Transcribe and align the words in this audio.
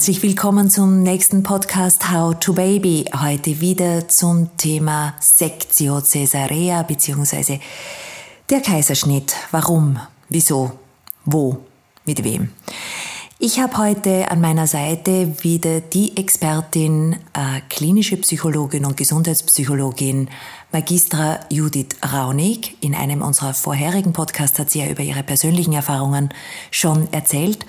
Herzlich 0.00 0.22
willkommen 0.22 0.70
zum 0.70 1.02
nächsten 1.02 1.42
Podcast 1.42 2.10
How 2.10 2.34
to 2.40 2.54
Baby. 2.54 3.04
Heute 3.14 3.60
wieder 3.60 4.08
zum 4.08 4.48
Thema 4.56 5.12
Sektio 5.20 6.00
Caesarea 6.00 6.82
bzw. 6.84 7.58
der 8.48 8.62
Kaiserschnitt. 8.62 9.34
Warum? 9.50 10.00
Wieso? 10.30 10.72
Wo? 11.26 11.58
Mit 12.06 12.24
wem? 12.24 12.48
Ich 13.38 13.60
habe 13.60 13.76
heute 13.76 14.30
an 14.30 14.40
meiner 14.40 14.66
Seite 14.66 15.34
wieder 15.42 15.82
die 15.82 16.16
Expertin, 16.16 17.16
äh, 17.34 17.60
klinische 17.68 18.16
Psychologin 18.16 18.86
und 18.86 18.96
Gesundheitspsychologin 18.96 20.30
Magistra 20.72 21.40
Judith 21.50 21.96
Raunig. 22.10 22.78
In 22.80 22.94
einem 22.94 23.20
unserer 23.20 23.52
vorherigen 23.52 24.14
Podcasts 24.14 24.58
hat 24.58 24.70
sie 24.70 24.78
ja 24.78 24.88
über 24.88 25.02
ihre 25.02 25.22
persönlichen 25.22 25.74
Erfahrungen 25.74 26.30
schon 26.70 27.12
erzählt. 27.12 27.66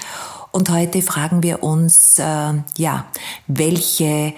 Und 0.51 0.69
heute 0.69 1.01
fragen 1.01 1.43
wir 1.43 1.63
uns, 1.63 2.19
äh, 2.19 2.53
ja, 2.77 3.05
welche 3.47 4.33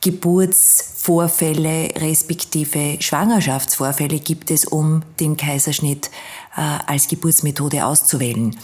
Geburtsvorfälle 0.00 1.90
respektive 1.96 2.96
Schwangerschaftsvorfälle 3.00 4.20
gibt 4.20 4.50
es, 4.50 4.64
um 4.64 5.02
den 5.18 5.36
Kaiserschnitt 5.36 6.10
äh, 6.56 6.60
als 6.86 7.08
Geburtsmethode 7.08 7.84
auszuwählen. 7.84 8.56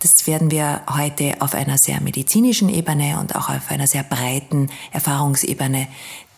Das 0.00 0.26
werden 0.26 0.50
wir 0.50 0.82
heute 0.94 1.40
auf 1.40 1.54
einer 1.54 1.78
sehr 1.78 2.00
medizinischen 2.02 2.68
Ebene 2.68 3.18
und 3.18 3.34
auch 3.34 3.48
auf 3.48 3.70
einer 3.70 3.86
sehr 3.86 4.02
breiten 4.02 4.68
Erfahrungsebene 4.92 5.88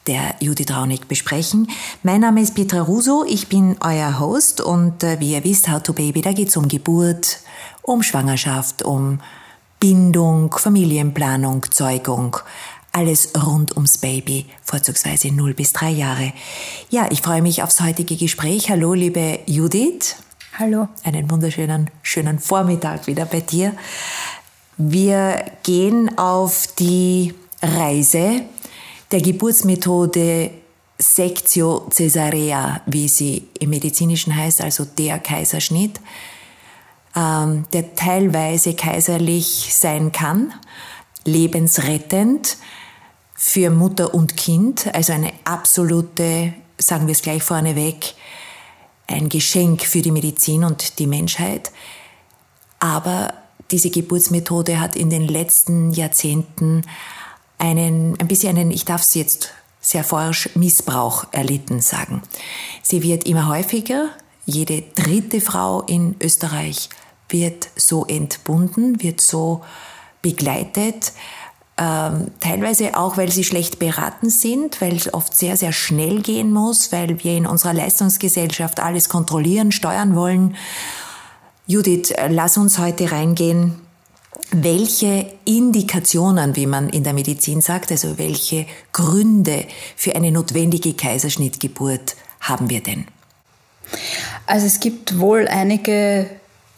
der 0.06 0.36
Judith 0.40 0.70
Raunig 0.70 1.08
besprechen. 1.08 1.68
Mein 2.04 2.20
Name 2.20 2.40
ist 2.40 2.54
Petra 2.54 2.80
Russo, 2.82 3.24
ich 3.26 3.48
bin 3.48 3.76
euer 3.80 4.20
Host 4.20 4.60
und 4.60 5.02
äh, 5.02 5.18
wie 5.18 5.32
ihr 5.32 5.42
wisst, 5.42 5.68
How 5.68 5.82
to 5.82 5.92
Baby, 5.92 6.22
da 6.22 6.32
geht 6.32 6.48
es 6.48 6.56
um 6.56 6.68
Geburt, 6.68 7.40
um 7.82 8.04
Schwangerschaft, 8.04 8.82
um 8.82 9.18
Bindung, 9.78 10.54
Familienplanung, 10.56 11.66
Zeugung, 11.70 12.36
alles 12.92 13.32
rund 13.46 13.76
ums 13.76 13.98
Baby, 13.98 14.46
vorzugsweise 14.62 15.30
0 15.30 15.52
bis 15.54 15.72
3 15.74 15.90
Jahre. 15.90 16.32
Ja, 16.88 17.08
ich 17.10 17.20
freue 17.20 17.42
mich 17.42 17.62
aufs 17.62 17.80
heutige 17.80 18.16
Gespräch. 18.16 18.70
Hallo, 18.70 18.94
liebe 18.94 19.40
Judith. 19.46 20.16
Hallo. 20.58 20.88
Einen 21.04 21.30
wunderschönen, 21.30 21.90
schönen 22.02 22.38
Vormittag 22.38 23.06
wieder 23.06 23.26
bei 23.26 23.40
dir. 23.40 23.74
Wir 24.78 25.44
gehen 25.62 26.16
auf 26.18 26.68
die 26.78 27.34
Reise 27.60 28.42
der 29.10 29.20
Geburtsmethode 29.20 30.50
Sectio 30.98 31.86
Caesarea, 31.94 32.80
wie 32.86 33.08
sie 33.08 33.48
im 33.60 33.70
Medizinischen 33.70 34.34
heißt, 34.34 34.62
also 34.62 34.86
der 34.86 35.18
Kaiserschnitt 35.18 36.00
der 37.16 37.94
teilweise 37.96 38.74
kaiserlich 38.74 39.74
sein 39.74 40.12
kann, 40.12 40.52
lebensrettend 41.24 42.58
für 43.34 43.70
Mutter 43.70 44.12
und 44.14 44.36
Kind, 44.36 44.94
also 44.94 45.14
eine 45.14 45.32
absolute, 45.44 46.52
sagen 46.76 47.06
wir 47.06 47.12
es 47.12 47.22
gleich 47.22 47.42
vorneweg, 47.42 48.14
ein 49.06 49.30
Geschenk 49.30 49.82
für 49.82 50.02
die 50.02 50.10
Medizin 50.10 50.64
und 50.64 50.98
die 50.98 51.06
Menschheit. 51.06 51.70
Aber 52.80 53.32
diese 53.70 53.88
Geburtsmethode 53.88 54.78
hat 54.78 54.94
in 54.94 55.08
den 55.08 55.26
letzten 55.26 55.92
Jahrzehnten 55.92 56.82
einen, 57.56 58.20
ein 58.20 58.28
bisschen 58.28 58.58
einen, 58.58 58.70
ich 58.70 58.84
darf 58.84 59.00
es 59.00 59.14
jetzt 59.14 59.50
sehr 59.80 60.04
forsch, 60.04 60.50
Missbrauch 60.54 61.26
erlitten 61.32 61.80
sagen. 61.80 62.22
Sie 62.82 63.02
wird 63.02 63.24
immer 63.24 63.48
häufiger. 63.48 64.10
Jede 64.44 64.82
dritte 64.94 65.40
Frau 65.40 65.82
in 65.82 66.16
Österreich 66.20 66.90
wird 67.28 67.68
so 67.76 68.04
entbunden, 68.06 69.02
wird 69.02 69.20
so 69.20 69.62
begleitet. 70.22 71.12
Ähm, 71.78 72.30
teilweise 72.40 72.96
auch, 72.96 73.18
weil 73.18 73.30
sie 73.30 73.44
schlecht 73.44 73.78
beraten 73.78 74.30
sind, 74.30 74.80
weil 74.80 74.96
es 74.96 75.12
oft 75.12 75.36
sehr, 75.36 75.56
sehr 75.56 75.72
schnell 75.72 76.22
gehen 76.22 76.50
muss, 76.52 76.90
weil 76.90 77.22
wir 77.22 77.36
in 77.36 77.46
unserer 77.46 77.74
Leistungsgesellschaft 77.74 78.80
alles 78.80 79.10
kontrollieren, 79.10 79.72
steuern 79.72 80.14
wollen. 80.14 80.56
Judith, 81.66 82.14
lass 82.28 82.56
uns 82.56 82.78
heute 82.78 83.12
reingehen. 83.12 83.74
Welche 84.52 85.34
Indikationen, 85.44 86.56
wie 86.56 86.66
man 86.66 86.88
in 86.88 87.04
der 87.04 87.12
Medizin 87.12 87.60
sagt, 87.60 87.90
also 87.90 88.16
welche 88.16 88.66
Gründe 88.92 89.66
für 89.96 90.14
eine 90.14 90.30
notwendige 90.30 90.94
Kaiserschnittgeburt 90.94 92.16
haben 92.40 92.70
wir 92.70 92.82
denn? 92.82 93.06
Also 94.46 94.66
es 94.66 94.80
gibt 94.80 95.18
wohl 95.18 95.48
einige 95.48 96.30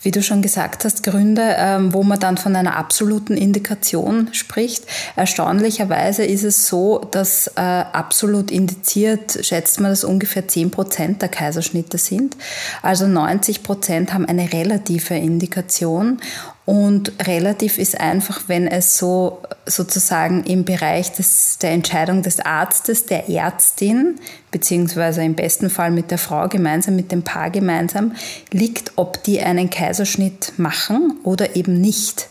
wie 0.02 0.10
du 0.10 0.22
schon 0.22 0.42
gesagt 0.42 0.84
hast, 0.84 1.02
Gründe, 1.02 1.56
ähm, 1.56 1.92
wo 1.92 2.02
man 2.02 2.20
dann 2.20 2.36
von 2.36 2.54
einer 2.54 2.76
absoluten 2.76 3.36
Indikation 3.36 4.28
spricht. 4.32 4.84
Erstaunlicherweise 5.16 6.24
ist 6.24 6.44
es 6.44 6.68
so, 6.68 7.00
dass 7.10 7.48
äh, 7.56 7.60
absolut 7.60 8.50
indiziert, 8.50 9.38
schätzt 9.42 9.80
man, 9.80 9.90
dass 9.90 10.04
ungefähr 10.04 10.46
10 10.46 10.70
Prozent 10.70 11.22
der 11.22 11.28
Kaiserschnitte 11.28 11.98
sind. 11.98 12.36
Also 12.82 13.06
90 13.06 13.62
Prozent 13.62 14.12
haben 14.12 14.26
eine 14.26 14.52
relative 14.52 15.14
Indikation 15.14 16.20
und 16.68 17.12
relativ 17.26 17.78
ist 17.78 17.98
einfach, 17.98 18.42
wenn 18.46 18.66
es 18.66 18.98
so 18.98 19.40
sozusagen 19.64 20.44
im 20.44 20.66
Bereich 20.66 21.10
des, 21.12 21.56
der 21.56 21.70
Entscheidung 21.70 22.20
des 22.20 22.40
Arztes, 22.40 23.06
der 23.06 23.30
Ärztin, 23.30 24.16
beziehungsweise 24.50 25.22
im 25.22 25.34
besten 25.34 25.70
Fall 25.70 25.90
mit 25.90 26.10
der 26.10 26.18
Frau 26.18 26.46
gemeinsam, 26.46 26.94
mit 26.94 27.10
dem 27.10 27.22
Paar 27.22 27.48
gemeinsam, 27.48 28.12
liegt, 28.52 28.92
ob 28.96 29.22
die 29.22 29.40
einen 29.40 29.70
Kaiserschnitt 29.70 30.58
machen 30.58 31.14
oder 31.22 31.56
eben 31.56 31.80
nicht. 31.80 32.28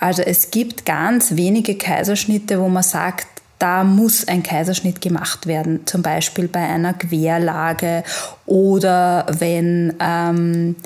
Also 0.00 0.22
es 0.22 0.50
gibt 0.50 0.86
ganz 0.86 1.36
wenige 1.36 1.76
Kaiserschnitte, 1.76 2.58
wo 2.58 2.68
man 2.70 2.82
sagt, 2.82 3.26
da 3.58 3.84
muss 3.84 4.26
ein 4.26 4.42
Kaiserschnitt 4.42 5.02
gemacht 5.02 5.46
werden, 5.46 5.86
zum 5.86 6.00
Beispiel 6.00 6.48
bei 6.48 6.60
einer 6.60 6.94
Querlage 6.94 8.04
oder 8.46 9.26
wenn 9.38 9.92
ähm, 10.00 10.76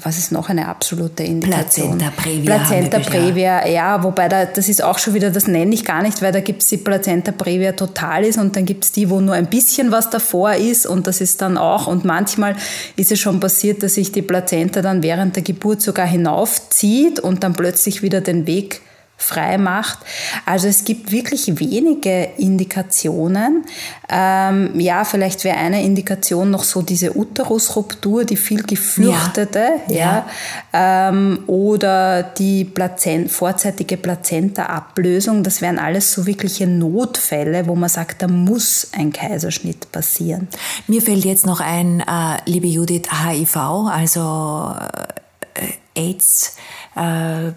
was 0.00 0.18
ist 0.18 0.32
noch 0.32 0.48
eine 0.48 0.68
absolute 0.68 1.22
Indikation? 1.22 1.98
Plazenta 1.98 2.22
previa. 2.22 2.56
Plazenta 2.56 2.98
previa, 2.98 3.68
ja, 3.68 4.02
wobei 4.02 4.28
da, 4.28 4.44
das 4.44 4.68
ist 4.68 4.82
auch 4.82 4.98
schon 4.98 5.14
wieder, 5.14 5.30
das 5.30 5.46
nenne 5.46 5.74
ich 5.74 5.84
gar 5.84 6.02
nicht, 6.02 6.22
weil 6.22 6.32
da 6.32 6.40
gibt 6.40 6.62
es 6.62 6.68
die 6.68 6.76
Plazenta 6.76 7.32
previa 7.32 7.72
totalis 7.72 8.38
und 8.38 8.56
dann 8.56 8.64
gibt 8.64 8.84
es 8.84 8.92
die, 8.92 9.10
wo 9.10 9.20
nur 9.20 9.34
ein 9.34 9.46
bisschen 9.46 9.92
was 9.92 10.10
davor 10.10 10.54
ist 10.54 10.86
und 10.86 11.06
das 11.06 11.20
ist 11.20 11.42
dann 11.42 11.58
auch, 11.58 11.86
und 11.86 12.04
manchmal 12.04 12.56
ist 12.96 13.12
es 13.12 13.20
schon 13.20 13.40
passiert, 13.40 13.82
dass 13.82 13.94
sich 13.94 14.12
die 14.12 14.22
Plazenta 14.22 14.82
dann 14.82 15.02
während 15.02 15.36
der 15.36 15.42
Geburt 15.42 15.82
sogar 15.82 16.06
hinaufzieht 16.06 17.20
und 17.20 17.42
dann 17.42 17.52
plötzlich 17.52 18.02
wieder 18.02 18.20
den 18.20 18.46
Weg 18.46 18.80
frei 19.22 19.56
macht. 19.56 19.98
Also 20.44 20.68
es 20.68 20.84
gibt 20.84 21.12
wirklich 21.12 21.60
wenige 21.60 22.28
Indikationen. 22.36 23.64
Ähm, 24.08 24.78
ja, 24.78 25.04
vielleicht 25.04 25.44
wäre 25.44 25.56
eine 25.56 25.82
Indikation 25.82 26.50
noch 26.50 26.64
so 26.64 26.82
diese 26.82 27.16
Uterusruptur, 27.16 28.24
die 28.24 28.36
viel 28.36 28.62
gefürchtete, 28.62 29.80
ja, 29.88 29.94
ja. 29.94 30.26
ja 30.72 31.08
ähm, 31.08 31.44
oder 31.46 32.22
die 32.22 32.64
Plazent, 32.64 33.30
vorzeitige 33.30 33.96
Plazenta-Ablösung. 33.96 35.42
Das 35.42 35.62
wären 35.62 35.78
alles 35.78 36.12
so 36.12 36.26
wirkliche 36.26 36.66
Notfälle, 36.66 37.66
wo 37.66 37.74
man 37.74 37.88
sagt, 37.88 38.22
da 38.22 38.28
muss 38.28 38.88
ein 38.92 39.12
Kaiserschnitt 39.12 39.92
passieren. 39.92 40.48
Mir 40.88 41.00
fällt 41.00 41.24
jetzt 41.24 41.46
noch 41.46 41.60
ein, 41.60 42.00
äh, 42.00 42.38
liebe 42.46 42.66
Judith, 42.66 43.08
HIV, 43.10 43.56
also 43.56 44.74
äh, 45.54 46.00
AIDS. 46.00 46.56
Äh, 46.96 47.52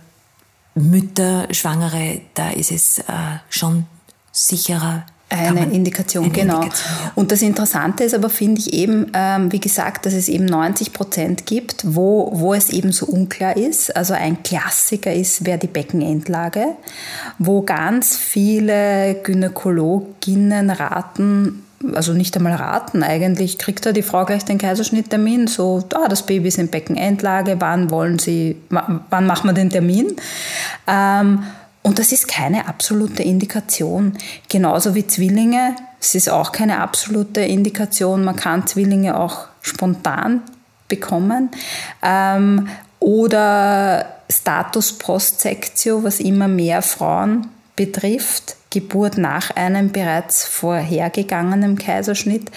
Mütter, 0.76 1.48
Schwangere, 1.52 2.22
da 2.34 2.52
ist 2.52 2.72
es 2.72 3.00
äh, 3.00 3.04
schon 3.50 3.86
sicherer. 4.32 5.06
Eine 5.28 5.74
Indikation, 5.74 6.26
eine 6.26 6.34
genau. 6.34 6.58
Indikation, 6.58 6.98
ja. 7.04 7.12
Und 7.16 7.32
das 7.32 7.42
Interessante 7.42 8.04
ist 8.04 8.14
aber, 8.14 8.30
finde 8.30 8.62
ich 8.62 8.74
eben, 8.74 9.12
ähm, 9.14 9.52
wie 9.52 9.60
gesagt, 9.60 10.06
dass 10.06 10.14
es 10.14 10.30
eben 10.30 10.46
90 10.46 10.94
Prozent 10.94 11.46
gibt, 11.48 11.84
wo, 11.96 12.30
wo 12.34 12.54
es 12.54 12.70
eben 12.70 12.92
so 12.92 13.08
unklar 13.08 13.58
ist. 13.58 13.96
Also 13.96 14.14
ein 14.14 14.44
Klassiker 14.44 15.12
ist, 15.12 15.46
wäre 15.46 15.58
die 15.58 15.68
Beckenendlage, 15.68 16.76
wo 17.40 17.64
ganz 17.64 18.18
viele 18.18 19.16
Gynäkologinnen 19.24 20.70
raten, 20.70 21.65
also 21.94 22.14
nicht 22.14 22.36
einmal 22.36 22.56
raten 22.56 23.04
eigentlich, 23.04 23.58
kriegt 23.58 23.86
da 23.86 23.92
die 23.92 24.02
Frau 24.02 24.26
gleich 24.26 24.46
den 24.46 24.58
Kaiserschnitttermin, 24.58 25.48
so, 25.48 25.84
ah, 25.94 26.08
das 26.08 26.26
Baby 26.26 26.48
ist 26.48 26.58
in 26.58 26.70
Beckenendlage, 26.70 27.58
wann 27.60 27.92
wollen 27.92 28.20
Sie, 28.20 28.58
wann 28.70 29.28
machen 29.28 29.50
wir 29.50 29.54
den 29.54 29.70
Termin? 29.70 30.16
Ähm, 30.88 31.44
und 31.84 32.00
das 32.00 32.12
ist 32.12 32.28
keine 32.28 32.68
absolute 32.68 33.22
Indikation. 33.22 34.18
Genauso 34.50 34.96
wie 34.96 35.06
Zwillinge, 35.06 35.76
es 36.02 36.16
ist 36.16 36.30
auch 36.30 36.52
keine 36.52 36.80
absolute 36.80 37.42
Indikation. 37.42 38.24
Man 38.24 38.36
kann 38.36 38.66
Zwillinge 38.66 39.16
auch 39.20 39.46
spontan 39.62 40.42
bekommen. 40.88 41.50
Ähm, 42.02 42.70
oder 43.00 44.06
Status 44.30 44.94
Postsektio, 44.94 46.04
was 46.04 46.20
immer 46.20 46.48
mehr 46.48 46.82
Frauen 46.82 47.48
betrifft, 47.76 48.56
Geburt 48.76 49.18
nach 49.18 49.52
einem 49.52 49.94
bereits 49.94 50.44
vorhergegangenen 50.44 51.78
Kaiserschnitt, 51.78 52.52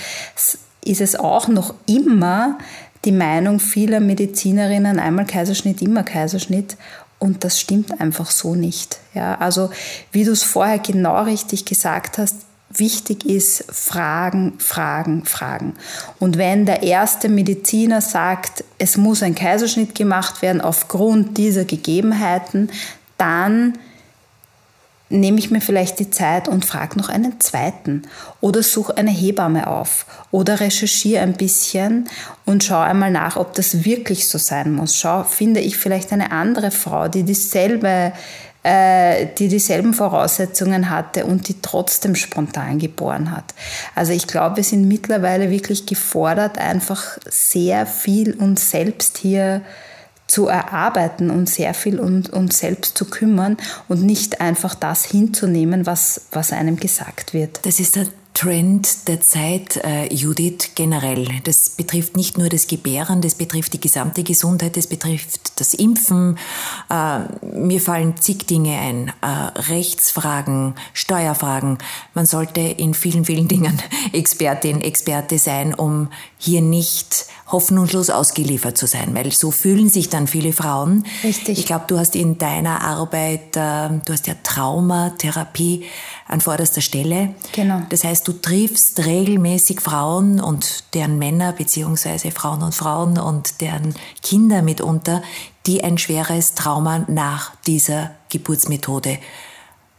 ist 0.85 1.01
es 1.01 1.15
auch 1.15 1.47
noch 1.47 1.75
immer 1.87 2.59
die 3.05 3.13
Meinung 3.13 3.61
vieler 3.61 4.01
Medizinerinnen, 4.01 4.99
einmal 4.99 5.27
Kaiserschnitt, 5.27 5.81
immer 5.81 6.03
Kaiserschnitt. 6.03 6.77
Und 7.21 7.45
das 7.45 7.61
stimmt 7.61 8.01
einfach 8.01 8.33
so 8.33 8.57
nicht. 8.57 8.99
Ja, 9.15 9.37
also 9.37 9.71
wie 10.11 10.25
du 10.25 10.33
es 10.33 10.43
vorher 10.43 10.81
genau 10.81 11.23
richtig 11.23 11.65
gesagt 11.65 12.19
hast, 12.19 12.35
wichtig 12.71 13.25
ist 13.25 13.65
Fragen, 13.71 14.55
Fragen, 14.59 15.25
Fragen. 15.25 15.75
Und 16.19 16.37
wenn 16.37 16.67
der 16.67 16.83
erste 16.83 17.29
Mediziner 17.29 18.01
sagt, 18.01 18.65
es 18.79 18.97
muss 18.97 19.23
ein 19.23 19.37
Kaiserschnitt 19.37 19.95
gemacht 19.95 20.43
werden 20.43 20.61
aufgrund 20.61 21.39
dieser 21.39 21.65
Gegebenheiten, 21.65 22.71
dann 23.19 23.79
nehme 25.11 25.39
ich 25.39 25.51
mir 25.51 25.61
vielleicht 25.61 25.99
die 25.99 26.11
Zeit 26.11 26.49
und 26.49 26.65
frage 26.65 26.99
noch 26.99 27.09
einen 27.09 27.41
zweiten 27.41 28.03
oder 28.41 28.63
suche 28.63 28.97
eine 28.97 29.11
Hebamme 29.11 29.67
auf 29.67 30.07
oder 30.31 30.61
recherchiere 30.61 31.23
ein 31.23 31.35
bisschen 31.35 32.09
und 32.45 32.65
schaue 32.65 32.85
einmal 32.85 33.11
nach, 33.11 33.37
ob 33.37 33.55
das 33.55 33.85
wirklich 33.85 34.29
so 34.29 34.39
sein 34.39 34.73
muss. 34.73 34.97
Schau, 34.97 35.25
finde 35.25 35.61
ich 35.61 35.77
vielleicht 35.79 36.13
eine 36.13 36.31
andere 36.31 36.71
Frau, 36.71 37.09
die 37.09 37.23
dieselbe 37.23 38.13
äh, 38.65 39.29
die 39.39 39.49
dieselben 39.49 39.95
Voraussetzungen 39.95 40.91
hatte 40.91 41.25
und 41.25 41.49
die 41.49 41.63
trotzdem 41.63 42.15
spontan 42.17 42.79
geboren 42.79 43.31
hat. 43.31 43.55
Also 43.95 44.13
ich 44.13 44.27
glaube, 44.27 44.57
wir 44.57 44.65
sind 44.65 44.89
mittlerweile 44.89 45.51
wirklich 45.51 45.87
gefordert, 45.87 46.59
einfach 46.59 47.19
sehr 47.25 47.87
viel 47.87 48.35
uns 48.35 48.71
selbst 48.71 49.19
hier 49.19 49.63
zu 50.29 50.47
erarbeiten 50.47 51.31
und 51.31 51.49
sehr 51.49 51.75
viel 51.75 51.99
um 51.99 52.23
uns 52.31 52.59
selbst 52.59 52.97
zu 52.97 53.07
kümmern 53.07 53.57
und 53.89 54.03
nicht 54.03 54.41
einfach 54.41 54.75
das 54.75 55.05
hinzunehmen, 55.05 55.87
was, 55.87 56.21
was 56.31 56.53
einem 56.53 56.77
gesagt 56.77 57.35
wird. 57.35 57.61
Das 57.65 57.81
ist 57.81 57.97
der 57.97 58.07
Trend 58.39 59.09
der 59.09 59.21
Zeit, 59.21 59.79
äh, 59.79 60.15
Judith, 60.15 60.71
generell. 60.77 61.27
Das 61.43 61.71
betrifft 61.71 62.17
nicht 62.17 62.39
nur 62.39 62.49
das 62.49 62.69
Gebären, 62.69 63.21
das 63.21 63.35
betrifft 63.35 63.73
die 63.73 63.81
gesamte 63.81 64.23
Gesundheit, 64.23 64.77
das 64.77 64.87
betrifft 64.87 65.59
das 65.59 65.75
Impfen. 65.75 66.39
Äh, 66.89 67.21
mir 67.43 67.81
fallen 67.81 68.15
zig 68.21 68.47
Dinge 68.47 68.79
ein. 68.79 69.09
Äh, 69.23 69.59
Rechtsfragen, 69.73 70.77
Steuerfragen. 70.93 71.79
Man 72.15 72.27
sollte 72.27 72.61
in 72.61 72.95
vielen, 72.95 73.25
vielen 73.25 73.49
Dingen 73.49 73.83
Expertin, 74.13 74.83
Experte 74.83 75.39
sein, 75.39 75.75
um 75.75 76.09
hier 76.39 76.61
nicht 76.61 77.27
hoffnungslos 77.51 78.11
ausgeliefert 78.11 78.77
zu 78.77 78.87
sein, 78.87 79.15
weil 79.15 79.33
so 79.33 79.51
fühlen 79.51 79.89
sich 79.89 80.09
dann 80.09 80.27
viele 80.27 80.53
Frauen. 80.53 81.05
Richtig. 81.25 81.59
Ich 81.59 81.67
glaube, 81.67 81.85
du 81.87 81.99
hast 81.99 82.15
in 82.15 82.39
deiner 82.39 82.83
Arbeit, 82.83 83.57
äh, 83.57 83.89
du 84.05 84.13
hast 84.13 84.27
ja 84.27 84.35
Traumatherapie 84.43 85.85
an 86.27 86.41
vorderster 86.41 86.83
Stelle. 86.83 87.35
Genau. 87.53 87.83
Das 87.89 88.05
heißt, 88.05 88.29
du 88.29 88.33
triffst 88.33 89.05
regelmäßig 89.05 89.81
Frauen 89.81 90.41
und 90.41 90.85
deren 90.95 91.19
Männer 91.19 91.53
beziehungsweise 91.53 92.31
Frauen 92.31 92.63
und 92.63 92.75
Frauen 92.75 93.19
und 93.19 93.61
deren 93.61 93.95
Kinder 94.23 94.63
mitunter, 94.63 95.23
die 95.67 95.83
ein 95.83 95.99
schweres 95.99 96.55
Trauma 96.55 97.05
nach 97.09 97.53
dieser 97.67 98.11
Geburtsmethode 98.29 99.19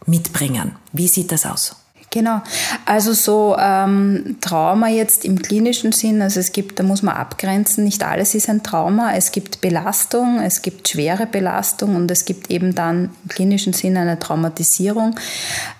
mitbringen. 0.06 0.76
Wie 0.92 1.08
sieht 1.08 1.32
das 1.32 1.46
aus? 1.46 1.76
Genau. 2.12 2.42
Also 2.86 3.12
so 3.12 3.56
ähm, 3.56 4.36
Trauma 4.40 4.88
jetzt 4.88 5.24
im 5.24 5.40
klinischen 5.40 5.92
Sinn, 5.92 6.20
also 6.22 6.40
es 6.40 6.50
gibt, 6.50 6.80
da 6.80 6.82
muss 6.82 7.02
man 7.02 7.14
abgrenzen, 7.14 7.84
nicht 7.84 8.02
alles 8.02 8.34
ist 8.34 8.48
ein 8.48 8.64
Trauma. 8.64 9.14
Es 9.14 9.30
gibt 9.30 9.60
Belastung, 9.60 10.40
es 10.40 10.60
gibt 10.60 10.88
schwere 10.88 11.26
Belastung 11.26 11.94
und 11.94 12.10
es 12.10 12.24
gibt 12.24 12.50
eben 12.50 12.74
dann 12.74 13.10
im 13.22 13.28
klinischen 13.28 13.74
Sinn 13.74 13.96
eine 13.96 14.18
Traumatisierung. 14.18 15.14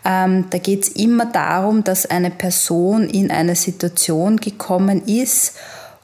Ähm, 0.04 0.44
da 0.50 0.58
geht 0.58 0.84
es 0.84 0.88
immer 0.90 1.26
darum, 1.26 1.82
dass 1.82 2.06
eine 2.06 2.30
Person 2.30 3.08
in 3.08 3.32
eine 3.32 3.56
Situation 3.56 4.36
gekommen 4.36 5.02
ist, 5.06 5.54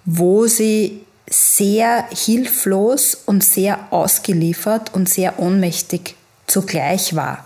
wo 0.05 0.49
sie 0.49 1.03
sehr 1.31 2.05
hilflos 2.11 3.17
und 3.27 3.45
sehr 3.45 3.79
ausgeliefert 3.91 4.93
und 4.93 5.09
sehr 5.09 5.39
ohnmächtig 5.39 6.17
zugleich 6.49 7.15
war 7.15 7.45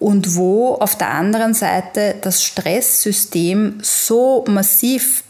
und 0.00 0.34
wo 0.34 0.74
auf 0.74 0.96
der 0.96 1.10
anderen 1.10 1.54
Seite 1.54 2.16
das 2.22 2.42
Stresssystem 2.42 3.78
so 3.82 4.44
massiv 4.48 5.22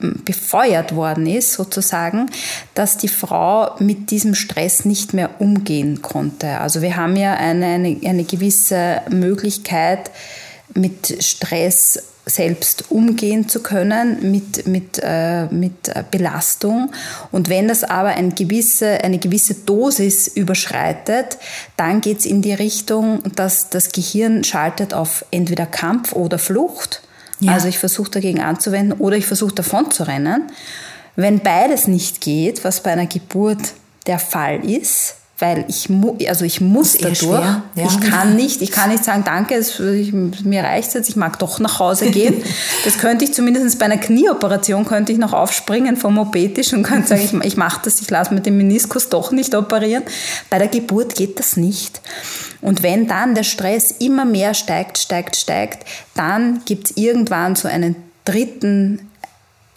hm, 0.00 0.24
befeuert 0.24 0.96
worden 0.96 1.26
ist, 1.26 1.52
sozusagen, 1.52 2.30
dass 2.74 2.96
die 2.96 3.08
Frau 3.08 3.76
mit 3.78 4.10
diesem 4.10 4.34
Stress 4.34 4.86
nicht 4.86 5.12
mehr 5.12 5.38
umgehen 5.38 6.00
konnte. 6.00 6.60
Also 6.60 6.80
wir 6.80 6.96
haben 6.96 7.14
ja 7.14 7.34
eine, 7.34 7.66
eine, 7.66 8.00
eine 8.04 8.24
gewisse 8.24 9.02
Möglichkeit, 9.10 10.10
mit 10.72 11.22
Stress 11.22 12.02
selbst 12.26 12.90
umgehen 12.90 13.48
zu 13.48 13.62
können 13.62 14.30
mit, 14.30 14.66
mit, 14.66 15.00
äh, 15.02 15.46
mit 15.46 15.92
Belastung. 16.10 16.90
Und 17.30 17.48
wenn 17.48 17.68
das 17.68 17.84
aber 17.84 18.10
ein 18.10 18.34
gewisse, 18.34 19.02
eine 19.04 19.18
gewisse 19.18 19.54
Dosis 19.54 20.28
überschreitet, 20.28 21.38
dann 21.76 22.00
geht 22.00 22.20
es 22.20 22.26
in 22.26 22.40
die 22.40 22.54
Richtung, 22.54 23.22
dass 23.36 23.68
das 23.68 23.92
Gehirn 23.92 24.42
schaltet 24.44 24.94
auf 24.94 25.24
entweder 25.30 25.66
Kampf 25.66 26.12
oder 26.12 26.38
Flucht. 26.38 27.02
Ja. 27.40 27.52
Also 27.52 27.68
ich 27.68 27.78
versuche 27.78 28.10
dagegen 28.10 28.40
anzuwenden 28.40 28.98
oder 28.98 29.16
ich 29.16 29.26
versuche 29.26 29.54
davon 29.54 29.90
zu 29.90 30.04
rennen. 30.04 30.44
Wenn 31.16 31.40
beides 31.40 31.86
nicht 31.86 32.20
geht, 32.20 32.64
was 32.64 32.82
bei 32.82 32.92
einer 32.92 33.06
Geburt 33.06 33.74
der 34.06 34.18
Fall 34.18 34.64
ist, 34.64 35.16
weil 35.40 35.64
ich, 35.66 35.88
mu 35.88 36.16
also 36.28 36.44
ich 36.44 36.60
muss 36.60 36.96
dadurch, 36.96 37.22
ja. 37.22 37.62
ich 37.74 38.00
kann 38.00 38.36
nicht, 38.36 38.62
ich 38.62 38.70
kann 38.70 38.90
nicht 38.90 39.04
sagen, 39.04 39.24
danke, 39.24 39.56
es, 39.56 39.80
ich, 39.80 40.12
mir 40.12 40.62
reicht 40.62 40.94
jetzt, 40.94 41.08
ich 41.08 41.16
mag 41.16 41.40
doch 41.40 41.58
nach 41.58 41.80
Hause 41.80 42.10
gehen. 42.10 42.40
das 42.84 42.98
könnte 42.98 43.24
ich 43.24 43.34
zumindest 43.34 43.78
bei 43.80 43.86
einer 43.86 43.98
Knieoperation, 43.98 44.84
könnte 44.84 45.10
ich 45.10 45.18
noch 45.18 45.32
aufspringen 45.32 45.96
vom 45.96 46.14
Mopetisch 46.14 46.72
und 46.72 46.84
könnte 46.84 47.08
sagen, 47.08 47.22
ich, 47.22 47.32
ich 47.44 47.56
mache 47.56 47.80
das, 47.84 48.00
ich 48.00 48.08
lasse 48.08 48.32
mit 48.32 48.46
dem 48.46 48.56
Meniskus 48.56 49.08
doch 49.08 49.32
nicht 49.32 49.54
operieren. 49.56 50.04
Bei 50.50 50.58
der 50.58 50.68
Geburt 50.68 51.16
geht 51.16 51.40
das 51.40 51.56
nicht. 51.56 52.00
Und 52.60 52.82
wenn 52.84 53.08
dann 53.08 53.34
der 53.34 53.42
Stress 53.42 53.90
immer 53.90 54.24
mehr 54.24 54.54
steigt, 54.54 54.98
steigt, 54.98 55.36
steigt, 55.36 55.86
dann 56.14 56.62
gibt 56.64 56.90
es 56.90 56.96
irgendwann 56.96 57.56
so 57.56 57.66
einen 57.66 57.96
dritten 58.24 59.10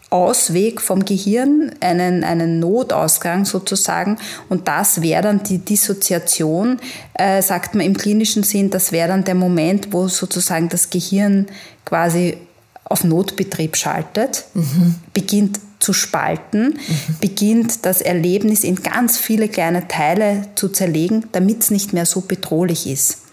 Ausweg 0.09 0.79
vom 0.79 1.03
Gehirn, 1.03 1.73
einen, 1.81 2.23
einen 2.23 2.59
Notausgang 2.59 3.43
sozusagen. 3.43 4.17
Und 4.47 4.67
das 4.67 5.01
wäre 5.01 5.23
dann 5.23 5.43
die 5.43 5.59
Dissoziation, 5.59 6.79
äh, 7.13 7.41
sagt 7.41 7.75
man 7.75 7.85
im 7.85 7.97
klinischen 7.97 8.43
Sinn, 8.43 8.69
das 8.69 8.91
wäre 8.91 9.09
dann 9.09 9.25
der 9.25 9.35
Moment, 9.35 9.91
wo 9.91 10.07
sozusagen 10.07 10.69
das 10.69 10.89
Gehirn 10.89 11.47
quasi 11.83 12.37
auf 12.85 13.03
Notbetrieb 13.03 13.75
schaltet, 13.75 14.45
mhm. 14.53 14.95
beginnt 15.13 15.59
zu 15.79 15.91
spalten, 15.91 16.69
mhm. 16.69 17.15
beginnt 17.19 17.85
das 17.85 18.01
Erlebnis 18.01 18.63
in 18.63 18.75
ganz 18.77 19.17
viele 19.17 19.49
kleine 19.49 19.87
Teile 19.89 20.47
zu 20.55 20.69
zerlegen, 20.69 21.25
damit 21.33 21.63
es 21.63 21.69
nicht 21.69 21.91
mehr 21.91 22.05
so 22.05 22.21
bedrohlich 22.21 22.87
ist. 22.87 23.26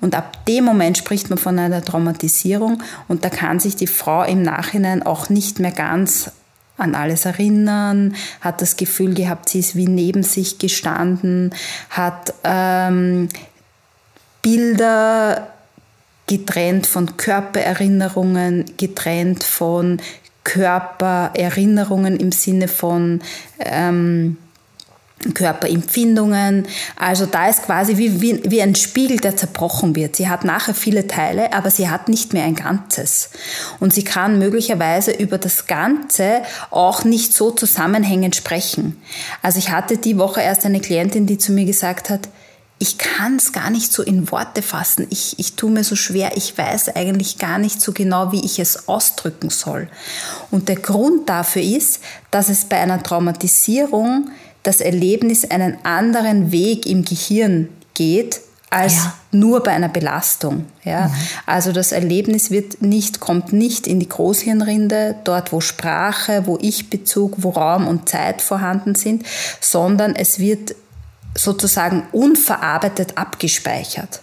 Und 0.00 0.14
ab 0.14 0.44
dem 0.46 0.64
Moment 0.64 0.98
spricht 0.98 1.30
man 1.30 1.38
von 1.38 1.58
einer 1.58 1.84
Traumatisierung 1.84 2.82
und 3.08 3.24
da 3.24 3.30
kann 3.30 3.60
sich 3.60 3.76
die 3.76 3.86
Frau 3.86 4.22
im 4.24 4.42
Nachhinein 4.42 5.02
auch 5.02 5.28
nicht 5.28 5.58
mehr 5.58 5.72
ganz 5.72 6.30
an 6.78 6.94
alles 6.94 7.24
erinnern, 7.24 8.14
hat 8.40 8.60
das 8.60 8.76
Gefühl 8.76 9.14
gehabt, 9.14 9.48
sie 9.48 9.60
ist 9.60 9.76
wie 9.76 9.86
neben 9.86 10.22
sich 10.22 10.58
gestanden, 10.58 11.54
hat 11.90 12.34
ähm, 12.44 13.28
Bilder 14.42 15.48
getrennt 16.26 16.86
von 16.86 17.16
Körpererinnerungen, 17.16 18.64
getrennt 18.76 19.42
von 19.42 20.00
Körpererinnerungen 20.44 22.16
im 22.16 22.30
Sinne 22.30 22.68
von 22.68 23.20
ähm, 23.58 24.36
Körperempfindungen. 25.34 26.66
Also 26.94 27.26
da 27.26 27.48
ist 27.48 27.64
quasi 27.64 27.96
wie, 27.96 28.20
wie, 28.20 28.42
wie 28.44 28.62
ein 28.62 28.74
Spiegel, 28.74 29.16
der 29.18 29.36
zerbrochen 29.36 29.96
wird. 29.96 30.16
Sie 30.16 30.28
hat 30.28 30.44
nachher 30.44 30.74
viele 30.74 31.06
Teile, 31.06 31.52
aber 31.52 31.70
sie 31.70 31.88
hat 31.88 32.08
nicht 32.08 32.32
mehr 32.32 32.44
ein 32.44 32.54
Ganzes. 32.54 33.30
Und 33.80 33.94
sie 33.94 34.04
kann 34.04 34.38
möglicherweise 34.38 35.12
über 35.12 35.38
das 35.38 35.66
Ganze 35.66 36.42
auch 36.70 37.04
nicht 37.04 37.32
so 37.32 37.50
zusammenhängend 37.50 38.36
sprechen. 38.36 39.00
Also 39.42 39.58
ich 39.58 39.70
hatte 39.70 39.96
die 39.96 40.18
Woche 40.18 40.42
erst 40.42 40.64
eine 40.64 40.80
Klientin, 40.80 41.26
die 41.26 41.38
zu 41.38 41.52
mir 41.52 41.64
gesagt 41.64 42.10
hat, 42.10 42.28
ich 42.78 42.98
kann 42.98 43.36
es 43.36 43.52
gar 43.52 43.70
nicht 43.70 43.90
so 43.90 44.02
in 44.02 44.30
Worte 44.30 44.60
fassen. 44.60 45.06
Ich, 45.08 45.38
ich 45.38 45.54
tue 45.54 45.70
mir 45.70 45.82
so 45.82 45.96
schwer. 45.96 46.36
Ich 46.36 46.58
weiß 46.58 46.94
eigentlich 46.94 47.38
gar 47.38 47.56
nicht 47.56 47.80
so 47.80 47.92
genau, 47.92 48.32
wie 48.32 48.44
ich 48.44 48.58
es 48.58 48.86
ausdrücken 48.86 49.48
soll. 49.48 49.88
Und 50.50 50.68
der 50.68 50.76
Grund 50.76 51.26
dafür 51.28 51.62
ist, 51.62 52.00
dass 52.30 52.50
es 52.50 52.66
bei 52.66 52.76
einer 52.76 53.02
Traumatisierung 53.02 54.28
das 54.66 54.80
Erlebnis 54.80 55.44
einen 55.44 55.78
anderen 55.84 56.50
Weg 56.52 56.86
im 56.86 57.04
Gehirn 57.04 57.68
geht 57.94 58.40
als 58.68 58.96
ja. 58.96 59.14
nur 59.30 59.62
bei 59.62 59.70
einer 59.70 59.88
Belastung. 59.88 60.66
Ja? 60.84 61.06
Mhm. 61.06 61.14
Also 61.46 61.72
das 61.72 61.92
Erlebnis 61.92 62.50
wird 62.50 62.82
nicht, 62.82 63.20
kommt 63.20 63.52
nicht 63.52 63.86
in 63.86 64.00
die 64.00 64.08
Großhirnrinde, 64.08 65.16
dort 65.24 65.52
wo 65.52 65.60
Sprache, 65.60 66.46
wo 66.46 66.58
Ich-Bezug, 66.60 67.34
wo 67.38 67.50
Raum 67.50 67.86
und 67.86 68.08
Zeit 68.08 68.42
vorhanden 68.42 68.96
sind, 68.96 69.24
sondern 69.60 70.16
es 70.16 70.40
wird 70.40 70.74
sozusagen 71.36 72.02
unverarbeitet 72.12 73.16
abgespeichert. 73.16 74.22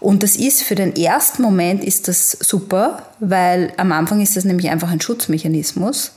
Und 0.00 0.22
das 0.22 0.36
ist 0.36 0.62
für 0.62 0.74
den 0.74 0.94
ersten 0.94 1.42
Moment 1.42 1.82
ist 1.84 2.08
das 2.08 2.30
super, 2.30 3.02
weil 3.20 3.72
am 3.76 3.92
Anfang 3.92 4.20
ist 4.20 4.36
das 4.36 4.44
nämlich 4.44 4.70
einfach 4.70 4.90
ein 4.90 5.00
Schutzmechanismus. 5.00 6.12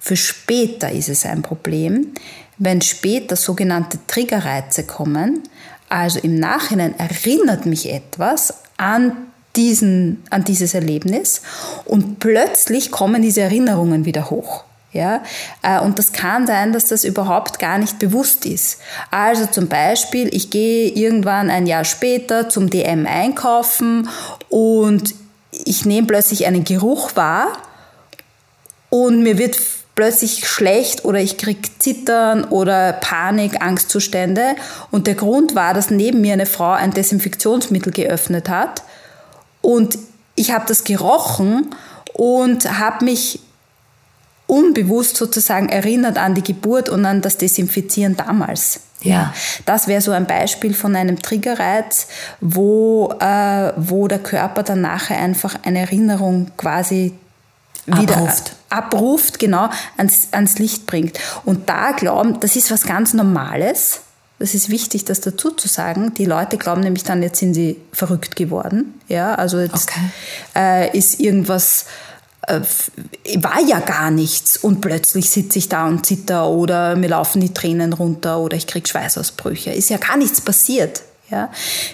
Für 0.00 0.16
später 0.16 0.90
ist 0.92 1.08
es 1.08 1.24
ein 1.24 1.42
Problem, 1.42 2.12
wenn 2.58 2.80
später 2.82 3.36
sogenannte 3.36 3.98
Triggerreize 4.06 4.84
kommen, 4.84 5.42
Also 5.88 6.18
im 6.20 6.38
Nachhinein 6.38 6.98
erinnert 6.98 7.64
mich 7.64 7.90
etwas 7.90 8.54
an 8.76 9.16
diesen, 9.56 10.22
an 10.30 10.44
dieses 10.44 10.74
Erlebnis 10.74 11.42
und 11.84 12.18
plötzlich 12.20 12.90
kommen 12.90 13.22
diese 13.22 13.40
Erinnerungen 13.40 14.04
wieder 14.04 14.30
hoch. 14.30 14.64
Ja, 14.92 15.22
äh, 15.62 15.80
und 15.80 15.98
das 15.98 16.12
kann 16.12 16.46
sein, 16.46 16.72
dass 16.72 16.86
das 16.86 17.04
überhaupt 17.04 17.58
gar 17.58 17.76
nicht 17.76 17.98
bewusst 17.98 18.46
ist. 18.46 18.78
Also 19.10 19.44
zum 19.44 19.68
Beispiel, 19.68 20.34
ich 20.34 20.48
gehe 20.50 20.88
irgendwann 20.88 21.50
ein 21.50 21.66
Jahr 21.66 21.84
später 21.84 22.48
zum 22.48 22.70
DM 22.70 23.06
einkaufen 23.06 24.08
und 24.48 25.14
ich 25.52 25.84
nehme 25.84 26.06
plötzlich 26.06 26.46
einen 26.46 26.64
Geruch 26.64 27.16
wahr 27.16 27.48
und 28.88 29.22
mir 29.22 29.36
wird 29.36 29.58
plötzlich 29.98 30.46
schlecht 30.46 31.04
oder 31.04 31.18
ich 31.18 31.38
kriege 31.38 31.68
Zittern 31.80 32.44
oder 32.44 32.92
Panik, 32.92 33.60
Angstzustände. 33.60 34.54
Und 34.92 35.08
der 35.08 35.16
Grund 35.16 35.56
war, 35.56 35.74
dass 35.74 35.90
neben 35.90 36.20
mir 36.20 36.34
eine 36.34 36.46
Frau 36.46 36.70
ein 36.70 36.92
Desinfektionsmittel 36.92 37.92
geöffnet 37.92 38.48
hat 38.48 38.84
und 39.60 39.98
ich 40.36 40.52
habe 40.52 40.66
das 40.68 40.84
gerochen 40.84 41.74
und 42.12 42.78
habe 42.78 43.06
mich 43.06 43.40
unbewusst 44.46 45.16
sozusagen 45.16 45.68
erinnert 45.68 46.16
an 46.16 46.36
die 46.36 46.44
Geburt 46.44 46.88
und 46.88 47.04
an 47.04 47.20
das 47.20 47.36
Desinfizieren 47.36 48.16
damals. 48.16 48.78
Ja. 49.02 49.34
Das 49.66 49.88
wäre 49.88 50.00
so 50.00 50.12
ein 50.12 50.28
Beispiel 50.28 50.74
von 50.74 50.94
einem 50.94 51.20
Triggerreiz, 51.20 52.06
wo, 52.40 53.12
äh, 53.18 53.72
wo 53.76 54.06
der 54.06 54.20
Körper 54.20 54.62
dann 54.62 54.80
nachher 54.80 55.18
einfach 55.18 55.56
eine 55.64 55.80
Erinnerung 55.80 56.52
quasi 56.56 57.14
wieder 57.88 58.16
abruft, 58.16 58.52
abruft 58.68 59.38
genau, 59.38 59.70
ans, 59.96 60.28
ans 60.32 60.58
Licht 60.58 60.86
bringt. 60.86 61.18
Und 61.44 61.68
da 61.68 61.92
glauben, 61.92 62.40
das 62.40 62.56
ist 62.56 62.70
was 62.70 62.82
ganz 62.82 63.14
Normales. 63.14 64.00
Das 64.38 64.54
ist 64.54 64.70
wichtig, 64.70 65.04
das 65.04 65.20
dazu 65.20 65.50
zu 65.50 65.66
sagen. 65.66 66.14
Die 66.14 66.24
Leute 66.24 66.58
glauben 66.58 66.80
nämlich 66.80 67.02
dann, 67.02 67.22
jetzt 67.22 67.40
sind 67.40 67.54
sie 67.54 67.76
verrückt 67.92 68.36
geworden. 68.36 68.94
Ja, 69.08 69.34
also 69.34 69.58
jetzt 69.58 69.88
okay. 69.90 70.90
äh, 70.92 70.96
ist 70.96 71.18
irgendwas, 71.18 71.86
äh, 72.46 72.60
war 73.40 73.60
ja 73.60 73.80
gar 73.80 74.12
nichts 74.12 74.56
und 74.56 74.80
plötzlich 74.80 75.30
sitze 75.30 75.58
ich 75.58 75.68
da 75.68 75.88
und 75.88 76.06
zitter 76.06 76.48
oder 76.48 76.94
mir 76.94 77.08
laufen 77.08 77.40
die 77.40 77.52
Tränen 77.52 77.92
runter 77.92 78.38
oder 78.38 78.56
ich 78.56 78.68
kriege 78.68 78.88
Schweißausbrüche. 78.88 79.70
Ist 79.72 79.90
ja 79.90 79.96
gar 79.96 80.16
nichts 80.16 80.40
passiert. 80.40 81.02
Ja? 81.30 81.50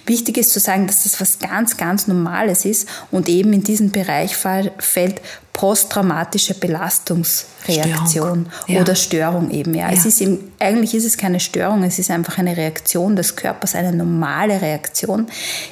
Wichtig 0.07 0.37
ist 0.37 0.53
zu 0.53 0.61
sagen, 0.61 0.87
dass 0.87 1.05
das 1.05 1.21
was 1.21 1.39
ganz, 1.39 1.77
ganz 1.77 2.07
Normales 2.07 2.65
ist 2.65 2.89
und 3.11 3.29
eben 3.29 3.53
in 3.53 3.63
diesen 3.63 3.91
Bereich 3.91 4.37
fällt 4.37 5.21
posttraumatische 5.55 6.55
Belastungsreaktion 6.55 8.07
Störung. 8.09 8.47
Ja. 8.67 8.81
oder 8.83 8.95
Störung 8.95 9.51
eben. 9.51 9.73
Ja. 9.75 9.89
ja. 9.89 9.97
Es 9.97 10.05
ist 10.05 10.21
eben, 10.21 10.53
eigentlich 10.59 10.95
ist 10.95 11.05
es 11.05 11.17
keine 11.17 11.41
Störung, 11.41 11.85
es 11.85 11.99
ist 11.99 12.11
einfach 12.11 12.37
eine 12.39 12.57
Reaktion 12.57 13.17
des 13.17 13.37
Körpers, 13.37 13.75
eine 13.77 13.93
normale 13.93 14.61
Reaktion. 14.61 15.29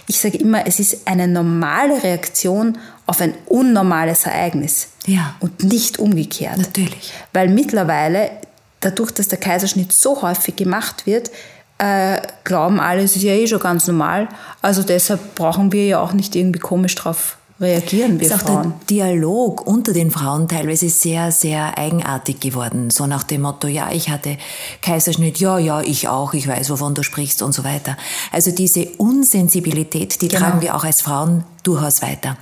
Ich 0.06 0.20
sage 0.20 0.38
immer, 0.38 0.66
es 0.66 0.78
ist 0.78 1.06
eine 1.06 1.26
normale 1.26 2.02
Reaktion 2.02 2.78
auf 3.06 3.20
ein 3.20 3.34
unnormales 3.46 4.24
Ereignis 4.24 4.88
ja. 5.04 5.34
und 5.40 5.64
nicht 5.64 5.98
umgekehrt. 5.98 6.58
Natürlich. 6.58 7.12
Weil 7.32 7.48
mittlerweile, 7.48 8.30
dadurch, 8.78 9.10
dass 9.10 9.26
der 9.28 9.38
Kaiserschnitt 9.38 9.92
so 9.92 10.22
häufig 10.22 10.54
gemacht 10.54 11.06
wird, 11.06 11.32
äh, 11.78 12.20
glauben 12.44 12.78
alle, 12.78 13.02
es 13.02 13.16
ist 13.16 13.22
ja 13.22 13.32
eh 13.32 13.48
schon 13.48 13.58
ganz 13.58 13.88
normal. 13.88 14.28
Also 14.60 14.84
deshalb 14.84 15.34
brauchen 15.34 15.72
wir 15.72 15.86
ja 15.86 15.98
auch 15.98 16.12
nicht 16.12 16.36
irgendwie 16.36 16.60
komisch 16.60 16.94
drauf 16.94 17.36
reagieren 17.62 18.20
wir 18.20 18.26
ist 18.26 18.34
auch 18.34 18.40
Frauen. 18.40 18.74
Der 18.90 19.06
Dialog 19.06 19.66
unter 19.66 19.92
den 19.92 20.10
Frauen 20.10 20.48
teilweise 20.48 20.88
sehr, 20.88 21.32
sehr 21.32 21.78
eigenartig 21.78 22.40
geworden. 22.40 22.90
So 22.90 23.06
nach 23.06 23.22
dem 23.22 23.42
Motto, 23.42 23.68
ja, 23.68 23.90
ich 23.92 24.10
hatte 24.10 24.36
Kaiserschnitt, 24.80 25.38
ja, 25.38 25.58
ja, 25.58 25.80
ich 25.80 26.08
auch, 26.08 26.34
ich 26.34 26.46
weiß, 26.46 26.70
wovon 26.70 26.94
du 26.94 27.02
sprichst 27.02 27.42
und 27.42 27.52
so 27.52 27.64
weiter. 27.64 27.96
Also 28.30 28.50
diese 28.50 28.86
Unsensibilität, 28.98 30.20
die 30.20 30.28
genau. 30.28 30.40
tragen 30.40 30.60
wir 30.60 30.74
auch 30.74 30.84
als 30.84 31.00
Frauen 31.00 31.44
durchaus 31.62 32.02
weiter. 32.02 32.36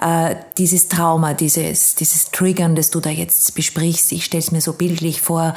Äh, 0.00 0.36
dieses 0.58 0.88
Trauma, 0.88 1.34
dieses, 1.34 1.94
dieses 1.94 2.30
Triggern, 2.30 2.74
das 2.76 2.90
du 2.90 3.00
da 3.00 3.10
jetzt 3.10 3.54
besprichst, 3.54 4.12
ich 4.12 4.24
stelle 4.24 4.42
es 4.42 4.52
mir 4.52 4.60
so 4.60 4.72
bildlich 4.74 5.20
vor, 5.20 5.54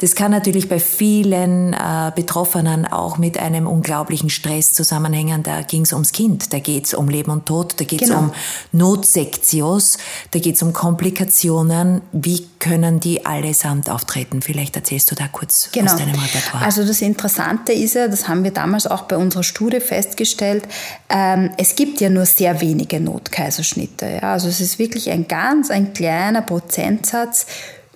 das 0.00 0.14
kann 0.14 0.30
natürlich 0.30 0.68
bei 0.68 0.80
vielen 0.80 1.72
äh, 1.72 2.12
Betroffenen 2.14 2.86
auch 2.86 3.18
mit 3.18 3.38
einem 3.38 3.66
unglaublichen 3.66 4.30
Stress 4.30 4.72
zusammenhängen. 4.72 5.42
Da 5.42 5.62
ging 5.62 5.82
es 5.82 5.92
ums 5.92 6.12
Kind, 6.12 6.52
da 6.52 6.58
geht 6.58 6.86
es 6.86 6.94
um 6.94 7.08
Leben 7.08 7.30
und 7.30 7.46
Tod, 7.46 7.74
da 7.78 7.84
geht 7.84 8.02
es 8.02 8.08
genau. 8.08 8.20
um 8.20 8.32
Notsektios, 8.72 9.98
da 10.30 10.38
geht 10.38 10.56
es 10.56 10.62
um 10.62 10.72
Komplikationen. 10.72 12.02
Wie 12.12 12.46
können 12.58 13.00
die 13.00 13.24
allesamt 13.26 13.90
auftreten? 13.90 14.42
Vielleicht 14.42 14.76
erzählst 14.76 15.10
du 15.10 15.14
da 15.14 15.28
kurz 15.28 15.68
genau. 15.72 15.92
aus 15.92 15.98
deinem 15.98 16.18
Repertoire. 16.18 16.64
Also 16.64 16.84
das 16.84 17.00
Interessante 17.02 17.72
ist 17.72 17.94
ja, 17.94 18.08
das 18.08 18.28
haben 18.28 18.44
wir 18.44 18.50
damals 18.50 18.86
auch 18.86 19.02
bei 19.02 19.16
unserer 19.16 19.42
Studie 19.42 19.80
festgestellt, 19.80 20.64
ähm, 21.08 21.50
es 21.58 21.76
gibt 21.76 22.00
ja 22.00 22.10
nur 22.10 22.26
sehr 22.26 22.53
wenige 22.60 23.00
Notkaiserschnitte. 23.00 24.18
Ja? 24.22 24.32
Also 24.32 24.48
es 24.48 24.60
ist 24.60 24.78
wirklich 24.78 25.10
ein 25.10 25.28
ganz, 25.28 25.70
ein 25.70 25.92
kleiner 25.92 26.42
Prozentsatz 26.42 27.46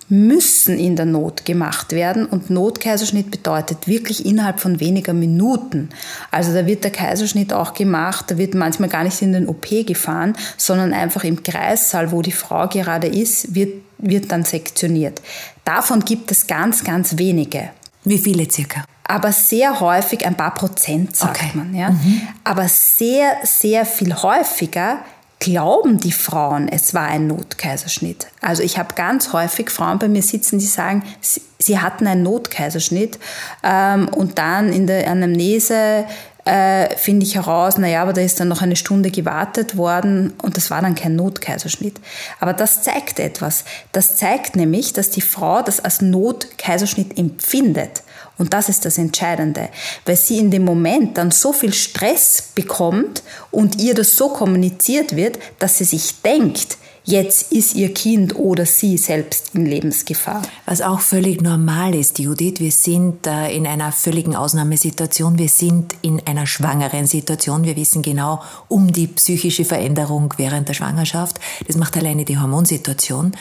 müssen 0.09 0.79
in 0.79 0.95
der 0.95 1.05
Not 1.05 1.45
gemacht 1.45 1.91
werden 1.91 2.25
und 2.25 2.49
Notkaiserschnitt 2.49 3.29
bedeutet 3.29 3.87
wirklich 3.87 4.25
innerhalb 4.25 4.59
von 4.59 4.79
weniger 4.79 5.13
Minuten. 5.13 5.89
Also 6.31 6.51
da 6.51 6.65
wird 6.65 6.83
der 6.83 6.91
Kaiserschnitt 6.91 7.53
auch 7.53 7.75
gemacht, 7.75 8.25
da 8.29 8.37
wird 8.37 8.55
manchmal 8.55 8.89
gar 8.89 9.03
nicht 9.03 9.21
in 9.21 9.33
den 9.33 9.47
OP 9.47 9.67
gefahren, 9.85 10.33
sondern 10.57 10.93
einfach 10.93 11.23
im 11.23 11.43
Kreissaal, 11.43 12.11
wo 12.11 12.23
die 12.23 12.31
Frau 12.31 12.67
gerade 12.67 13.07
ist, 13.07 13.53
wird, 13.53 13.83
wird 13.99 14.31
dann 14.31 14.43
sektioniert. 14.43 15.21
Davon 15.63 16.03
gibt 16.03 16.31
es 16.31 16.47
ganz, 16.47 16.83
ganz 16.83 17.17
wenige. 17.19 17.69
Wie 18.03 18.17
viele 18.17 18.49
circa? 18.49 18.83
Aber 19.09 19.31
sehr 19.31 19.79
häufig 19.79 20.25
ein 20.25 20.35
paar 20.35 20.53
Prozent, 20.53 21.15
sagt 21.15 21.41
okay. 21.41 21.51
man. 21.55 21.73
Ja? 21.73 21.89
Mhm. 21.89 22.21
Aber 22.43 22.67
sehr, 22.67 23.37
sehr 23.43 23.85
viel 23.85 24.13
häufiger 24.13 24.99
glauben 25.39 25.99
die 25.99 26.11
Frauen, 26.11 26.67
es 26.67 26.93
war 26.93 27.07
ein 27.07 27.25
Notkaiserschnitt. 27.25 28.27
Also 28.41 28.61
ich 28.61 28.77
habe 28.77 28.93
ganz 28.93 29.33
häufig 29.33 29.69
Frauen 29.69 29.97
bei 29.97 30.09
mir 30.09 30.21
sitzen, 30.21 30.59
die 30.59 30.65
sagen, 30.65 31.03
sie, 31.21 31.41
sie 31.57 31.79
hatten 31.79 32.05
einen 32.07 32.23
Notkaiserschnitt 32.23 33.17
ähm, 33.63 34.09
und 34.09 34.37
dann 34.37 34.71
in 34.71 34.85
der 34.85 35.09
Anamnese 35.09 36.05
äh, 36.45 36.95
finde 36.97 37.25
ich 37.25 37.35
heraus, 37.35 37.77
naja, 37.77 38.01
aber 38.01 38.13
da 38.13 38.21
ist 38.21 38.39
dann 38.39 38.49
noch 38.49 38.61
eine 38.61 38.75
Stunde 38.75 39.11
gewartet 39.11 39.77
worden 39.77 40.33
und 40.41 40.57
das 40.57 40.69
war 40.69 40.81
dann 40.81 40.95
kein 40.95 41.15
Notkaiserschnitt. 41.15 41.99
Aber 42.39 42.53
das 42.53 42.83
zeigt 42.83 43.19
etwas. 43.19 43.63
Das 43.91 44.17
zeigt 44.17 44.55
nämlich, 44.55 44.93
dass 44.93 45.09
die 45.09 45.21
Frau 45.21 45.61
das 45.61 45.79
als 45.79 46.01
Notkaiserschnitt 46.01 47.17
empfindet. 47.17 48.03
Und 48.39 48.53
das 48.53 48.69
ist 48.69 48.85
das 48.85 48.97
Entscheidende, 48.97 49.69
weil 50.05 50.15
sie 50.15 50.39
in 50.39 50.49
dem 50.49 50.63
Moment 50.63 51.17
dann 51.17 51.29
so 51.29 51.53
viel 51.53 51.73
Stress 51.73 52.41
bekommt 52.55 53.21
und 53.51 53.79
ihr 53.79 53.93
das 53.93 54.15
so 54.15 54.29
kommuniziert 54.29 55.15
wird, 55.15 55.37
dass 55.59 55.77
sie 55.77 55.83
sich 55.83 56.21
denkt, 56.21 56.77
jetzt 57.09 57.51
ist 57.51 57.75
ihr 57.75 57.93
Kind 57.93 58.35
oder 58.35 58.65
sie 58.65 58.97
selbst 58.97 59.55
in 59.55 59.65
Lebensgefahr. 59.65 60.41
Was 60.65 60.81
auch 60.81 60.99
völlig 60.99 61.41
normal 61.41 61.95
ist, 61.95 62.19
Judith. 62.19 62.59
Wir 62.59 62.71
sind 62.71 63.25
äh, 63.25 63.55
in 63.55 63.65
einer 63.65 63.91
völligen 63.91 64.35
Ausnahmesituation. 64.35 65.37
Wir 65.37 65.49
sind 65.49 65.95
in 66.01 66.21
einer 66.25 66.45
schwangeren 66.45 67.07
Situation. 67.07 67.63
Wir 67.63 67.75
wissen 67.75 68.01
genau 68.01 68.41
um 68.67 68.91
die 68.91 69.07
psychische 69.07 69.65
Veränderung 69.65 70.33
während 70.37 70.69
der 70.69 70.73
Schwangerschaft. 70.73 71.39
Das 71.67 71.77
macht 71.77 71.97
alleine 71.97 72.25
die 72.25 72.37
Hormonsituation. 72.37 73.31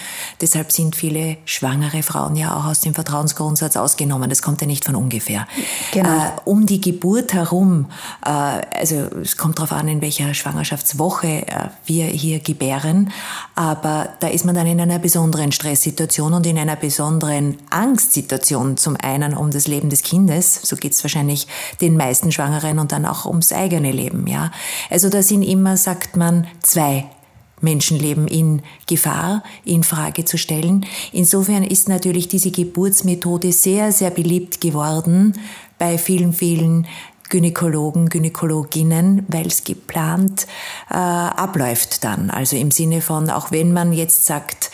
Deshalb 0.40 0.72
sind 0.72 0.96
viele 0.96 1.37
schwangere 1.44 2.02
Frauen 2.02 2.37
ja 2.37 2.56
auch 2.56 2.64
aus 2.64 2.80
dem 2.80 2.94
Vertrauensgrundsatz 2.94 3.76
ausgenommen. 3.76 4.30
Das 4.30 4.40
kommt 4.40 4.60
ja 4.62 4.66
nicht 4.66 4.84
von 4.84 4.96
ungefähr. 4.96 5.46
Genau. 5.92 6.08
Äh, 6.08 6.30
um 6.44 6.64
die 6.64 6.80
Geburt 6.80 7.34
herum, 7.34 7.87
äh, 8.25 8.30
also 8.30 8.94
es 9.22 9.37
kommt 9.37 9.58
darauf 9.58 9.72
an, 9.72 9.88
in 9.88 10.00
welcher 10.00 10.32
Schwangerschaftswoche 10.32 11.44
wir 11.87 12.06
hier 12.06 12.40
gebären, 12.40 13.12
aber 13.59 14.11
da 14.21 14.29
ist 14.29 14.45
man 14.45 14.55
dann 14.55 14.69
in 14.69 14.81
einer 14.81 15.00
besonderen 15.00 15.50
Stresssituation 15.50 16.33
und 16.33 16.47
in 16.47 16.57
einer 16.57 16.77
besonderen 16.77 17.57
Angstsituation. 17.71 18.77
Zum 18.77 18.97
einen 18.97 19.35
um 19.35 19.50
das 19.50 19.67
Leben 19.67 19.91
des 19.91 20.05
Kindes, 20.05 20.61
so 20.62 20.77
geht's 20.77 21.03
wahrscheinlich 21.03 21.49
den 21.81 21.97
meisten 21.97 22.31
Schwangeren 22.31 22.79
und 22.79 22.93
dann 22.93 23.05
auch 23.05 23.27
ums 23.27 23.53
eigene 23.53 23.91
Leben. 23.91 24.29
Ja, 24.29 24.53
also 24.91 25.09
da 25.09 25.25
sind 25.25 25.43
immer, 25.43 25.77
sagt 25.77 26.17
man, 26.17 26.47
zwei 26.62 27.07
Menschenleben 27.61 28.29
in 28.29 28.62
Gefahr, 28.87 29.43
in 29.65 29.83
Frage 29.83 30.25
zu 30.25 30.38
stellen. 30.38 30.87
Insofern 31.11 31.65
ist 31.65 31.88
natürlich 31.88 32.29
diese 32.29 32.53
Geburtsmethode 32.53 33.50
sehr, 33.50 33.91
sehr 33.91 34.11
beliebt 34.11 34.61
geworden 34.61 35.37
bei 35.79 35.99
vielen, 35.99 36.33
vielen 36.33 36.87
Gynäkologen, 37.28 38.08
Gynäkologinnen, 38.08 39.25
weil 39.28 39.47
es 39.47 39.64
geplant 39.64 40.47
äh, 40.90 40.94
abläuft 40.94 42.04
dann. 42.04 42.30
Also 42.30 42.56
im 42.56 42.70
Sinne 42.70 43.00
von, 43.00 43.30
auch 43.30 43.50
wenn 43.50 43.73
man 43.73 43.92
jetzt 43.92 44.26
sagt, 44.26 44.70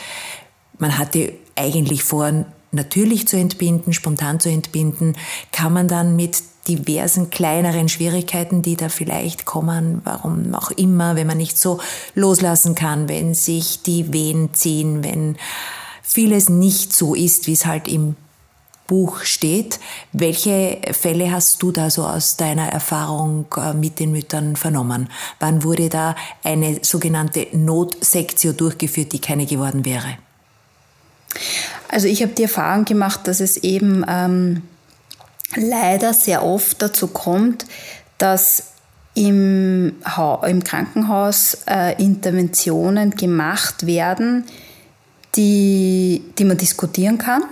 man 0.78 0.98
hatte 0.98 1.32
eigentlich 1.56 2.04
vor, 2.04 2.44
natürlich 2.72 3.28
zu 3.28 3.36
entbinden, 3.36 3.92
spontan 3.92 4.40
zu 4.40 4.48
entbinden, 4.48 5.16
kann 5.52 5.72
man 5.72 5.88
dann 5.88 6.16
mit 6.16 6.42
diversen 6.68 7.30
kleineren 7.30 7.88
Schwierigkeiten, 7.88 8.62
die 8.62 8.76
da 8.76 8.88
vielleicht 8.88 9.44
kommen, 9.44 10.00
warum 10.04 10.54
auch 10.54 10.70
immer, 10.70 11.14
wenn 11.16 11.26
man 11.26 11.36
nicht 11.36 11.58
so 11.58 11.78
loslassen 12.14 12.74
kann, 12.74 13.08
wenn 13.08 13.34
sich 13.34 13.82
die 13.82 14.12
Wehen 14.12 14.54
ziehen, 14.54 15.04
wenn 15.04 15.36
vieles 16.02 16.48
nicht 16.48 16.94
so 16.94 17.14
ist, 17.14 17.46
wie 17.46 17.52
es 17.52 17.66
halt 17.66 17.86
im 17.88 18.16
Buch 18.86 19.22
steht. 19.22 19.80
Welche 20.12 20.80
Fälle 20.92 21.32
hast 21.32 21.62
du 21.62 21.72
da 21.72 21.90
so 21.90 22.04
aus 22.04 22.36
deiner 22.36 22.68
Erfahrung 22.68 23.46
äh, 23.56 23.72
mit 23.72 23.98
den 23.98 24.12
Müttern 24.12 24.56
vernommen? 24.56 25.08
Wann 25.40 25.62
wurde 25.62 25.88
da 25.88 26.14
eine 26.42 26.78
sogenannte 26.82 27.46
Notsektio 27.52 28.52
durchgeführt, 28.52 29.12
die 29.12 29.20
keine 29.20 29.46
geworden 29.46 29.84
wäre? 29.84 30.18
Also 31.88 32.08
ich 32.08 32.22
habe 32.22 32.32
die 32.32 32.42
Erfahrung 32.42 32.84
gemacht, 32.84 33.20
dass 33.24 33.40
es 33.40 33.56
eben 33.58 34.04
ähm, 34.08 34.62
leider 35.54 36.12
sehr 36.12 36.44
oft 36.44 36.82
dazu 36.82 37.08
kommt, 37.08 37.66
dass 38.18 38.74
im, 39.14 39.94
im 40.46 40.64
Krankenhaus 40.64 41.58
äh, 41.68 42.02
Interventionen 42.02 43.12
gemacht 43.12 43.86
werden, 43.86 44.44
die, 45.36 46.24
die 46.38 46.44
man 46.44 46.58
diskutieren 46.58 47.18
kann. 47.18 47.42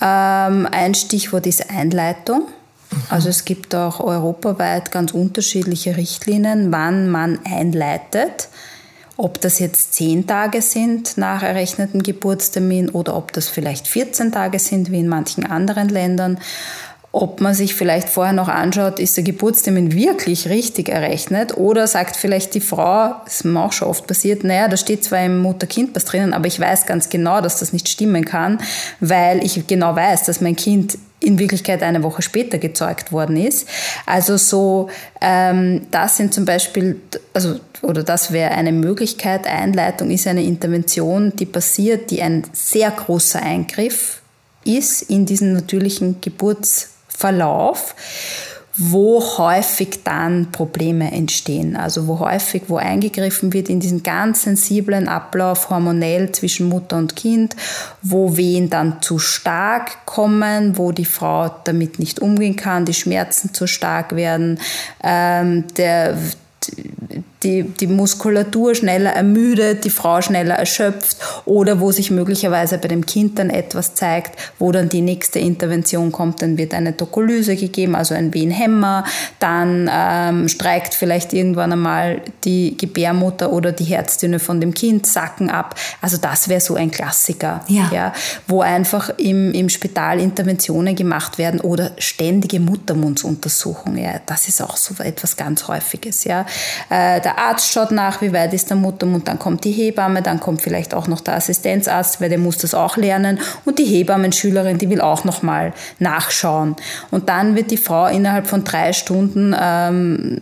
Ähm, 0.00 0.68
ein 0.70 0.94
Stichwort 0.94 1.46
ist 1.46 1.70
Einleitung. 1.70 2.48
Also 3.10 3.28
es 3.28 3.44
gibt 3.44 3.74
auch 3.74 4.00
europaweit 4.00 4.90
ganz 4.90 5.12
unterschiedliche 5.12 5.96
Richtlinien, 5.96 6.72
wann 6.72 7.10
man 7.10 7.38
einleitet. 7.44 8.48
Ob 9.16 9.40
das 9.40 9.58
jetzt 9.58 9.94
zehn 9.94 10.28
Tage 10.28 10.62
sind 10.62 11.18
nach 11.18 11.42
errechnetem 11.42 12.04
Geburtstermin 12.04 12.88
oder 12.88 13.16
ob 13.16 13.32
das 13.32 13.48
vielleicht 13.48 13.88
14 13.88 14.30
Tage 14.30 14.60
sind, 14.60 14.92
wie 14.92 15.00
in 15.00 15.08
manchen 15.08 15.44
anderen 15.44 15.88
Ländern 15.88 16.38
ob 17.10 17.40
man 17.40 17.54
sich 17.54 17.74
vielleicht 17.74 18.08
vorher 18.08 18.34
noch 18.34 18.48
anschaut, 18.48 18.98
ist 18.98 19.16
der 19.16 19.24
Geburtstermin 19.24 19.94
wirklich 19.94 20.48
richtig 20.48 20.90
errechnet 20.90 21.56
oder 21.56 21.86
sagt 21.86 22.16
vielleicht 22.16 22.54
die 22.54 22.60
Frau, 22.60 23.14
das 23.24 23.36
ist 23.36 23.44
mir 23.44 23.64
auch 23.64 23.72
schon 23.72 23.88
oft 23.88 24.06
passiert, 24.06 24.44
naja, 24.44 24.68
da 24.68 24.76
steht 24.76 25.04
zwar 25.04 25.24
im 25.24 25.38
Mutter-Kind-Pass 25.38 26.04
drinnen, 26.04 26.34
aber 26.34 26.46
ich 26.46 26.60
weiß 26.60 26.84
ganz 26.84 27.08
genau, 27.08 27.40
dass 27.40 27.60
das 27.60 27.72
nicht 27.72 27.88
stimmen 27.88 28.26
kann, 28.26 28.58
weil 29.00 29.42
ich 29.42 29.66
genau 29.66 29.96
weiß, 29.96 30.24
dass 30.24 30.42
mein 30.42 30.54
Kind 30.54 30.98
in 31.20 31.38
Wirklichkeit 31.38 31.82
eine 31.82 32.02
Woche 32.02 32.22
später 32.22 32.58
gezeugt 32.58 33.10
worden 33.10 33.36
ist. 33.36 33.66
Also 34.06 34.36
so, 34.36 34.88
ähm, 35.20 35.86
das 35.90 36.16
sind 36.16 36.32
zum 36.32 36.44
Beispiel, 36.44 37.00
also 37.32 37.58
oder 37.82 38.04
das 38.04 38.32
wäre 38.32 38.52
eine 38.52 38.70
Möglichkeit. 38.70 39.46
Einleitung 39.46 40.10
ist 40.10 40.26
eine 40.28 40.44
Intervention, 40.44 41.32
die 41.34 41.46
passiert, 41.46 42.10
die 42.10 42.22
ein 42.22 42.44
sehr 42.52 42.90
großer 42.90 43.42
Eingriff 43.42 44.20
ist 44.64 45.02
in 45.02 45.26
diesen 45.26 45.54
natürlichen 45.54 46.20
Geburts 46.20 46.90
Verlauf, 47.18 47.96
wo 48.76 49.20
häufig 49.38 50.04
dann 50.04 50.52
Probleme 50.52 51.10
entstehen. 51.10 51.74
Also 51.74 52.06
wo 52.06 52.20
häufig, 52.20 52.62
wo 52.68 52.76
eingegriffen 52.76 53.52
wird 53.52 53.68
in 53.68 53.80
diesen 53.80 54.04
ganz 54.04 54.42
sensiblen 54.42 55.08
Ablauf 55.08 55.68
hormonell 55.68 56.30
zwischen 56.30 56.68
Mutter 56.68 56.96
und 56.96 57.16
Kind, 57.16 57.56
wo 58.02 58.36
Wehen 58.36 58.70
dann 58.70 59.02
zu 59.02 59.18
stark 59.18 60.06
kommen, 60.06 60.78
wo 60.78 60.92
die 60.92 61.04
Frau 61.04 61.50
damit 61.64 61.98
nicht 61.98 62.20
umgehen 62.20 62.54
kann, 62.54 62.84
die 62.84 62.94
Schmerzen 62.94 63.52
zu 63.52 63.66
stark 63.66 64.14
werden, 64.14 64.60
ähm, 65.02 65.64
der 65.76 66.16
die, 67.42 67.62
die 67.62 67.86
Muskulatur 67.86 68.74
schneller 68.74 69.10
ermüdet, 69.10 69.84
die 69.84 69.90
Frau 69.90 70.20
schneller 70.20 70.56
erschöpft 70.56 71.18
oder 71.44 71.78
wo 71.78 71.92
sich 71.92 72.10
möglicherweise 72.10 72.78
bei 72.78 72.88
dem 72.88 73.06
Kind 73.06 73.38
dann 73.38 73.50
etwas 73.50 73.94
zeigt, 73.94 74.38
wo 74.58 74.72
dann 74.72 74.88
die 74.88 75.02
nächste 75.02 75.38
Intervention 75.38 76.10
kommt, 76.10 76.42
dann 76.42 76.58
wird 76.58 76.74
eine 76.74 76.92
Dokolyse 76.92 77.54
gegeben, 77.54 77.94
also 77.94 78.14
ein 78.14 78.34
Wehenhemmer, 78.34 79.04
dann 79.38 79.88
ähm, 79.92 80.48
streikt 80.48 80.94
vielleicht 80.94 81.32
irgendwann 81.32 81.72
einmal 81.72 82.22
die 82.44 82.76
Gebärmutter 82.76 83.52
oder 83.52 83.70
die 83.70 83.84
Herzdünne 83.84 84.40
von 84.40 84.60
dem 84.60 84.74
Kind, 84.74 85.06
sacken 85.06 85.48
ab. 85.48 85.76
Also 86.00 86.16
das 86.16 86.48
wäre 86.48 86.60
so 86.60 86.74
ein 86.74 86.90
Klassiker, 86.90 87.64
ja. 87.68 87.90
ja. 87.92 88.12
wo 88.48 88.62
einfach 88.62 89.10
im, 89.16 89.52
im 89.52 89.68
Spital 89.68 90.18
Interventionen 90.18 90.96
gemacht 90.96 91.38
werden 91.38 91.60
oder 91.60 91.92
ständige 91.98 92.58
Muttermundsuntersuchungen. 92.58 94.02
Ja, 94.02 94.20
das 94.26 94.48
ist 94.48 94.60
auch 94.60 94.76
so 94.76 94.94
etwas 95.02 95.36
ganz 95.36 95.68
Häufiges. 95.68 96.24
Ja. 96.24 96.44
Äh, 96.90 97.20
der 97.28 97.36
Arzt 97.36 97.70
schaut 97.70 97.90
nach, 97.90 98.22
wie 98.22 98.32
weit 98.32 98.54
ist 98.54 98.70
der 98.70 98.78
Muttermund, 98.78 99.28
dann 99.28 99.38
kommt 99.38 99.64
die 99.64 99.70
Hebamme, 99.70 100.22
dann 100.22 100.40
kommt 100.40 100.62
vielleicht 100.62 100.94
auch 100.94 101.08
noch 101.08 101.20
der 101.20 101.34
Assistenzarzt, 101.34 102.22
weil 102.22 102.30
der 102.30 102.38
muss 102.38 102.56
das 102.56 102.72
auch 102.72 102.96
lernen 102.96 103.38
und 103.66 103.78
die 103.78 103.84
Hebammenschülerin, 103.84 104.78
die 104.78 104.88
will 104.88 105.02
auch 105.02 105.24
noch 105.24 105.42
mal 105.42 105.74
nachschauen. 105.98 106.74
Und 107.10 107.28
dann 107.28 107.54
wird 107.54 107.70
die 107.70 107.76
Frau 107.76 108.06
innerhalb 108.06 108.46
von 108.46 108.64
drei 108.64 108.94
Stunden 108.94 109.54
ähm, 109.60 110.40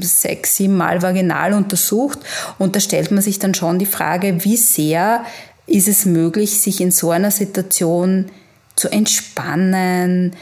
sechs, 0.00 0.54
sieben 0.54 0.76
Mal 0.76 1.02
vaginal 1.02 1.52
untersucht 1.52 2.20
und 2.58 2.76
da 2.76 2.80
stellt 2.80 3.10
man 3.10 3.20
sich 3.20 3.40
dann 3.40 3.54
schon 3.54 3.80
die 3.80 3.86
Frage, 3.86 4.44
wie 4.44 4.56
sehr 4.56 5.24
ist 5.66 5.88
es 5.88 6.06
möglich, 6.06 6.60
sich 6.60 6.80
in 6.80 6.92
so 6.92 7.10
einer 7.10 7.32
Situation 7.32 8.26
zu 8.76 8.88
entspannen, 8.88 10.36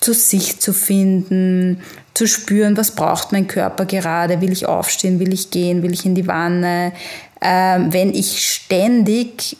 zu 0.00 0.14
sich 0.14 0.58
zu 0.58 0.72
finden, 0.72 1.82
zu 2.14 2.26
spüren, 2.26 2.76
was 2.76 2.94
braucht 2.94 3.32
mein 3.32 3.46
Körper 3.46 3.84
gerade, 3.84 4.40
will 4.40 4.52
ich 4.52 4.66
aufstehen, 4.66 5.20
will 5.20 5.32
ich 5.32 5.50
gehen, 5.50 5.82
will 5.82 5.92
ich 5.92 6.06
in 6.06 6.14
die 6.14 6.26
Wanne. 6.26 6.92
Ähm, 7.40 7.92
wenn 7.92 8.14
ich 8.14 8.44
ständig 8.44 9.56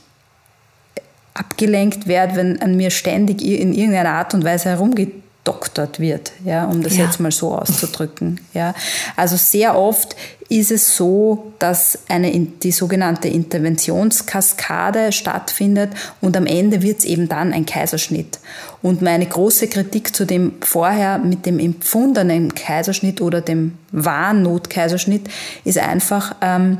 abgelenkt 1.35 2.07
werde, 2.07 2.37
wenn 2.37 2.61
an 2.61 2.77
mir 2.77 2.91
ständig 2.91 3.43
in 3.43 3.73
irgendeiner 3.73 4.11
Art 4.11 4.35
und 4.35 4.45
Weise 4.45 4.71
herumgeht, 4.71 5.13
gedoktert 5.45 6.01
wird, 6.01 6.33
ja, 6.45 6.65
um 6.67 6.83
das 6.83 6.97
ja. 6.97 7.05
jetzt 7.05 7.21
mal 7.21 7.33
so 7.33 7.55
auszudrücken. 7.55 8.41
Ja. 8.55 8.75
Also 9.17 9.37
sehr 9.37 9.77
oft 9.77 10.17
ist 10.49 10.71
es 10.71 10.97
so, 10.97 11.53
dass 11.59 12.01
eine, 12.09 12.31
die 12.31 12.73
sogenannte 12.73 13.29
Interventionskaskade 13.29 15.13
stattfindet 15.13 15.91
und 16.21 16.37
am 16.37 16.47
Ende 16.47 16.83
wird 16.83 16.99
es 17.01 17.05
eben 17.05 17.29
dann 17.29 17.53
ein 17.53 17.67
Kaiserschnitt. 17.67 18.39
Und 18.83 19.03
meine 19.03 19.27
große 19.27 19.69
Kritik 19.69 20.15
zu 20.15 20.25
dem 20.25 20.55
vorher 20.61 21.19
mit 21.19 21.47
dem 21.47 21.59
empfundenen 21.59 22.55
Kaiserschnitt 22.55 23.21
oder 23.21 23.41
dem 23.41 23.79
wahren 23.93 24.43
Notkaiserschnitt 24.43 25.29
ist 25.65 25.79
einfach, 25.79 26.35
ähm, 26.41 26.79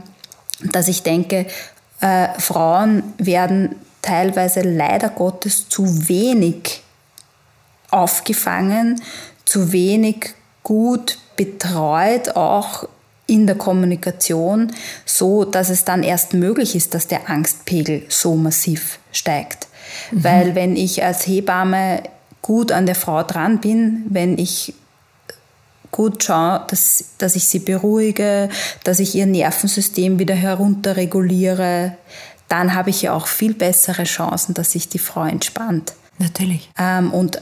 dass 0.73 0.89
ich 0.89 1.03
denke, 1.03 1.47
äh, 2.01 2.29
Frauen 2.39 3.03
werden 3.19 3.77
teilweise 4.03 4.63
leider 4.63 5.11
Gottes 5.11 5.69
zu 5.69 6.09
wenig 6.09 6.80
aufgefangen, 7.91 9.01
zu 9.45 9.73
wenig 9.73 10.35
gut 10.63 11.19
betreut, 11.37 12.37
auch 12.37 12.87
in 13.27 13.47
der 13.47 13.57
Kommunikation, 13.57 14.73
so 15.05 15.45
dass 15.45 15.71
es 15.71 15.85
dann 15.85 16.03
erst 16.03 16.35
möglich 16.35 16.75
ist, 16.75 16.95
dass 16.95 17.07
der 17.07 17.31
Angstpegel 17.31 18.05
so 18.09 18.35
massiv 18.35 18.99
steigt. 19.13 19.69
Mhm. 20.11 20.25
Weil 20.25 20.55
wenn 20.55 20.77
ich 20.77 21.05
als 21.05 21.27
Hebamme 21.27 22.03
gut 22.43 22.73
an 22.73 22.87
der 22.87 22.95
Frau 22.95 23.23
dran 23.23 23.61
bin, 23.61 24.05
wenn 24.09 24.37
ich 24.39 24.75
gut 25.91 26.25
schaue, 26.25 26.65
dass, 26.69 27.05
dass 27.19 27.37
ich 27.37 27.47
sie 27.47 27.59
beruhige, 27.61 28.49
dass 28.85 29.01
ich 29.01 29.15
ihr 29.15 29.27
Nervensystem 29.27 30.19
wieder 30.19 30.35
herunterreguliere, 30.35 31.97
dann 32.49 32.75
habe 32.75 32.91
ich 32.91 33.03
ja 33.03 33.15
auch 33.15 33.27
viel 33.27 33.55
bessere 33.55 34.05
Chancen, 34.05 34.55
dass 34.55 34.73
sich 34.73 34.89
die 34.89 34.99
Frau 34.99 35.25
entspannt. 35.25 35.93
Natürlich. 36.19 36.71
Ähm, 36.79 37.13
und 37.13 37.41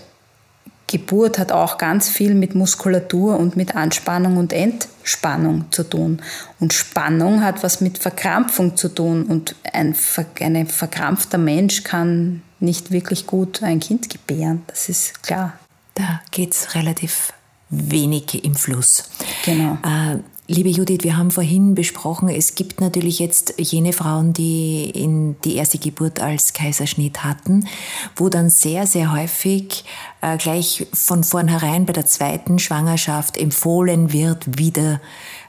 Geburt 0.88 1.38
hat 1.38 1.52
auch 1.52 1.78
ganz 1.78 2.08
viel 2.08 2.34
mit 2.34 2.54
Muskulatur 2.54 3.38
und 3.38 3.56
mit 3.56 3.76
Anspannung 3.76 4.38
und 4.38 4.52
Entspannung 4.52 5.66
zu 5.70 5.84
tun. 5.84 6.20
Und 6.58 6.72
Spannung 6.72 7.44
hat 7.44 7.62
was 7.62 7.80
mit 7.80 7.98
Verkrampfung 7.98 8.76
zu 8.76 8.88
tun. 8.88 9.24
Und 9.24 9.54
ein, 9.72 9.94
ein 10.40 10.66
verkrampfter 10.66 11.38
Mensch 11.38 11.84
kann 11.84 12.42
nicht 12.58 12.90
wirklich 12.90 13.26
gut 13.26 13.62
ein 13.62 13.80
Kind 13.80 14.08
gebären. 14.08 14.62
Das 14.66 14.88
ist 14.88 15.22
klar. 15.22 15.52
Da 15.94 16.20
geht 16.30 16.54
es 16.54 16.74
relativ 16.74 17.34
wenig 17.68 18.44
im 18.44 18.54
Fluss. 18.54 19.04
Genau. 19.44 19.78
Äh, 19.84 20.18
Liebe 20.50 20.70
Judith, 20.70 21.00
wir 21.02 21.18
haben 21.18 21.30
vorhin 21.30 21.74
besprochen, 21.74 22.30
es 22.30 22.54
gibt 22.54 22.80
natürlich 22.80 23.18
jetzt 23.18 23.52
jene 23.58 23.92
Frauen, 23.92 24.32
die 24.32 24.88
in 24.88 25.38
die 25.42 25.56
erste 25.56 25.76
Geburt 25.76 26.20
als 26.20 26.54
Kaiserschnitt 26.54 27.22
hatten, 27.22 27.68
wo 28.16 28.30
dann 28.30 28.48
sehr, 28.48 28.86
sehr 28.86 29.12
häufig 29.12 29.84
äh, 30.22 30.38
gleich 30.38 30.86
von 30.94 31.22
vornherein 31.22 31.84
bei 31.84 31.92
der 31.92 32.06
zweiten 32.06 32.58
Schwangerschaft 32.58 33.36
empfohlen 33.36 34.10
wird, 34.14 34.58
wieder 34.58 35.02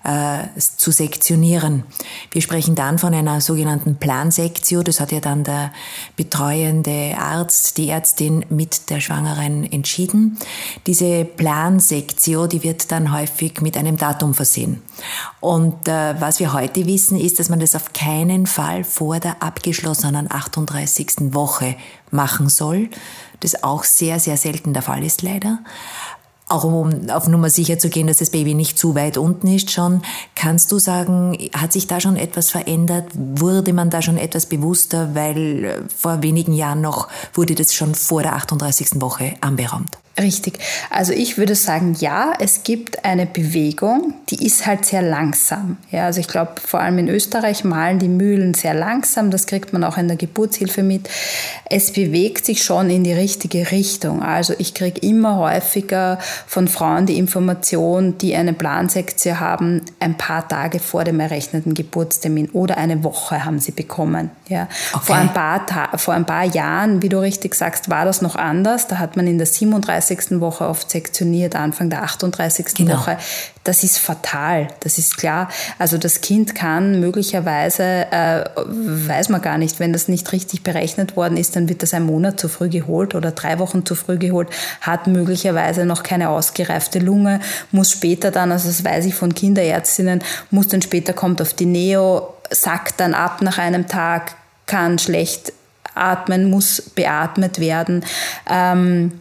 äh, 0.03 0.59
zu 0.59 0.91
sektionieren. 0.91 1.83
Wir 2.31 2.41
sprechen 2.41 2.75
dann 2.75 2.97
von 2.97 3.13
einer 3.13 3.41
sogenannten 3.41 3.97
Plansektio. 3.97 4.83
Das 4.83 4.99
hat 4.99 5.11
ja 5.11 5.19
dann 5.19 5.43
der 5.43 5.71
betreuende 6.15 7.15
Arzt, 7.17 7.77
die 7.77 7.89
Ärztin 7.89 8.45
mit 8.49 8.89
der 8.89 9.01
Schwangeren 9.01 9.69
entschieden. 9.69 10.37
Diese 10.87 11.25
Plansektio, 11.25 12.47
die 12.47 12.63
wird 12.63 12.91
dann 12.91 13.13
häufig 13.13 13.61
mit 13.61 13.77
einem 13.77 13.97
Datum 13.97 14.33
versehen. 14.33 14.81
Und 15.39 15.87
äh, 15.87 16.19
was 16.19 16.39
wir 16.39 16.53
heute 16.53 16.85
wissen, 16.85 17.19
ist, 17.19 17.39
dass 17.39 17.49
man 17.49 17.59
das 17.59 17.75
auf 17.75 17.93
keinen 17.93 18.47
Fall 18.47 18.83
vor 18.83 19.19
der 19.19 19.41
abgeschlossenen 19.41 20.31
38. 20.31 21.33
Woche 21.33 21.75
machen 22.11 22.49
soll. 22.49 22.89
Das 23.39 23.63
auch 23.63 23.83
sehr, 23.83 24.19
sehr 24.19 24.37
selten 24.37 24.73
der 24.73 24.81
Fall 24.81 25.03
ist 25.03 25.21
leider. 25.21 25.59
Auch 26.49 26.63
um 26.63 27.09
auf 27.09 27.27
Nummer 27.27 27.49
sicher 27.49 27.79
zu 27.79 27.89
gehen, 27.89 28.07
dass 28.07 28.17
das 28.17 28.31
Baby 28.31 28.55
nicht 28.55 28.77
zu 28.77 28.95
weit 28.95 29.17
unten 29.17 29.47
ist 29.47 29.71
schon. 29.71 30.01
Kannst 30.35 30.71
du 30.71 30.79
sagen, 30.79 31.37
hat 31.53 31.71
sich 31.71 31.87
da 31.87 31.99
schon 32.01 32.17
etwas 32.17 32.49
verändert? 32.49 33.05
Wurde 33.13 33.71
man 33.71 33.89
da 33.89 34.01
schon 34.01 34.17
etwas 34.17 34.47
bewusster? 34.47 35.13
Weil 35.13 35.63
äh, 35.63 35.75
vor 35.95 36.23
wenigen 36.23 36.53
Jahren 36.53 36.81
noch 36.81 37.07
wurde 37.33 37.55
das 37.55 37.73
schon 37.73 37.95
vor 37.95 38.23
der 38.23 38.35
38. 38.35 38.99
Woche 39.01 39.35
anberaumt. 39.41 39.97
Richtig. 40.19 40.59
Also 40.89 41.13
ich 41.13 41.37
würde 41.37 41.55
sagen, 41.55 41.95
ja, 41.99 42.33
es 42.39 42.63
gibt 42.63 43.05
eine 43.05 43.25
Bewegung, 43.25 44.13
die 44.29 44.45
ist 44.45 44.65
halt 44.65 44.85
sehr 44.85 45.01
langsam. 45.01 45.77
Ja, 45.91 46.05
also 46.05 46.19
ich 46.19 46.27
glaube, 46.27 46.53
vor 46.65 46.81
allem 46.81 46.97
in 46.97 47.07
Österreich 47.07 47.63
malen 47.63 47.99
die 47.99 48.09
Mühlen 48.09 48.53
sehr 48.53 48.73
langsam. 48.73 49.31
Das 49.31 49.47
kriegt 49.47 49.71
man 49.71 49.83
auch 49.83 49.97
in 49.97 50.07
der 50.07 50.17
Geburtshilfe 50.17 50.83
mit. 50.83 51.09
Es 51.69 51.93
bewegt 51.93 52.45
sich 52.45 52.63
schon 52.63 52.89
in 52.89 53.03
die 53.03 53.13
richtige 53.13 53.71
Richtung. 53.71 54.21
Also 54.21 54.53
ich 54.57 54.73
kriege 54.73 54.99
immer 54.99 55.37
häufiger 55.37 56.19
von 56.47 56.67
Frauen 56.67 57.05
die 57.05 57.17
Information, 57.17 58.17
die 58.17 58.35
eine 58.35 58.53
Plansektie 58.53 59.35
haben, 59.35 59.81
ein 59.99 60.17
paar 60.17 60.47
Tage 60.47 60.79
vor 60.79 61.05
dem 61.05 61.19
errechneten 61.19 61.73
Geburtstermin 61.73 62.49
oder 62.49 62.77
eine 62.77 63.03
Woche 63.03 63.45
haben 63.45 63.59
sie 63.59 63.71
bekommen. 63.71 64.31
Ja. 64.49 64.67
Okay. 64.93 65.05
Vor, 65.05 65.15
ein 65.15 65.33
paar 65.33 65.65
vor 65.97 66.13
ein 66.13 66.25
paar 66.25 66.43
Jahren, 66.43 67.01
wie 67.01 67.09
du 67.09 67.21
richtig 67.21 67.55
sagst, 67.55 67.89
war 67.89 68.03
das 68.03 68.21
noch 68.21 68.35
anders. 68.35 68.87
Da 68.87 68.97
hat 68.97 69.15
man 69.15 69.27
in 69.27 69.37
der 69.37 69.47
37 69.47 70.08
37. 70.09 70.39
Woche 70.41 70.67
oft 70.67 70.89
sektioniert, 70.89 71.55
Anfang 71.55 71.89
der 71.89 72.03
38. 72.03 72.73
Genau. 72.75 72.97
Woche. 72.97 73.17
Das 73.63 73.83
ist 73.83 73.99
fatal, 73.99 74.67
das 74.79 74.97
ist 74.97 75.17
klar. 75.17 75.49
Also 75.77 75.97
das 75.97 76.21
Kind 76.21 76.55
kann 76.55 76.99
möglicherweise, 76.99 77.83
äh, 77.83 78.45
weiß 78.55 79.29
man 79.29 79.41
gar 79.41 79.57
nicht, 79.57 79.79
wenn 79.79 79.93
das 79.93 80.07
nicht 80.07 80.31
richtig 80.31 80.63
berechnet 80.63 81.15
worden 81.15 81.37
ist, 81.37 81.55
dann 81.55 81.69
wird 81.69 81.83
das 81.83 81.93
ein 81.93 82.03
Monat 82.03 82.39
zu 82.39 82.49
früh 82.49 82.69
geholt 82.69 83.15
oder 83.15 83.31
drei 83.31 83.59
Wochen 83.59 83.85
zu 83.85 83.95
früh 83.95 84.17
geholt, 84.17 84.49
hat 84.81 85.07
möglicherweise 85.07 85.85
noch 85.85 86.03
keine 86.03 86.29
ausgereifte 86.29 86.99
Lunge, 86.99 87.41
muss 87.71 87.91
später 87.91 88.31
dann, 88.31 88.51
also 88.51 88.67
das 88.67 88.83
weiß 88.83 89.05
ich 89.05 89.15
von 89.15 89.33
Kinderärztinnen, 89.33 90.23
muss 90.51 90.67
dann 90.67 90.81
später, 90.81 91.13
kommt 91.13 91.41
auf 91.41 91.53
die 91.53 91.65
Neo, 91.65 92.33
sackt 92.49 92.99
dann 92.99 93.13
ab 93.13 93.41
nach 93.41 93.57
einem 93.57 93.87
Tag, 93.87 94.35
kann 94.65 94.99
schlecht 94.99 95.53
atmen, 95.95 96.49
muss 96.49 96.81
beatmet 96.81 97.59
werden. 97.59 98.03
Ähm, 98.49 99.19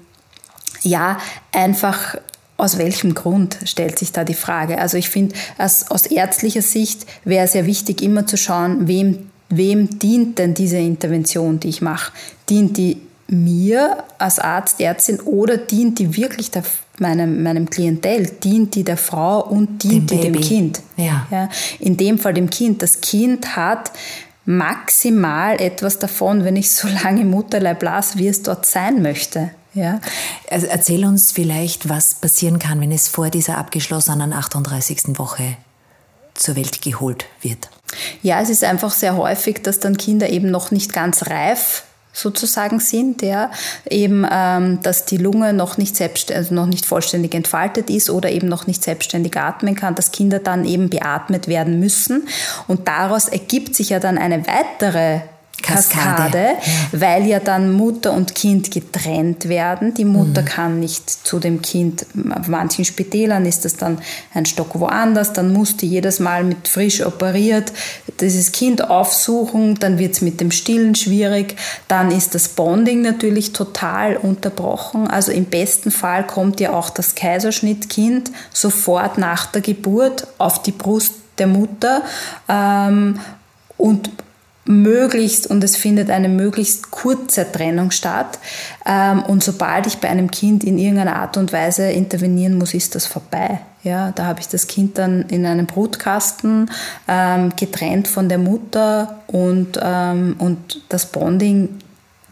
ja, 0.83 1.19
einfach 1.53 2.17
aus 2.59 2.77
welchem 2.77 3.15
Grund 3.15 3.57
stellt 3.65 3.99
sich 3.99 4.13
da 4.13 4.25
die 4.25 4.35
Frage? 4.35 4.79
Also 4.79 4.97
ich 4.99 5.09
finde, 5.09 5.35
aus 5.59 6.07
ärztlicher 6.07 6.63
Sicht 6.63 7.07
wäre 7.25 7.45
es 7.45 7.55
ja 7.55 7.65
wichtig, 7.67 8.03
immer 8.03 8.27
zu 8.27 8.37
schauen, 8.37 8.89
wem, 8.89 9.31
wem 9.49 9.99
dient 9.99 10.39
denn 10.39 10.55
diese 10.55 10.79
Intervention, 10.79 11.61
die 11.61 11.69
ich 11.69 11.81
mache? 11.81 12.13
Dient 12.51 12.77
die 12.77 13.01
mir 13.29 14.03
als 14.19 14.41
Arzt, 14.41 14.81
Ärztin 14.81 15.21
oder 15.21 15.57
dient 15.57 16.01
die 16.01 16.17
wirklich 16.17 16.51
der, 16.51 16.65
meinem, 16.99 17.45
meinem 17.45 17.71
Klientel? 17.71 18.27
Dient 18.27 18.75
die 18.75 18.83
der 18.83 18.97
Frau 18.97 19.47
und 19.47 19.85
dient 19.85 20.11
dem 20.11 20.21
die 20.21 20.33
dem 20.33 20.41
Kind? 20.41 20.81
Ja. 20.97 21.27
ja. 21.31 21.49
In 21.79 21.97
dem 21.97 22.19
Fall 22.19 22.35
dem 22.35 22.51
Kind. 22.51 22.83
Das 22.83 23.01
Kind 23.01 23.55
hat 23.55 23.93
maximal 24.47 25.61
etwas 25.61 26.01
davon, 26.01 26.43
wenn 26.43 26.57
ich 26.57 26.73
so 26.73 26.89
lange 27.05 27.21
im 27.21 27.31
Mutterleib 27.31 27.83
las, 27.85 28.17
wie 28.17 28.27
es 28.27 28.43
dort 28.43 28.67
sein 28.67 29.01
möchte. 29.01 29.51
Ja. 29.79 30.01
Also 30.51 30.67
erzähl 30.67 31.05
uns 31.05 31.33
vielleicht, 31.33 31.89
was 31.89 32.15
passieren 32.15 32.59
kann, 32.59 32.81
wenn 32.81 32.93
es 32.93 33.09
vor 33.09 33.31
dieser 33.31 33.59
abgeschlossenen 33.59 34.33
38. 34.33 35.19
Woche 35.19 35.57
zur 36.35 36.57
Welt 36.57 36.83
geholt 36.83 37.27
wird. 37.43 37.71
Ja, 38.23 38.41
es 38.41 38.51
ist 38.51 38.65
einfach 38.65 38.93
sehr 38.93 39.17
häufig, 39.17 39.63
dass 39.63 39.81
dann 39.81 39.97
Kinder 39.97 40.29
eben 40.29 40.51
noch 40.51 40.71
nicht 40.71 40.93
ganz 40.93 41.27
reif 41.29 41.85
sozusagen 42.13 42.81
sind, 42.81 43.23
ja, 43.23 43.51
eben, 43.89 44.27
ähm, 44.29 44.81
dass 44.83 45.05
die 45.05 45.19
Lunge 45.19 45.53
noch 45.53 45.79
nicht 45.79 45.97
selbst, 45.97 46.33
also 46.33 46.53
noch 46.53 46.67
nicht 46.67 46.85
vollständig 46.85 47.35
entfaltet 47.35 47.91
ist 47.91 48.11
oder 48.11 48.31
eben 48.31 48.49
noch 48.49 48.67
nicht 48.67 48.83
selbstständig 48.83 49.37
atmen 49.37 49.77
kann, 49.77 49.95
dass 49.95 50.11
Kinder 50.11 50.41
dann 50.41 50.65
eben 50.65 50.91
beatmet 50.91 51.47
werden 51.47 51.79
müssen 51.79 52.27
und 52.67 52.89
daraus 52.89 53.29
ergibt 53.29 53.77
sich 53.77 53.91
ja 53.91 54.01
dann 54.01 54.19
eine 54.19 54.47
weitere 54.49 55.21
Kaskade, 55.63 56.39
ja. 56.39 57.01
weil 57.01 57.27
ja 57.27 57.41
dann 57.41 57.73
Mutter 57.73 58.13
und 58.13 58.35
Kind 58.35 58.71
getrennt 58.71 59.49
werden. 59.49 59.95
Die 59.95 60.05
Mutter 60.05 60.43
mhm. 60.43 60.47
kann 60.47 60.81
nicht 60.81 61.11
zu 61.11 61.39
dem 61.39 61.63
Kind, 61.63 62.07
auf 62.39 62.49
manchen 62.49 62.85
Spitälern 62.85 63.45
ist 63.45 63.65
das 63.65 63.77
dann 63.77 63.99
ein 64.35 64.47
Stock 64.47 64.79
woanders, 64.79 65.33
dann 65.33 65.53
muss 65.53 65.77
die 65.77 65.89
jedes 65.89 66.21
Mal 66.21 66.45
mit 66.45 66.69
frisch 66.69 67.05
operiert 67.05 67.73
dieses 68.21 68.53
Kind 68.53 68.89
aufsuchen, 68.91 69.77
dann 69.77 69.99
wird 69.99 70.15
es 70.15 70.21
mit 70.21 70.41
dem 70.41 70.51
Stillen 70.51 70.95
schwierig, 70.95 71.57
dann 71.87 72.11
ist 72.11 72.35
das 72.35 72.49
Bonding 72.49 73.03
natürlich 73.03 73.53
total 73.53 74.17
unterbrochen. 74.17 75.09
Also 75.09 75.33
im 75.33 75.45
besten 75.45 75.91
Fall 75.91 76.27
kommt 76.27 76.61
ja 76.61 76.73
auch 76.73 76.91
das 76.91 77.15
Kaiserschnittkind 77.15 78.31
sofort 78.53 79.19
nach 79.19 79.47
der 79.47 79.63
Geburt 79.63 80.27
auf 80.39 80.63
die 80.63 80.73
Brust 80.73 81.15
der 81.39 81.47
Mutter 81.47 82.03
ähm, 82.49 83.21
und 83.77 84.11
möglichst 84.69 85.47
und 85.47 85.65
es 85.65 85.77
findet 85.77 86.11
eine 86.11 86.29
möglichst 86.29 86.91
kurze 86.91 87.51
Trennung 87.51 87.91
statt. 87.91 88.39
Ähm, 88.87 89.23
und 89.23 89.43
sobald 89.43 89.87
ich 89.87 89.99
bei 89.99 90.09
einem 90.09 90.31
Kind 90.31 90.63
in 90.63 90.79
irgendeiner 90.79 91.17
Art 91.17 91.37
und 91.37 91.53
Weise 91.53 91.91
intervenieren 91.91 92.59
muss, 92.59 92.75
ist 92.75 92.95
das 92.95 93.07
vorbei. 93.07 93.61
Ja, 93.83 94.13
da 94.13 94.27
habe 94.27 94.41
ich 94.41 94.49
das 94.49 94.67
Kind 94.67 94.99
dann 94.99 95.23
in 95.29 95.47
einem 95.47 95.67
Brutkasten 95.67 96.71
ähm, 97.07 97.53
getrennt 97.57 98.09
von 98.09 98.29
der 98.29 98.39
Mutter 98.39 99.21
und, 99.27 99.81
ähm, 99.83 100.37
und 100.39 100.83
das 100.89 101.07
Bonding 101.07 101.79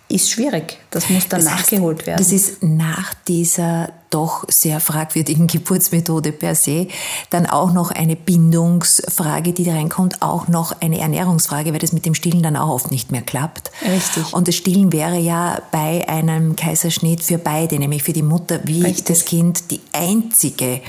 ist 0.09 0.31
schwierig. 0.31 0.79
Das 0.91 1.11
muss 1.11 1.29
dann 1.29 1.41
das 1.41 1.51
heißt, 1.51 1.63
nachgeholt 1.63 2.07
werden. 2.07 2.19
Das 2.19 2.31
ist 2.31 2.63
nach 2.63 3.13
dieser 3.27 3.91
doch 4.11 4.45
sehr 4.49 4.79
fragwürdigen 4.79 5.47
Geburtsmethode 5.49 6.33
per 6.33 6.55
se 6.55 6.87
dann 7.31 7.47
auch 7.47 7.73
noch 7.73 7.91
eine 7.91 8.15
Bindungsfrage, 8.15 9.53
die 9.53 9.65
da 9.65 9.73
reinkommt, 9.73 10.23
auch 10.23 10.47
noch 10.47 10.81
eine 10.81 11.01
Ernährungsfrage, 11.01 11.73
weil 11.73 11.81
das 11.81 11.93
mit 11.93 12.07
dem 12.07 12.15
Stillen 12.15 12.43
dann 12.43 12.57
auch 12.57 12.69
oft 12.69 12.91
nicht 12.93 13.11
mehr 13.11 13.23
klappt. 13.23 13.73
Richtig. 13.83 14.33
Und 14.33 14.47
das 14.47 14.55
Stillen 14.55 14.93
wäre 14.93 15.19
ja 15.19 15.61
bei 15.73 16.09
einem 16.09 16.55
Kaiserschnitt 16.55 17.23
für 17.23 17.39
beide, 17.39 17.79
nämlich 17.79 18.05
für 18.05 18.13
die 18.13 18.23
Mutter 18.23 18.61
wie 18.65 18.83
Richtig. 18.83 19.07
das 19.07 19.25
Kind, 19.25 19.73
die 19.73 19.81
einzige 19.93 20.83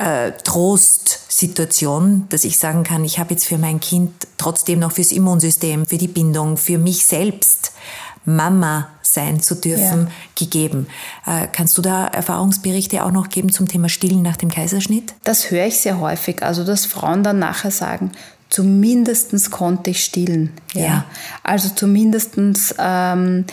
äh, 0.00 0.32
Trostsituation, 0.44 2.24
dass 2.30 2.44
ich 2.44 2.56
sagen 2.58 2.84
kann, 2.84 3.04
ich 3.04 3.18
habe 3.18 3.34
jetzt 3.34 3.46
für 3.46 3.58
mein 3.58 3.80
Kind 3.80 4.12
trotzdem 4.38 4.78
noch 4.78 4.92
fürs 4.92 5.12
Immunsystem, 5.12 5.84
für 5.84 5.98
die 5.98 6.08
Bindung, 6.08 6.56
für 6.56 6.78
mich 6.78 7.04
selbst 7.04 7.72
Mama 8.36 8.88
sein 9.02 9.40
zu 9.40 9.54
dürfen, 9.54 10.06
ja. 10.06 10.12
gegeben. 10.36 10.86
Äh, 11.26 11.48
kannst 11.52 11.76
du 11.76 11.82
da 11.82 12.06
Erfahrungsberichte 12.06 13.04
auch 13.04 13.10
noch 13.10 13.28
geben 13.28 13.50
zum 13.50 13.68
Thema 13.68 13.88
Stillen 13.88 14.22
nach 14.22 14.36
dem 14.36 14.50
Kaiserschnitt? 14.50 15.14
Das 15.24 15.50
höre 15.50 15.66
ich 15.66 15.80
sehr 15.80 16.00
häufig. 16.00 16.42
Also, 16.42 16.64
dass 16.64 16.86
Frauen 16.86 17.22
dann 17.22 17.38
nachher 17.38 17.70
sagen, 17.70 18.12
zumindest 18.48 19.50
konnte 19.50 19.90
ich 19.90 20.04
stillen. 20.04 20.52
Ja. 20.74 20.82
ja. 20.82 21.04
Also 21.42 21.70
zumindestens 21.70 22.74
ähm, 22.78 23.46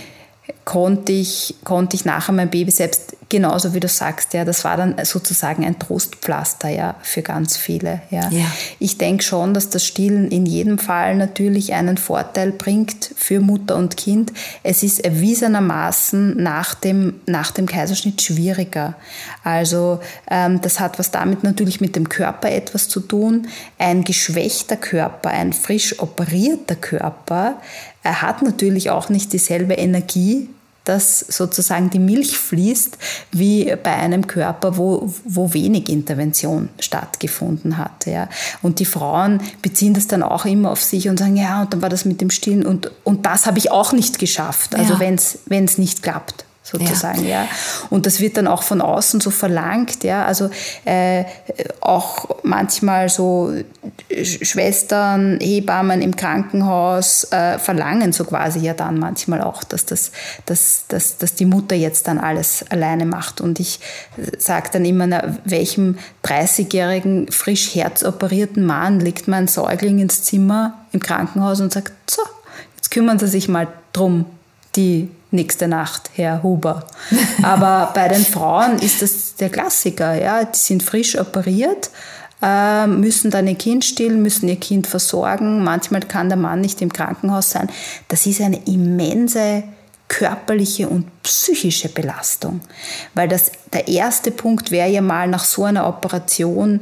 konnte 0.66 1.12
ich, 1.12 1.56
konnte 1.64 1.96
ich 1.96 2.06
nachher 2.06 2.34
mein 2.34 2.50
Baby 2.50 2.72
selbst 2.72 3.17
genauso 3.30 3.74
wie 3.74 3.80
du 3.80 3.88
sagst, 3.88 4.34
ja, 4.34 4.46
das 4.46 4.64
war 4.64 4.78
dann 4.78 4.96
sozusagen 5.04 5.66
ein 5.66 5.80
Trostpflaster, 5.80 6.70
ja, 6.70 6.96
für 7.02 7.22
ganz 7.22 7.58
viele, 7.58 8.02
ja. 8.10 8.30
ja. 8.30 8.46
Ich 8.80 8.98
denke 8.98 9.24
schon, 9.24 9.54
dass 9.54 9.70
das 9.70 9.86
Stillen 9.86 10.30
in 10.30 10.46
jedem 10.46 10.80
Fall 10.80 11.16
natürlich 11.16 11.74
einen 11.74 11.98
Vorteil 11.98 12.52
bringt 12.52 13.12
für 13.16 13.40
Mutter 13.40 13.76
und 13.76 13.98
Kind. 13.98 14.32
Es 14.64 14.84
ist 14.84 15.04
erwiesenermaßen 15.04 16.42
nach 16.42 16.74
dem, 16.76 17.16
nach 17.26 17.52
dem 17.52 17.66
Kaiserschnitt 17.66 18.22
schwieriger. 18.22 18.96
Also, 19.44 20.00
ähm, 20.30 20.62
das 20.62 20.80
hat 20.80 21.00
was 21.00 21.12
damit 21.12 21.44
natürlich 21.44 21.82
mit 21.82 21.96
dem 21.96 22.10
Körper 22.10 22.52
etwas 22.52 22.88
zu 22.88 23.00
tun. 23.00 23.48
Ein 23.78 24.04
geschwächter 24.04 24.78
Körper, 24.78 25.30
ein 25.30 25.54
frisch 25.54 26.00
operierter 26.00 26.76
Körper, 26.76 27.56
er 28.04 28.22
hat 28.22 28.42
natürlich 28.42 28.90
auch 28.90 29.10
nicht 29.10 29.34
dieselbe 29.34 29.74
Energie 29.74 30.48
dass 30.88 31.20
sozusagen 31.20 31.90
die 31.90 32.00
Milch 32.00 32.38
fließt, 32.38 32.98
wie 33.32 33.76
bei 33.84 33.94
einem 33.94 34.28
Körper, 34.28 34.78
wo, 34.78 35.14
wo 35.26 35.54
wenig 35.54 35.90
Intervention 35.90 36.70
stattgefunden 36.80 37.78
hat. 37.78 38.06
Ja. 38.06 38.30
Und 38.62 38.80
die 38.80 38.86
Frauen 38.86 39.42
beziehen 39.62 39.94
das 39.94 40.08
dann 40.08 40.24
auch 40.24 40.46
immer 40.46 40.72
auf 40.72 40.82
sich 40.82 41.10
und 41.10 41.20
sagen, 41.20 41.36
ja, 41.36 41.62
und 41.62 41.74
dann 41.74 41.82
war 41.82 41.90
das 41.90 42.06
mit 42.06 42.22
dem 42.22 42.30
Stillen 42.30 42.66
und, 42.66 42.92
und 43.04 43.26
das 43.26 43.46
habe 43.46 43.58
ich 43.58 43.72
auch 43.72 43.92
nicht 43.92 44.20
geschafft, 44.20 44.76
also 44.76 44.94
ja. 44.94 45.00
wenn 45.00 45.66
es 45.66 45.78
nicht 45.78 46.04
klappt 46.04 46.47
sozusagen, 46.68 47.24
ja. 47.24 47.44
ja. 47.44 47.48
Und 47.90 48.06
das 48.06 48.20
wird 48.20 48.38
dann 48.38 48.48
auch 48.48 48.62
von 48.62 48.82
außen 48.82 49.22
so 49.22 49.30
verlangt, 49.30 50.04
ja. 50.04 50.26
Also 50.26 50.50
äh, 50.84 51.24
auch 51.80 52.28
manchmal 52.44 53.08
so 53.10 53.54
Schwestern, 54.12 55.40
Hebammen 55.40 56.02
im 56.02 56.16
Krankenhaus 56.16 57.32
äh, 57.32 57.58
verlangen 57.58 58.12
so 58.12 58.26
quasi 58.26 58.60
ja 58.60 58.74
dann 58.74 59.00
manchmal 59.00 59.42
auch, 59.42 59.64
dass, 59.64 59.86
das, 59.86 60.12
dass, 60.46 60.86
dass, 60.90 61.18
dass 61.18 61.36
die 61.36 61.46
Mutter 61.46 61.76
jetzt 61.76 62.08
dann 62.08 62.18
alles 62.18 62.66
alleine 62.70 63.06
macht. 63.06 63.40
Und 63.40 63.60
ich 63.60 63.80
sage 64.38 64.70
dann 64.74 64.84
immer, 64.84 65.08
na, 65.08 65.38
welchem 65.46 65.98
30-jährigen, 66.26 67.32
frisch 67.32 67.76
herzoperierten 67.76 68.66
Mann 68.66 69.00
legt 69.00 69.28
mein 69.28 69.48
Säugling 69.48 70.00
ins 70.00 70.24
Zimmer 70.24 70.86
im 70.92 71.00
Krankenhaus 71.00 71.62
und 71.62 71.72
sagt, 71.72 71.94
so, 72.10 72.22
jetzt 72.76 72.92
kümmern 72.92 73.20
Sie 73.20 73.28
sich 73.28 73.48
mal 73.48 73.68
drum, 73.94 74.26
die 74.76 75.10
nächste 75.32 75.68
Nacht, 75.68 76.12
Herr 76.16 76.44
Huber. 76.44 76.86
Aber 77.44 77.92
bei 77.94 78.08
den 78.08 78.26
Frauen 78.26 78.80
ist 78.80 79.02
das 79.02 79.36
der 79.36 79.50
Klassiker. 79.50 80.14
Ja? 80.16 80.44
Die 80.46 80.58
sind 80.58 80.84
frisch 80.84 81.18
operiert, 81.18 81.90
äh, 82.42 82.88
müssen 82.88 83.32
dann 83.32 83.48
ihr 83.48 83.56
Kind 83.56 83.86
stillen, 83.86 84.22
müssen 84.22 84.48
ihr 84.48 84.60
Kind 84.60 84.88
versorgen. 84.88 85.64
Manchmal 85.64 86.02
kann 86.02 86.30
der 86.30 86.38
Mann 86.38 86.62
nicht 86.62 86.82
im 86.82 86.94
Krankenhaus 86.94 87.52
sein. 87.52 87.70
Das 88.08 88.26
ist 88.26 88.42
eine 88.42 88.62
immense 88.66 89.64
körperliche 90.08 90.88
und 90.88 91.24
psychische 91.24 91.90
Belastung. 91.90 92.62
Weil 93.14 93.28
das, 93.28 93.52
der 93.74 93.88
erste 93.88 94.32
Punkt 94.32 94.72
wäre 94.72 94.90
ja 94.90 95.02
mal 95.02 95.28
nach 95.28 95.44
so 95.44 95.66
einer 95.66 95.88
Operation, 95.88 96.80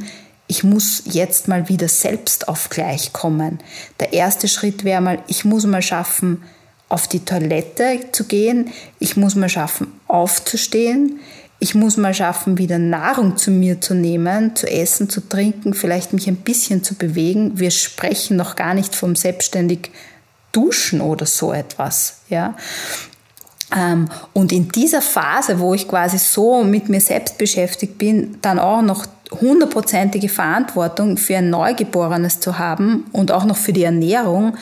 ich 0.48 0.64
muss 0.64 1.02
jetzt 1.06 1.48
mal 1.48 1.70
wieder 1.70 1.88
selbst 1.88 2.48
auf 2.48 2.70
gleich 2.70 3.14
kommen. 3.14 3.60
Der 4.00 4.14
erste 4.14 4.48
Schritt 4.48 4.84
wäre 4.84 5.02
mal, 5.02 5.20
ich 5.28 5.44
muss 5.44 5.66
mal 5.66 5.82
schaffen, 5.82 6.44
auf 6.90 7.08
die 7.08 7.26
Toilette 7.26 8.00
zu 8.12 8.26
gehen. 8.26 8.72
Ich 9.00 9.18
muss 9.18 9.36
mal 9.36 9.50
schaffen, 9.50 9.88
aufzustehen. 10.08 11.20
Ich 11.60 11.74
muss 11.74 11.98
mal 11.98 12.14
schaffen, 12.14 12.58
wieder 12.58 12.78
Nahrung 12.78 13.38
zu 13.38 13.50
mir 13.50 13.82
zu 13.82 13.96
nehmen, 13.96 14.56
zu 14.56 14.68
essen, 14.68 15.10
zu 15.10 15.22
trinken, 15.22 15.74
vielleicht 15.74 16.14
mich 16.14 16.28
ein 16.28 16.36
bisschen 16.36 16.84
zu 16.84 16.96
bewegen. 16.96 17.58
Wir 17.58 17.72
sprechen 17.72 18.38
noch 18.38 18.56
gar 18.56 18.74
nicht 18.74 18.94
vom 18.94 19.16
selbstständig 19.16 19.92
Duschen 20.52 21.02
oder 21.02 21.26
so 21.26 21.54
etwas. 21.54 22.20
Ja? 22.30 22.56
Ähm, 23.76 24.10
und 24.34 24.52
in 24.52 24.70
dieser 24.70 25.02
Phase, 25.02 25.60
wo 25.60 25.74
ich 25.74 25.88
quasi 25.88 26.18
so 26.18 26.64
mit 26.64 26.90
mir 26.90 27.02
selbst 27.02 27.38
beschäftigt 27.38 27.98
bin, 27.98 28.38
dann 28.42 28.60
auch 28.60 28.82
noch 28.82 29.06
hundertprozentige 29.32 30.30
Verantwortung 30.30 31.18
für 31.18 31.38
ein 31.38 31.50
Neugeborenes 31.50 32.40
zu 32.40 32.60
haben 32.60 33.06
und 33.12 33.32
auch 33.32 33.46
noch 33.46 33.58
für 33.58 33.74
die 33.74 33.84
Ernährung, 33.84 34.56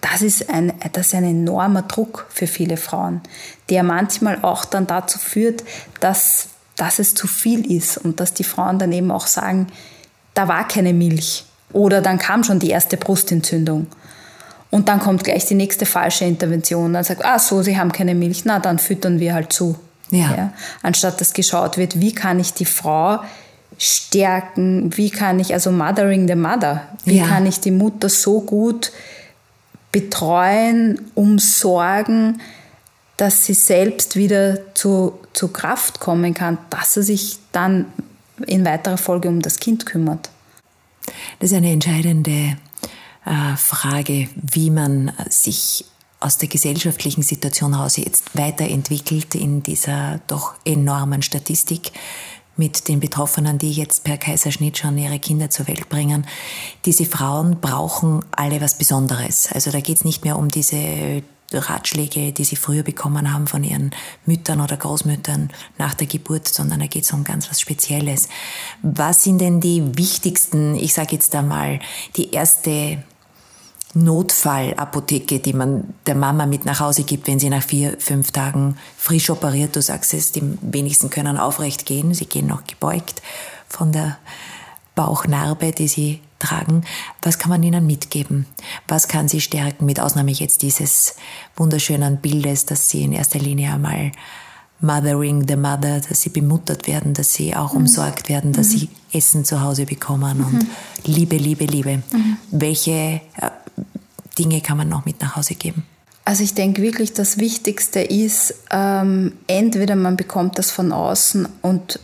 das 0.00 0.22
ist 0.22 0.48
ein, 0.48 0.72
das 0.92 1.08
ist 1.08 1.14
ein 1.14 1.24
enormer 1.24 1.82
Druck 1.82 2.26
für 2.28 2.46
viele 2.46 2.76
Frauen, 2.76 3.20
der 3.68 3.82
manchmal 3.82 4.38
auch 4.42 4.64
dann 4.64 4.86
dazu 4.86 5.18
führt, 5.18 5.64
dass, 6.00 6.48
dass 6.76 6.98
es 6.98 7.14
zu 7.14 7.26
viel 7.26 7.70
ist 7.70 7.98
und 7.98 8.20
dass 8.20 8.34
die 8.34 8.44
Frauen 8.44 8.78
dann 8.78 8.92
eben 8.92 9.10
auch 9.10 9.26
sagen, 9.26 9.68
da 10.34 10.46
war 10.46 10.68
keine 10.68 10.92
Milch 10.92 11.44
oder 11.72 12.00
dann 12.00 12.18
kam 12.18 12.44
schon 12.44 12.58
die 12.58 12.70
erste 12.70 12.96
Brustentzündung. 12.96 13.88
Und 14.70 14.88
dann 14.88 15.00
kommt 15.00 15.24
gleich 15.24 15.46
die 15.46 15.54
nächste 15.54 15.86
falsche 15.86 16.26
Intervention. 16.26 16.92
Dann 16.92 17.02
sagt, 17.02 17.24
ah 17.24 17.38
so, 17.38 17.62
Sie 17.62 17.78
haben 17.78 17.90
keine 17.90 18.14
Milch, 18.14 18.44
na 18.44 18.58
dann 18.58 18.78
füttern 18.78 19.18
wir 19.18 19.32
halt 19.32 19.52
zu. 19.52 19.76
Ja. 20.10 20.34
ja. 20.36 20.52
Anstatt 20.82 21.20
dass 21.20 21.32
geschaut 21.32 21.78
wird, 21.78 22.00
wie 22.00 22.14
kann 22.14 22.38
ich 22.38 22.52
die 22.52 22.66
Frau 22.66 23.20
stärken, 23.78 24.96
wie 24.96 25.10
kann 25.10 25.40
ich, 25.40 25.54
also 25.54 25.70
mothering 25.70 26.28
the 26.28 26.34
mother, 26.34 26.82
wie 27.04 27.18
ja. 27.18 27.26
kann 27.26 27.46
ich 27.46 27.60
die 27.60 27.70
Mutter 27.70 28.08
so 28.08 28.40
gut 28.40 28.92
betreuen, 29.92 31.10
umsorgen, 31.14 32.40
dass 33.16 33.44
sie 33.44 33.54
selbst 33.54 34.16
wieder 34.16 34.74
zu, 34.74 35.18
zu 35.32 35.48
Kraft 35.48 36.00
kommen 36.00 36.34
kann, 36.34 36.58
dass 36.70 36.94
sie 36.94 37.02
sich 37.02 37.38
dann 37.52 37.86
in 38.46 38.64
weiterer 38.64 38.98
Folge 38.98 39.28
um 39.28 39.42
das 39.42 39.58
Kind 39.58 39.86
kümmert. 39.86 40.30
Das 41.40 41.50
ist 41.50 41.56
eine 41.56 41.72
entscheidende 41.72 42.56
äh, 43.24 43.56
Frage, 43.56 44.28
wie 44.36 44.70
man 44.70 45.12
sich 45.28 45.84
aus 46.20 46.38
der 46.38 46.48
gesellschaftlichen 46.48 47.22
Situation 47.22 47.76
heraus 47.76 47.96
jetzt 47.96 48.36
weiterentwickelt 48.36 49.34
in 49.34 49.62
dieser 49.62 50.20
doch 50.26 50.54
enormen 50.64 51.22
Statistik 51.22 51.92
mit 52.58 52.88
den 52.88 53.00
Betroffenen, 53.00 53.58
die 53.58 53.72
jetzt 53.72 54.04
per 54.04 54.18
Kaiserschnitt 54.18 54.78
schon 54.78 54.98
ihre 54.98 55.18
Kinder 55.18 55.48
zur 55.48 55.68
Welt 55.68 55.88
bringen. 55.88 56.26
Diese 56.84 57.06
Frauen 57.06 57.60
brauchen 57.60 58.24
alle 58.32 58.60
was 58.60 58.76
Besonderes. 58.76 59.48
Also 59.52 59.70
da 59.70 59.80
geht 59.80 59.98
es 59.98 60.04
nicht 60.04 60.24
mehr 60.24 60.38
um 60.38 60.48
diese 60.48 61.22
Ratschläge, 61.52 62.32
die 62.32 62.44
sie 62.44 62.56
früher 62.56 62.82
bekommen 62.82 63.32
haben 63.32 63.46
von 63.46 63.64
ihren 63.64 63.92
Müttern 64.26 64.60
oder 64.60 64.76
Großmüttern 64.76 65.50
nach 65.78 65.94
der 65.94 66.06
Geburt, 66.06 66.48
sondern 66.48 66.80
da 66.80 66.86
geht 66.86 67.04
es 67.04 67.12
um 67.12 67.24
ganz 67.24 67.48
was 67.48 67.60
Spezielles. 67.60 68.28
Was 68.82 69.22
sind 69.22 69.40
denn 69.40 69.60
die 69.60 69.96
wichtigsten, 69.96 70.74
ich 70.74 70.92
sage 70.92 71.14
jetzt 71.14 71.34
einmal, 71.34 71.80
die 72.16 72.32
erste 72.32 73.02
Notfallapotheke, 73.94 75.38
die 75.38 75.52
man 75.52 75.94
der 76.06 76.14
Mama 76.14 76.46
mit 76.46 76.64
nach 76.64 76.80
Hause 76.80 77.04
gibt, 77.04 77.26
wenn 77.26 77.38
sie 77.38 77.48
nach 77.48 77.62
vier, 77.62 77.96
fünf 77.98 78.32
Tagen 78.32 78.76
frisch 78.96 79.30
operiert. 79.30 79.76
Du 79.76 79.82
sagst 79.82 80.12
es, 80.14 80.32
die 80.32 80.42
wenigsten 80.60 81.10
können 81.10 81.38
aufrecht 81.38 81.86
gehen. 81.86 82.12
Sie 82.14 82.26
gehen 82.26 82.46
noch 82.46 82.64
gebeugt 82.64 83.22
von 83.68 83.92
der 83.92 84.18
Bauchnarbe, 84.94 85.72
die 85.72 85.88
sie 85.88 86.20
tragen. 86.38 86.84
Was 87.22 87.38
kann 87.38 87.50
man 87.50 87.62
ihnen 87.62 87.86
mitgeben? 87.86 88.46
Was 88.86 89.08
kann 89.08 89.28
sie 89.28 89.40
stärken? 89.40 89.86
Mit 89.86 90.00
Ausnahme 90.00 90.32
jetzt 90.32 90.62
dieses 90.62 91.16
wunderschönen 91.56 92.18
Bildes, 92.18 92.66
dass 92.66 92.90
sie 92.90 93.04
in 93.04 93.12
erster 93.12 93.38
Linie 93.38 93.72
einmal 93.72 94.12
Mothering 94.80 95.46
the 95.48 95.56
Mother, 95.56 96.00
dass 96.00 96.20
sie 96.20 96.30
bemuttert 96.30 96.86
werden, 96.86 97.14
dass 97.14 97.32
sie 97.32 97.54
auch 97.54 97.72
mhm. 97.72 97.80
umsorgt 97.80 98.28
werden, 98.28 98.52
dass 98.52 98.68
mhm. 98.68 98.78
sie 98.78 98.88
Essen 99.12 99.44
zu 99.44 99.60
Hause 99.62 99.86
bekommen 99.86 100.40
und 100.40 100.52
mhm. 100.52 100.66
Liebe, 101.04 101.36
Liebe, 101.36 101.64
Liebe. 101.64 102.02
Mhm. 102.12 102.36
Welche 102.50 102.92
äh, 102.92 103.20
Dinge 104.38 104.60
kann 104.60 104.76
man 104.76 104.88
noch 104.88 105.04
mit 105.04 105.20
nach 105.20 105.36
Hause 105.36 105.54
geben? 105.54 105.84
Also 106.24 106.44
ich 106.44 106.54
denke 106.54 106.82
wirklich, 106.82 107.14
das 107.14 107.38
Wichtigste 107.38 108.00
ist, 108.00 108.54
ähm, 108.70 109.32
entweder 109.46 109.96
man 109.96 110.16
bekommt 110.16 110.58
das 110.58 110.70
von 110.70 110.92
außen 110.92 111.48
und 111.62 112.00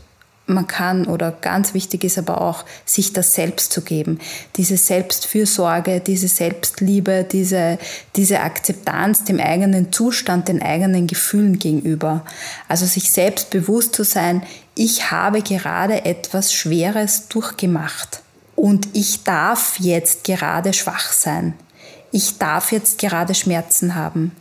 man 0.47 0.67
kann 0.67 1.07
oder 1.07 1.33
ganz 1.33 1.73
wichtig 1.73 2.05
ist 2.05 2.19
aber 2.19 2.41
auch, 2.41 2.65
sich 2.85 3.13
das 3.13 3.33
selbst 3.35 3.73
zu 3.73 3.81
geben. 3.81 4.19
Diese 4.57 4.77
Selbstfürsorge, 4.77 6.01
diese 6.01 6.29
Selbstliebe, 6.29 7.27
diese, 7.31 7.79
diese 8.17 8.41
Akzeptanz 8.41 9.25
dem 9.25 9.41
eigenen 9.41 9.91
Zustand, 9.93 10.49
den 10.49 10.61
eigenen 10.61 11.07
Gefühlen 11.07 11.59
gegenüber. 11.59 12.25
Also 12.69 12.85
sich 12.85 13.11
selbst 13.11 13.51
bewusst 13.51 13.95
zu 13.95 14.05
sein, 14.05 14.43
ich 14.75 15.11
habe 15.11 15.41
gerade 15.41 16.05
etwas 16.05 16.53
Schweres 16.53 17.29
durchgemacht 17.29 18.21
und 18.55 18.89
ich 18.93 19.25
darf 19.25 19.79
jetzt 19.79 20.25
gerade 20.25 20.73
schwach 20.73 21.13
sein. 21.13 21.55
Ich 22.13 22.39
darf 22.39 22.71
jetzt 22.71 22.99
gerade 22.99 23.35
Schmerzen 23.35 23.95
haben 23.95 24.33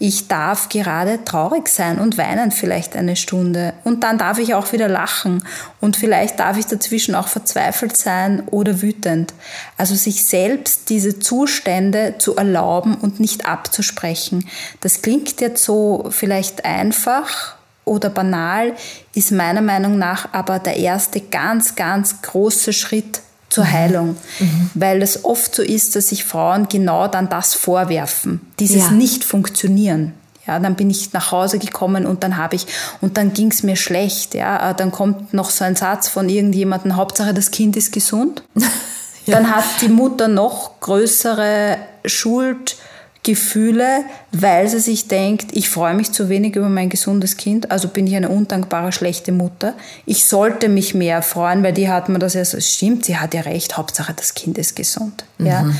ich 0.00 0.28
darf 0.28 0.68
gerade 0.68 1.24
traurig 1.24 1.68
sein 1.68 1.98
und 1.98 2.18
weinen 2.18 2.52
vielleicht 2.52 2.94
eine 2.94 3.16
Stunde 3.16 3.74
und 3.82 4.04
dann 4.04 4.16
darf 4.16 4.38
ich 4.38 4.54
auch 4.54 4.72
wieder 4.72 4.88
lachen 4.88 5.42
und 5.80 5.96
vielleicht 5.96 6.38
darf 6.38 6.56
ich 6.56 6.66
dazwischen 6.66 7.16
auch 7.16 7.26
verzweifelt 7.26 7.96
sein 7.96 8.44
oder 8.46 8.80
wütend. 8.80 9.34
Also 9.76 9.96
sich 9.96 10.24
selbst 10.24 10.88
diese 10.90 11.18
Zustände 11.18 12.14
zu 12.18 12.36
erlauben 12.36 12.94
und 12.94 13.18
nicht 13.18 13.46
abzusprechen. 13.46 14.48
Das 14.80 15.02
klingt 15.02 15.40
jetzt 15.40 15.64
so 15.64 16.06
vielleicht 16.10 16.64
einfach 16.64 17.56
oder 17.84 18.10
banal, 18.10 18.74
ist 19.14 19.32
meiner 19.32 19.62
Meinung 19.62 19.98
nach 19.98 20.32
aber 20.32 20.60
der 20.60 20.76
erste 20.76 21.20
ganz, 21.20 21.74
ganz 21.74 22.22
große 22.22 22.72
Schritt 22.72 23.20
zur. 23.48 23.70
Heilung. 23.70 24.16
Mhm. 24.38 24.70
Weil 24.74 25.02
es 25.02 25.24
oft 25.24 25.54
so 25.54 25.62
ist, 25.62 25.96
dass 25.96 26.08
sich 26.08 26.24
Frauen 26.24 26.68
genau 26.68 27.08
dann 27.08 27.28
das 27.28 27.54
vorwerfen, 27.54 28.40
dieses 28.58 28.86
ja. 28.86 28.90
Nicht-Funktionieren. 28.90 30.14
Ja, 30.46 30.58
dann 30.58 30.76
bin 30.76 30.88
ich 30.88 31.12
nach 31.12 31.30
Hause 31.30 31.58
gekommen 31.58 32.06
und 32.06 32.22
dann 32.22 32.38
habe 32.38 32.56
ich, 32.56 32.66
und 33.02 33.18
dann 33.18 33.34
ging 33.34 33.50
es 33.50 33.62
mir 33.62 33.76
schlecht. 33.76 34.34
Ja, 34.34 34.72
dann 34.72 34.90
kommt 34.90 35.34
noch 35.34 35.50
so 35.50 35.64
ein 35.64 35.76
Satz 35.76 36.08
von 36.08 36.30
irgendjemandem, 36.30 36.96
Hauptsache 36.96 37.34
das 37.34 37.50
Kind 37.50 37.76
ist 37.76 37.92
gesund. 37.92 38.42
ja. 39.26 39.34
Dann 39.34 39.54
hat 39.54 39.64
die 39.82 39.88
Mutter 39.88 40.26
noch 40.26 40.80
größere 40.80 41.76
Schuld, 42.06 42.76
Gefühle, 43.22 44.04
weil 44.32 44.68
sie 44.68 44.78
sich 44.78 45.08
denkt, 45.08 45.48
ich 45.52 45.68
freue 45.68 45.94
mich 45.94 46.12
zu 46.12 46.28
wenig 46.28 46.56
über 46.56 46.68
mein 46.68 46.88
gesundes 46.88 47.36
Kind, 47.36 47.70
also 47.70 47.88
bin 47.88 48.06
ich 48.06 48.16
eine 48.16 48.28
undankbare, 48.28 48.92
schlechte 48.92 49.32
Mutter. 49.32 49.74
Ich 50.06 50.24
sollte 50.24 50.68
mich 50.68 50.94
mehr 50.94 51.20
freuen, 51.22 51.62
weil 51.62 51.72
die 51.72 51.88
hat 51.90 52.08
mir 52.08 52.18
das 52.18 52.34
ja 52.34 52.44
so, 52.44 52.58
stimmt, 52.60 53.04
sie 53.04 53.18
hat 53.18 53.34
ja 53.34 53.42
recht, 53.42 53.76
Hauptsache 53.76 54.14
das 54.14 54.34
Kind 54.34 54.56
ist 54.56 54.76
gesund. 54.76 55.24
Mhm. 55.38 55.46
Ja. 55.46 55.70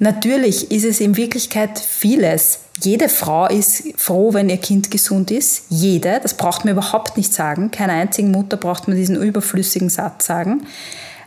Natürlich 0.00 0.70
ist 0.72 0.84
es 0.84 1.00
in 1.00 1.16
Wirklichkeit 1.16 1.78
vieles. 1.78 2.58
Jede 2.82 3.08
Frau 3.08 3.46
ist 3.46 3.84
froh, 3.96 4.34
wenn 4.34 4.48
ihr 4.48 4.56
Kind 4.56 4.90
gesund 4.90 5.30
ist. 5.30 5.66
Jede, 5.68 6.18
das 6.20 6.34
braucht 6.34 6.64
man 6.64 6.72
überhaupt 6.72 7.16
nicht 7.16 7.32
sagen. 7.32 7.70
Keiner 7.70 7.92
einzigen 7.92 8.32
Mutter 8.32 8.56
braucht 8.56 8.88
man 8.88 8.96
diesen 8.96 9.16
überflüssigen 9.16 9.88
Satz 9.88 10.26
sagen. 10.26 10.66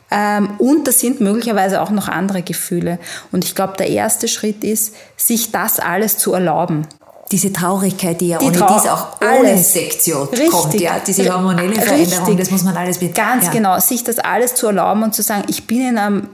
Ähm, 0.10 0.52
und 0.58 0.88
das 0.88 1.00
sind 1.00 1.20
möglicherweise 1.22 1.82
auch 1.82 1.90
noch 1.90 2.08
andere 2.08 2.42
Gefühle. 2.42 3.00
Und 3.32 3.44
ich 3.44 3.56
glaube, 3.56 3.74
der 3.78 3.90
erste 3.90 4.28
Schritt 4.28 4.64
ist, 4.64 4.96
sich 5.18 5.52
das 5.52 5.80
alles 5.80 6.18
zu 6.18 6.34
erlauben. 6.34 6.88
Diese 7.32 7.52
Traurigkeit, 7.52 8.22
die 8.22 8.30
ja 8.30 8.38
die 8.38 8.46
ohne 8.46 8.58
Trau 8.58 8.74
dies 8.74 8.90
auch 8.90 9.22
ohne 9.22 9.50
alles. 9.50 9.74
Sektion 9.74 10.30
Richtig. 10.30 10.50
kommt, 10.50 10.80
ja, 10.80 11.02
diese 11.06 11.34
hormonelle 11.34 11.76
Veränderung, 11.76 12.26
Richtig. 12.26 12.38
das 12.38 12.52
muss 12.52 12.64
man 12.64 12.78
alles 12.78 13.02
mit. 13.02 13.16
Ganz 13.16 13.48
ja. 13.48 13.52
genau, 13.52 13.80
sich 13.80 14.06
das 14.06 14.18
alles 14.20 14.56
zu 14.56 14.68
erlauben 14.68 15.04
und 15.04 15.14
zu 15.14 15.22
sagen, 15.22 15.44
ich 15.48 15.68
bin 15.68 15.90
in 15.90 15.98
einem 15.98 16.30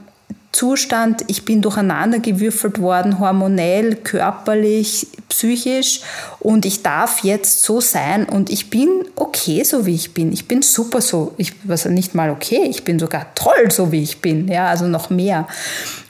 Zustand, 0.54 1.24
ich 1.26 1.44
bin 1.44 1.62
durcheinandergewürfelt 1.62 2.80
worden, 2.80 3.18
hormonell, 3.18 3.96
körperlich, 3.96 5.08
psychisch 5.28 6.00
und 6.38 6.64
ich 6.64 6.84
darf 6.84 7.24
jetzt 7.24 7.62
so 7.62 7.80
sein 7.80 8.24
und 8.24 8.50
ich 8.50 8.70
bin 8.70 9.04
okay, 9.16 9.64
so 9.64 9.84
wie 9.84 9.96
ich 9.96 10.14
bin. 10.14 10.32
Ich 10.32 10.46
bin 10.46 10.62
super 10.62 11.00
so, 11.00 11.34
ich 11.38 11.54
also 11.68 11.88
nicht 11.88 12.14
mal 12.14 12.30
okay, 12.30 12.66
ich 12.70 12.84
bin 12.84 13.00
sogar 13.00 13.34
toll, 13.34 13.72
so 13.72 13.90
wie 13.90 14.04
ich 14.04 14.20
bin, 14.20 14.46
ja, 14.46 14.68
also 14.68 14.86
noch 14.86 15.10
mehr. 15.10 15.48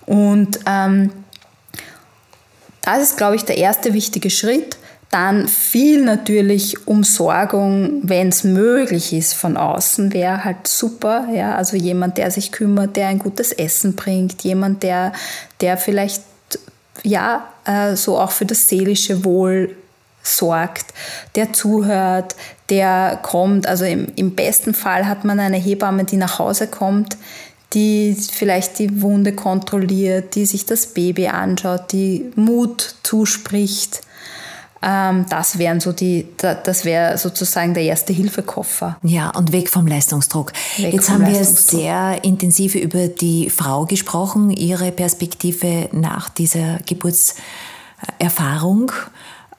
Und 0.05 0.61
ähm, 0.67 1.11
das 2.83 3.03
ist, 3.03 3.17
glaube 3.17 3.37
ich, 3.37 3.47
der 3.47 3.57
erste 3.57 3.95
wichtige 3.95 4.29
Schritt, 4.29 4.77
Dann 5.15 5.47
viel 5.47 6.03
natürlich 6.05 6.89
Umsorgung, 6.89 8.01
wenn 8.03 8.31
es 8.31 8.43
möglich 8.43 9.13
ist, 9.13 9.35
von 9.35 9.57
außen 9.57 10.13
wäre 10.13 10.43
halt 10.43 10.67
super. 10.67 11.29
Ja? 11.33 11.55
Also 11.55 11.77
jemand, 11.77 12.19
der 12.19 12.33
sich 12.33 12.51
kümmert, 12.51 12.97
der 12.97 13.07
ein 13.07 13.21
gutes 13.21 13.53
Essen 13.53 13.95
bringt, 13.95 14.43
jemand, 14.43 14.83
der, 14.83 15.13
der 15.61 15.77
vielleicht 15.77 16.25
ja 17.05 17.47
äh, 17.65 17.95
so 17.95 18.19
auch 18.19 18.33
für 18.33 18.45
das 18.45 18.67
seelische 18.67 19.25
Wohl 19.25 19.77
sorgt, 20.25 20.87
der 21.37 21.53
zuhört, 21.53 22.35
der 22.69 23.21
kommt. 23.23 23.69
Also 23.69 23.85
im, 23.85 24.09
im 24.17 24.35
besten 24.35 24.75
Fall 24.75 25.07
hat 25.07 25.25
man 25.25 25.39
eine 25.39 25.59
Hebamme, 25.59 26.03
die 26.03 26.17
nach 26.17 26.41
Hause 26.41 26.67
kommt, 26.67 27.17
die 27.73 28.17
vielleicht 28.33 28.81
die 28.81 29.01
Wunde 29.01 29.33
kontrolliert, 29.33 30.35
die 30.35 30.45
sich 30.45 30.67
das 30.67 30.89
Baby 30.89 31.29
anschaut, 31.29 31.93
die 31.93 32.33
Mut 32.35 32.97
zuspricht 33.05 34.01
das 34.85 35.59
wären 35.59 35.81
so 35.81 35.93
die, 35.93 36.27
das 36.37 36.85
wäre 36.85 37.17
sozusagen 37.17 37.73
der 37.73 37.85
erste 37.85 38.13
Hilfekoffer. 38.13 38.99
Ja, 39.03 39.31
und 39.31 39.53
weg 39.53 39.71
vom 39.71 39.87
Leistungsdruck. 39.87 40.53
Weg 40.77 40.93
Jetzt 40.93 41.07
vom 41.07 41.25
haben 41.25 41.33
wir 41.33 41.43
sehr 41.45 42.23
intensiv 42.23 42.75
über 42.75 43.09
die 43.09 43.49
Frau 43.49 43.87
gesprochen, 43.87 44.51
ihre 44.51 44.93
Perspektive 44.93 45.89
nach 45.93 46.29
dieser 46.29 46.81
Geburtserfahrung. 46.87 48.93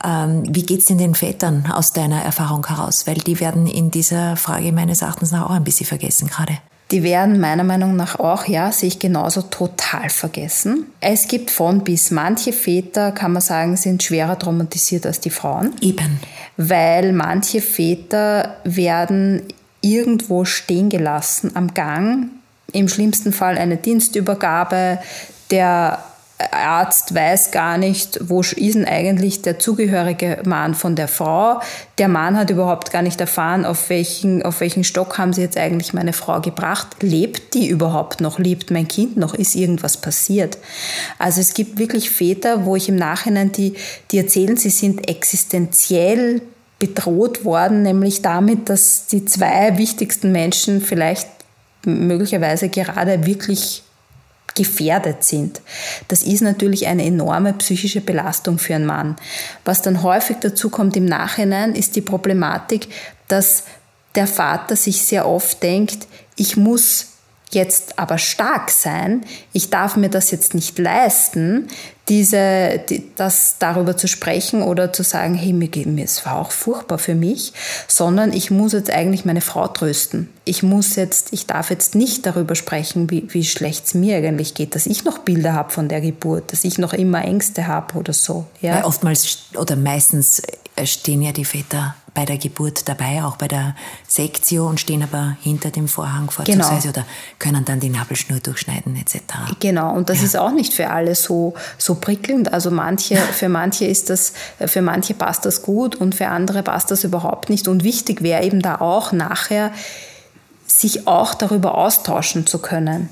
Ähm, 0.03 0.43
wie 0.47 0.63
geht 0.63 0.81
es 0.81 0.85
denn 0.85 0.99
den 0.99 1.15
Vätern 1.15 1.71
aus 1.71 1.91
deiner 1.91 2.21
Erfahrung 2.21 2.67
heraus? 2.67 3.07
Weil 3.07 3.15
die 3.15 3.39
werden 3.39 3.65
in 3.65 3.89
dieser 3.89 4.35
Frage 4.35 4.71
meines 4.71 5.01
Erachtens 5.01 5.31
nach 5.31 5.45
auch 5.45 5.51
ein 5.51 5.63
bisschen 5.63 5.87
vergessen 5.87 6.27
gerade 6.27 6.59
die 6.91 7.01
werden 7.01 7.39
meiner 7.39 7.63
Meinung 7.63 7.95
nach 7.95 8.19
auch, 8.19 8.45
ja, 8.45 8.71
sehe 8.71 8.89
ich 8.89 8.99
genauso 8.99 9.41
total 9.41 10.09
vergessen. 10.09 10.85
Es 11.01 11.27
gibt 11.27 11.49
von 11.49 11.83
bis. 11.83 12.11
Manche 12.11 12.53
Väter, 12.53 13.11
kann 13.11 13.33
man 13.33 13.41
sagen, 13.41 13.75
sind 13.75 14.03
schwerer 14.03 14.37
traumatisiert 14.37 15.05
als 15.05 15.19
die 15.19 15.31
Frauen. 15.31 15.73
Eben. 15.81 16.19
Weil 16.57 17.11
manche 17.11 17.61
Väter 17.61 18.57
werden 18.63 19.41
irgendwo 19.81 20.45
stehen 20.45 20.89
gelassen 20.89 21.51
am 21.55 21.73
Gang. 21.73 22.27
Im 22.71 22.87
schlimmsten 22.87 23.33
Fall 23.33 23.57
eine 23.57 23.77
Dienstübergabe. 23.77 24.99
Der 25.49 26.03
Arzt 26.37 27.15
weiß 27.15 27.51
gar 27.51 27.77
nicht, 27.77 28.19
wo 28.29 28.41
ist 28.41 28.57
denn 28.59 28.83
eigentlich 28.83 29.41
der 29.41 29.57
zugehörige 29.57 30.41
Mann 30.43 30.75
von 30.75 30.97
der 30.97 31.07
Frau. 31.07 31.61
Der 31.97 32.09
Mann 32.09 32.37
hat 32.37 32.49
überhaupt 32.49 32.91
gar 32.91 33.01
nicht 33.01 33.21
erfahren, 33.21 33.63
auf 33.63 33.89
welchen, 33.89 34.43
auf 34.43 34.59
welchen 34.59 34.83
Stock 34.83 35.17
haben 35.17 35.31
sie 35.31 35.41
jetzt 35.41 35.57
eigentlich 35.57 35.93
meine 35.93 36.11
Frau 36.11 36.41
gebracht. 36.41 36.87
Lebt 36.99 37.53
die 37.53 37.69
überhaupt 37.69 38.19
noch? 38.19 38.37
Lebt 38.37 38.69
mein 38.69 38.87
Kind 38.87 39.15
noch? 39.15 39.33
Ist 39.33 39.55
irgendwas 39.55 39.95
passiert? 39.95 40.57
Also 41.19 41.39
es 41.39 41.53
gibt 41.53 41.79
wirklich 41.79 42.09
Väter, 42.09 42.65
wo 42.65 42.75
ich 42.75 42.89
im 42.89 42.97
Nachhinein 42.97 43.53
die, 43.53 43.75
die 44.11 44.17
erzählen, 44.17 44.57
sie 44.57 44.71
sind 44.71 45.07
existenziell 45.07 46.41
bedroht 46.79 47.45
worden, 47.45 47.81
nämlich 47.81 48.21
damit, 48.21 48.67
dass 48.67 49.05
die 49.07 49.23
zwei 49.23 49.77
wichtigsten 49.77 50.33
Menschen 50.33 50.81
vielleicht 50.81 51.29
möglicherweise 51.85 52.67
gerade 52.67 53.25
wirklich 53.25 53.84
gefährdet 54.55 55.23
sind. 55.23 55.61
Das 56.07 56.23
ist 56.23 56.41
natürlich 56.41 56.87
eine 56.87 57.05
enorme 57.05 57.53
psychische 57.53 58.01
Belastung 58.01 58.57
für 58.57 58.75
einen 58.75 58.85
Mann. 58.85 59.15
Was 59.63 59.81
dann 59.81 60.01
häufig 60.01 60.37
dazu 60.41 60.69
kommt 60.69 60.95
im 60.95 61.05
Nachhinein, 61.05 61.75
ist 61.75 61.95
die 61.95 62.01
Problematik, 62.01 62.87
dass 63.27 63.63
der 64.15 64.27
Vater 64.27 64.75
sich 64.75 65.01
sehr 65.01 65.27
oft 65.27 65.61
denkt, 65.61 66.07
ich 66.37 66.57
muss 66.57 67.07
jetzt 67.51 67.99
aber 67.99 68.17
stark 68.17 68.69
sein, 68.69 69.25
ich 69.53 69.69
darf 69.69 69.95
mir 69.95 70.09
das 70.09 70.31
jetzt 70.31 70.53
nicht 70.53 70.77
leisten, 70.79 71.67
diese, 72.07 72.79
die, 72.89 73.11
das 73.15 73.55
darüber 73.57 73.97
zu 73.97 74.07
sprechen 74.07 74.61
oder 74.61 74.93
zu 74.93 75.03
sagen, 75.03 75.33
hey, 75.33 75.53
mir, 75.53 75.69
mir, 75.85 76.05
es 76.05 76.25
war 76.25 76.37
auch 76.37 76.51
furchtbar 76.51 76.99
für 76.99 77.15
mich, 77.15 77.53
sondern 77.87 78.31
ich 78.31 78.51
muss 78.51 78.73
jetzt 78.73 78.91
eigentlich 78.91 79.25
meine 79.25 79.41
Frau 79.41 79.67
trösten. 79.67 80.29
Ich 80.43 80.61
muss 80.61 80.95
jetzt, 80.95 81.33
ich 81.33 81.47
darf 81.47 81.71
jetzt 81.71 81.95
nicht 81.95 82.25
darüber 82.25 82.53
sprechen, 82.53 83.09
wie, 83.09 83.33
wie 83.33 83.43
schlecht 83.43 83.87
es 83.87 83.93
mir 83.95 84.17
eigentlich 84.17 84.53
geht, 84.53 84.75
dass 84.75 84.85
ich 84.85 85.03
noch 85.03 85.19
Bilder 85.19 85.53
habe 85.53 85.71
von 85.71 85.89
der 85.89 86.01
Geburt, 86.01 86.51
dass 86.51 86.63
ich 86.63 86.77
noch 86.77 86.93
immer 86.93 87.25
Ängste 87.25 87.65
habe 87.65 87.97
oder 87.97 88.13
so. 88.13 88.45
Ja? 88.61 88.75
Weil 88.75 88.83
oftmals 88.83 89.39
oder 89.57 89.75
meistens 89.75 90.43
stehen 90.83 91.23
ja 91.23 91.31
die 91.31 91.45
Väter 91.45 91.95
bei 92.15 92.25
der 92.25 92.37
Geburt 92.37 92.89
dabei, 92.89 93.23
auch 93.23 93.35
bei 93.35 93.47
der 93.47 93.75
Sektio 94.07 94.67
und 94.67 94.79
stehen 94.79 95.03
aber 95.03 95.37
hinter 95.41 95.69
dem 95.69 95.87
Vorhang 95.87 96.31
vorzugsweise 96.31 96.87
genau. 96.87 96.99
oder 96.99 97.05
können 97.37 97.65
dann 97.65 97.79
die 97.79 97.89
Nabelschnur 97.89 98.39
durchschneiden 98.39 98.95
etc. 98.95 99.19
Genau, 99.59 99.93
und 99.93 100.09
das 100.09 100.19
ja. 100.19 100.23
ist 100.23 100.37
auch 100.37 100.51
nicht 100.51 100.73
für 100.73 100.89
alle 100.89 101.13
so, 101.13 101.53
so 101.77 101.95
prickelnd. 101.95 102.51
Also 102.51 102.71
manche, 102.71 103.17
für 103.33 103.49
manche 103.49 103.85
ist 103.85 104.09
das, 104.09 104.33
für 104.65 104.81
manche 104.81 105.13
passt 105.13 105.45
das 105.45 105.61
gut 105.61 105.95
und 105.95 106.15
für 106.15 106.29
andere 106.29 106.63
passt 106.63 106.89
das 106.89 107.03
überhaupt 107.03 107.49
nicht. 107.49 107.67
Und 107.67 107.83
wichtig 107.83 108.23
wäre 108.23 108.43
eben 108.43 108.61
da 108.61 108.79
auch 108.79 109.11
nachher, 109.11 109.71
sich 110.65 111.07
auch 111.07 111.35
darüber 111.35 111.75
austauschen 111.75 112.47
zu 112.47 112.59
können. 112.59 113.09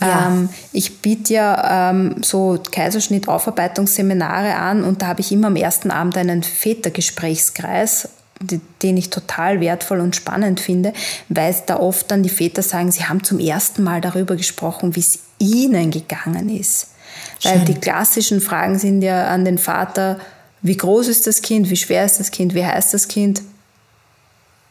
Ja. 0.00 0.28
Ähm, 0.28 0.48
ich 0.72 1.00
biete 1.00 1.34
ja 1.34 1.90
ähm, 1.90 2.16
so 2.22 2.58
Kaiserschnitt-Aufarbeitungsseminare 2.70 4.56
an 4.56 4.82
und 4.82 5.02
da 5.02 5.08
habe 5.08 5.20
ich 5.20 5.30
immer 5.32 5.46
am 5.46 5.56
ersten 5.56 5.90
Abend 5.90 6.16
einen 6.16 6.42
Vätergesprächskreis 6.42 8.08
den 8.40 8.96
ich 8.96 9.10
total 9.10 9.60
wertvoll 9.60 10.00
und 10.00 10.14
spannend 10.14 10.60
finde, 10.60 10.92
weil 11.28 11.54
da 11.66 11.78
oft 11.78 12.10
dann 12.10 12.22
die 12.22 12.28
Väter 12.28 12.62
sagen, 12.62 12.92
sie 12.92 13.04
haben 13.04 13.24
zum 13.24 13.38
ersten 13.38 13.82
Mal 13.82 14.00
darüber 14.00 14.36
gesprochen, 14.36 14.94
wie 14.94 15.00
es 15.00 15.20
ihnen 15.38 15.90
gegangen 15.90 16.48
ist. 16.48 16.88
Schön. 17.40 17.52
Weil 17.52 17.60
die 17.60 17.74
klassischen 17.74 18.40
Fragen 18.40 18.78
sind 18.78 19.02
ja 19.02 19.28
an 19.28 19.44
den 19.44 19.58
Vater, 19.58 20.18
wie 20.62 20.76
groß 20.76 21.08
ist 21.08 21.26
das 21.26 21.42
Kind, 21.42 21.70
wie 21.70 21.76
schwer 21.76 22.04
ist 22.04 22.18
das 22.18 22.30
Kind, 22.30 22.54
wie 22.54 22.64
heißt 22.64 22.92
das 22.92 23.08
Kind? 23.08 23.42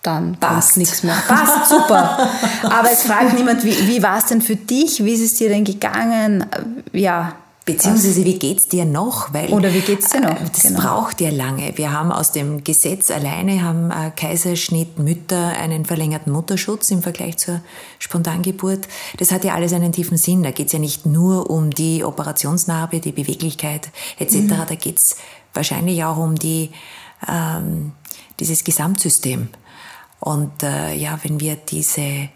Dann 0.02 0.36
passt 0.36 0.78
nichts 0.78 1.02
mehr. 1.02 1.18
Passt, 1.28 1.70
super. 1.70 2.30
Aber 2.64 2.92
es 2.92 3.04
fragt 3.04 3.34
niemand, 3.34 3.64
wie, 3.64 3.88
wie 3.88 4.04
war 4.04 4.20
es 4.20 4.26
denn 4.26 4.42
für 4.42 4.56
dich? 4.56 5.04
Wie 5.04 5.14
ist 5.14 5.22
es 5.22 5.34
dir 5.34 5.50
denn 5.50 5.64
gegangen? 5.64 6.46
Ja, 6.94 7.36
Beziehungsweise 7.66 8.24
wie 8.26 8.38
geht's 8.38 8.68
dir 8.68 8.86
noch? 8.86 9.34
Weil, 9.34 9.52
Oder 9.52 9.74
wie 9.74 9.80
geht's 9.80 10.12
dir 10.12 10.22
noch? 10.22 10.38
Das 10.52 10.62
genau. 10.62 10.82
braucht 10.82 11.20
ja 11.20 11.32
lange. 11.32 11.76
Wir 11.78 11.92
haben 11.92 12.12
aus 12.12 12.32
dem 12.32 12.64
Gesetz 12.64 13.10
alleine 13.10 13.64
haben 13.64 13.90
äh, 13.90 14.12
Kaiserschnittmütter 14.16 15.48
einen 15.58 15.84
verlängerten 15.84 16.32
Mutterschutz 16.32 16.92
im 16.92 17.02
Vergleich 17.02 17.38
zur 17.38 17.62
Spontangeburt. 17.98 18.88
Das 19.18 19.32
hat 19.32 19.44
ja 19.44 19.56
alles 19.56 19.74
einen 19.74 19.92
tiefen 19.92 20.18
Sinn. 20.18 20.44
Da 20.44 20.52
geht's 20.52 20.74
ja 20.74 20.80
nicht 20.80 21.08
nur 21.08 21.50
um 21.50 21.72
die 21.72 22.04
Operationsnarbe, 22.04 23.00
die 23.00 23.14
Beweglichkeit 23.14 23.90
etc. 24.20 24.36
Mhm. 24.36 24.50
Da 24.50 24.76
geht's 24.76 25.18
wahrscheinlich 25.56 26.04
auch 26.04 26.18
um 26.18 26.36
die 26.36 26.70
ähm, 27.28 27.94
dieses 28.40 28.64
Gesamtsystem. 28.64 29.50
Und 30.20 30.62
äh, 30.62 30.94
ja, 30.94 31.20
wenn 31.24 31.40
wir 31.40 31.56
diese 31.56 32.30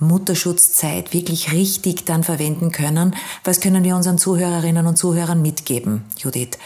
Mutterschutzzeit 0.00 1.12
wirklich 1.12 1.52
richtig 1.52 2.06
dann 2.06 2.24
verwenden 2.24 2.72
können. 2.72 3.14
Was 3.44 3.60
können 3.60 3.84
wir 3.84 3.94
unseren 3.94 4.18
Zuhörerinnen 4.18 4.86
und 4.86 4.96
Zuhörern 4.96 5.42
mitgeben, 5.42 6.04
Judith? 6.16 6.58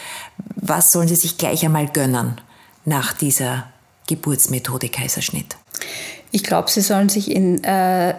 Was 0.55 0.91
sollen 0.91 1.07
sie 1.07 1.15
sich 1.15 1.37
gleich 1.37 1.63
einmal 1.63 1.87
gönnen 1.87 2.41
nach 2.85 3.13
dieser 3.13 3.67
Geburtsmethode 4.07 4.89
Kaiserschnitt? 4.89 5.57
Ich 6.31 6.43
glaube, 6.43 6.69
sie 6.69 6.81
sollen 6.81 7.09
sich 7.09 7.31
in 7.31 7.63
äh, 7.63 8.15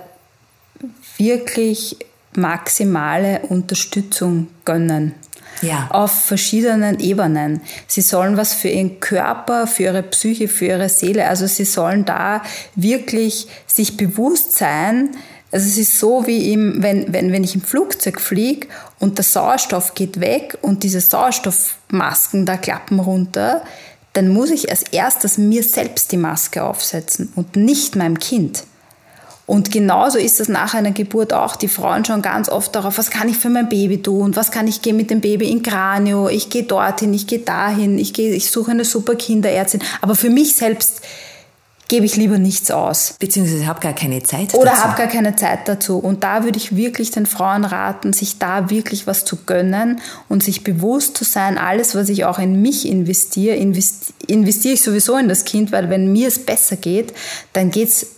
wirklich 1.16 1.96
maximale 2.34 3.40
Unterstützung 3.48 4.48
gönnen 4.64 5.14
ja. 5.62 5.88
auf 5.90 6.12
verschiedenen 6.12 7.00
Ebenen. 7.00 7.60
Sie 7.86 8.00
sollen 8.00 8.36
was 8.36 8.54
für 8.54 8.68
ihren 8.68 9.00
Körper, 9.00 9.66
für 9.66 9.84
ihre 9.84 10.02
Psyche, 10.02 10.48
für 10.48 10.66
ihre 10.66 10.88
Seele, 10.88 11.26
also 11.26 11.46
sie 11.46 11.64
sollen 11.64 12.04
da 12.04 12.42
wirklich 12.74 13.46
sich 13.66 13.96
bewusst 13.96 14.56
sein, 14.56 15.10
also 15.52 15.68
es 15.68 15.78
ist 15.78 15.98
so 15.98 16.26
wie 16.26 16.52
im, 16.52 16.82
wenn, 16.82 17.12
wenn, 17.12 17.32
wenn 17.32 17.44
ich 17.44 17.54
im 17.54 17.62
Flugzeug 17.62 18.20
fliege 18.20 18.66
und 18.98 19.16
der 19.16 19.24
Sauerstoff 19.24 19.94
geht 19.94 20.20
weg 20.20 20.58
und 20.60 20.82
diese 20.82 21.00
Sauerstoffmasken 21.00 22.44
da 22.44 22.56
klappen 22.56 22.98
runter, 22.98 23.62
dann 24.12 24.28
muss 24.28 24.50
ich 24.50 24.70
als 24.70 24.82
erstes 24.82 25.38
mir 25.38 25.62
selbst 25.62 26.10
die 26.10 26.16
Maske 26.16 26.64
aufsetzen 26.64 27.32
und 27.36 27.56
nicht 27.56 27.96
meinem 27.96 28.18
Kind. 28.18 28.64
Und 29.46 29.70
genauso 29.70 30.18
ist 30.18 30.40
es 30.40 30.48
nach 30.48 30.74
einer 30.74 30.90
Geburt 30.90 31.32
auch. 31.32 31.54
Die 31.54 31.68
Frauen 31.68 32.04
schauen 32.04 32.20
ganz 32.20 32.48
oft 32.48 32.74
darauf, 32.74 32.98
was 32.98 33.10
kann 33.10 33.28
ich 33.28 33.38
für 33.38 33.48
mein 33.48 33.68
Baby 33.68 34.02
tun? 34.02 34.34
Was 34.34 34.50
kann 34.50 34.66
ich 34.66 34.82
gehen 34.82 34.96
mit 34.96 35.08
dem 35.10 35.20
Baby 35.20 35.48
in 35.48 35.62
Kranio? 35.62 36.28
Ich 36.28 36.50
gehe 36.50 36.64
dorthin, 36.64 37.14
ich 37.14 37.28
gehe 37.28 37.38
dahin, 37.38 37.96
ich, 37.98 38.12
gehe, 38.12 38.34
ich 38.34 38.50
suche 38.50 38.72
eine 38.72 38.84
super 38.84 39.14
Kinderärztin. 39.14 39.82
Aber 40.00 40.16
für 40.16 40.30
mich 40.30 40.56
selbst 40.56 41.00
gebe 41.88 42.04
ich 42.04 42.16
lieber 42.16 42.38
nichts 42.38 42.72
aus. 42.72 43.14
Beziehungsweise 43.20 43.68
habe 43.68 43.78
gar 43.78 43.92
keine 43.92 44.20
Zeit 44.22 44.48
dazu. 44.48 44.58
Oder 44.58 44.82
habe 44.82 44.96
gar 44.96 45.06
keine 45.06 45.36
Zeit 45.36 45.68
dazu. 45.68 45.98
Und 45.98 46.24
da 46.24 46.42
würde 46.42 46.58
ich 46.58 46.74
wirklich 46.74 47.12
den 47.12 47.26
Frauen 47.26 47.64
raten, 47.64 48.12
sich 48.12 48.38
da 48.38 48.70
wirklich 48.70 49.06
was 49.06 49.24
zu 49.24 49.36
gönnen 49.46 50.00
und 50.28 50.42
sich 50.42 50.64
bewusst 50.64 51.16
zu 51.16 51.22
sein, 51.22 51.58
alles, 51.58 51.94
was 51.94 52.08
ich 52.08 52.24
auch 52.24 52.40
in 52.40 52.60
mich 52.60 52.88
investiere, 52.88 53.54
investiere 53.54 54.74
ich 54.74 54.82
sowieso 54.82 55.16
in 55.16 55.28
das 55.28 55.44
Kind, 55.44 55.70
weil 55.70 55.88
wenn 55.88 56.12
mir 56.12 56.26
es 56.26 56.40
besser 56.40 56.74
geht, 56.74 57.14
dann 57.52 57.70
geht 57.70 57.88
es 57.90 58.15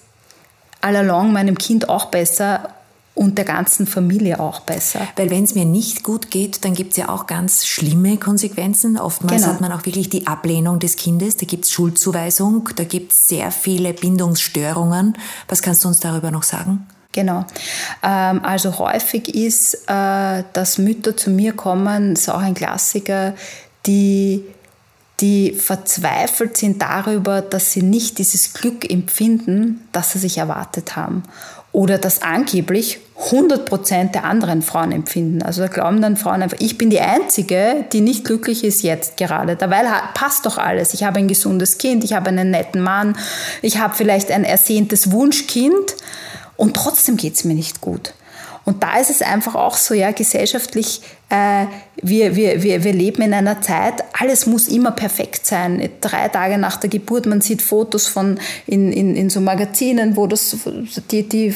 all 0.81 0.97
along 0.97 1.33
meinem 1.33 1.59
Kind 1.59 1.89
auch 1.89 2.07
besser 2.07 2.71
und 3.19 3.37
der 3.37 3.45
ganzen 3.45 3.87
Familie 3.87 4.39
auch 4.39 4.61
besser. 4.61 5.01
Weil 5.17 5.31
wenn 5.31 5.43
es 5.43 5.55
mir 5.55 5.65
nicht 5.65 6.05
gut 6.05 6.31
geht, 6.31 6.65
dann 6.65 6.75
gibt 6.75 6.93
es 6.93 6.99
ja 6.99 7.09
auch 7.09 7.27
ganz 7.27 7.67
schlimme 7.67 8.17
Konsequenzen. 8.17 8.97
Oftmals 8.97 9.43
genau. 9.43 9.55
hat 9.55 9.61
man 9.61 9.73
auch 9.73 9.85
wirklich 9.85 10.09
die 10.09 10.27
Ablehnung 10.27 10.79
des 10.79 10.97
Kindes, 10.97 11.37
da 11.37 11.45
gibt 11.45 11.65
es 11.65 11.73
Schuldzuweisung, 11.73 12.71
da 12.77 12.85
gibt 12.85 13.13
es 13.13 13.27
sehr 13.27 13.51
viele 13.51 13.93
Bindungsstörungen. 13.93 15.19
Was 15.49 15.63
kannst 15.63 15.85
du 15.85 15.89
uns 15.89 15.99
darüber 15.99 16.31
noch 16.31 16.45
sagen? 16.45 16.87
Genau. 17.13 17.45
Ähm, 18.03 18.45
also 18.45 18.79
häufig 18.79 19.35
ist, 19.35 19.75
äh, 19.89 20.45
dass 20.53 20.79
Mütter 20.79 21.17
zu 21.17 21.31
mir 21.31 21.55
kommen, 21.55 22.13
ist 22.13 22.31
auch 22.31 22.39
ein 22.39 22.55
Klassiker, 22.55 23.35
die 23.87 24.45
die 25.21 25.53
verzweifelt 25.53 26.57
sind 26.57 26.81
darüber, 26.81 27.43
dass 27.43 27.73
sie 27.73 27.83
nicht 27.83 28.19
dieses 28.19 28.53
Glück 28.53 28.89
empfinden, 28.89 29.87
das 29.93 30.13
sie 30.13 30.19
sich 30.19 30.39
erwartet 30.39 30.97
haben. 30.97 31.25
Oder 31.73 31.99
das 31.99 32.23
angeblich 32.23 33.01
100% 33.31 34.13
der 34.13 34.25
anderen 34.25 34.63
Frauen 34.63 34.93
empfinden. 34.93 35.43
Also 35.43 35.63
da 35.63 35.69
glauben 35.69 36.01
dann 36.01 36.17
Frauen 36.17 36.43
einfach, 36.43 36.59
ich 36.61 36.79
bin 36.79 36.89
die 36.89 37.01
Einzige, 37.01 37.85
die 37.93 38.01
nicht 38.01 38.25
glücklich 38.25 38.65
ist 38.65 38.83
jetzt 38.83 39.17
gerade. 39.17 39.57
Dabei 39.57 39.83
passt 40.15 40.47
doch 40.47 40.57
alles. 40.57 40.95
Ich 40.95 41.03
habe 41.03 41.19
ein 41.19 41.29
gesundes 41.29 41.79
Kind, 41.79 42.05
ich 42.05 42.13
habe 42.13 42.29
einen 42.29 42.51
netten 42.51 42.81
Mann, 42.81 43.17
ich 43.61 43.79
habe 43.79 43.95
vielleicht 43.95 44.31
ein 44.31 44.45
ersehntes 44.45 45.11
Wunschkind 45.11 45.97
und 46.57 46.75
trotzdem 46.75 47.17
geht 47.17 47.35
es 47.35 47.45
mir 47.45 47.55
nicht 47.55 47.81
gut. 47.81 48.15
Und 48.69 48.83
da 48.83 48.99
ist 48.99 49.09
es 49.09 49.23
einfach 49.23 49.55
auch 49.55 49.79
so, 49.79 49.95
ja, 49.95 50.11
gesellschaftlich, 50.11 51.01
äh, 51.31 51.65
wir, 52.03 52.37
wir, 52.37 52.63
wir, 52.63 52.85
wir 52.85 52.93
leben 52.93 53.23
in 53.23 53.33
einer 53.33 53.63
Zeit, 53.63 54.05
alles 54.13 54.45
muss 54.45 54.69
immer 54.69 54.91
perfekt 54.91 55.47
sein. 55.47 55.89
Drei 56.03 56.29
Tage 56.29 56.59
nach 56.59 56.77
der 56.77 56.91
Geburt, 56.91 57.25
man 57.25 57.41
sieht 57.41 57.63
Fotos 57.63 58.09
von 58.09 58.39
in, 58.67 58.93
in, 58.93 59.17
in 59.17 59.31
so 59.31 59.41
Magazinen, 59.41 60.17
wo 60.17 60.27
das, 60.27 60.55
die, 61.11 61.27
die 61.27 61.51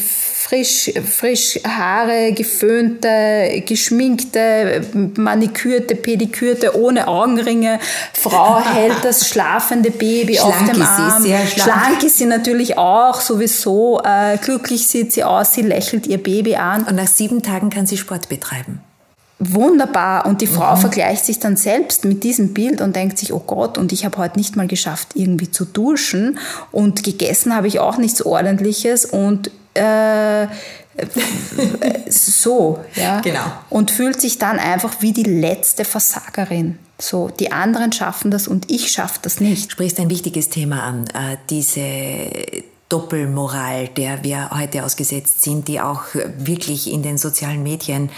frisch, 0.53 0.93
frisch 1.05 1.59
Haare, 1.67 2.33
geföhnte, 2.33 3.63
geschminkte, 3.67 4.83
manikürte, 5.17 5.95
pedikürte, 5.95 6.77
ohne 6.77 7.09
Augenringe. 7.09 7.79
Frau 8.13 8.61
hält 8.65 9.03
das 9.03 9.29
schlafende 9.29 9.91
Baby 9.91 10.35
schlank 10.35 10.55
auf 10.55 10.71
dem 10.71 10.83
Arm. 10.83 11.23
Sie, 11.23 11.29
sehr 11.29 11.47
schlank. 11.47 11.71
schlank 11.71 12.03
ist 12.03 12.19
sie 12.19 12.27
natürlich 12.27 12.77
auch, 12.77 13.21
sowieso. 13.21 14.03
Äh, 14.05 14.37
glücklich 14.39 14.87
sieht 14.87 15.13
sie 15.13 15.25
aus, 15.25 15.55
sie 15.55 15.63
lächelt 15.63 16.07
ihr 16.07 16.23
Baby 16.23 16.57
an. 16.57 16.85
Und 16.85 16.97
nach 16.97 17.09
sieben 17.09 17.43
Tagen 17.43 17.71
kann 17.71 17.87
sie 17.87 17.97
Sport 17.97 18.29
betreiben 18.29 18.81
wunderbar. 19.45 20.27
Und 20.27 20.41
die 20.41 20.47
Frau 20.47 20.77
mhm. 20.77 20.81
vergleicht 20.81 21.25
sich 21.25 21.41
dann 21.41 21.57
selbst 21.57 22.05
mit 22.05 22.23
diesem 22.23 22.55
Bild 22.55 22.81
und 22.81 22.95
denkt 22.95 23.19
sich, 23.19 23.33
oh 23.33 23.43
Gott, 23.45 23.77
und 23.77 23.91
ich 23.91 24.05
habe 24.05 24.17
heute 24.19 24.39
nicht 24.39 24.55
mal 24.55 24.69
geschafft, 24.69 25.09
irgendwie 25.15 25.51
zu 25.51 25.65
duschen. 25.65 26.39
Und 26.71 27.03
gegessen 27.03 27.53
habe 27.53 27.67
ich 27.67 27.81
auch 27.81 27.97
nichts 27.97 28.25
Ordentliches. 28.25 29.05
Und 29.05 29.51
äh, 29.75 30.47
so, 32.09 32.85
ja. 32.95 33.21
Genau. 33.21 33.45
Und 33.71 33.91
fühlt 33.91 34.21
sich 34.21 34.39
dann 34.39 34.59
einfach 34.59 35.01
wie 35.01 35.13
die 35.13 35.23
letzte 35.23 35.85
Versagerin. 35.85 36.79
So, 36.99 37.29
die 37.29 37.51
anderen 37.51 37.93
schaffen 37.93 38.31
das 38.31 38.47
und 38.47 38.71
ich 38.71 38.91
schaffe 38.93 39.19
das 39.23 39.41
nicht. 39.41 39.67
Du 39.67 39.71
sprichst 39.73 39.99
ein 39.99 40.11
wichtiges 40.11 40.51
Thema 40.51 40.83
an, 40.83 41.07
äh, 41.09 41.37
diese 41.51 42.63
Doppelmoral, 42.89 43.89
der 43.89 44.23
wir 44.23 44.51
heute 44.51 44.85
ausgesetzt 44.85 45.43
sind, 45.43 45.67
die 45.67 45.81
auch 45.81 46.03
wirklich 46.37 46.93
in 46.93 47.03
den 47.03 47.17
sozialen 47.17 47.63
Medien 47.63 48.11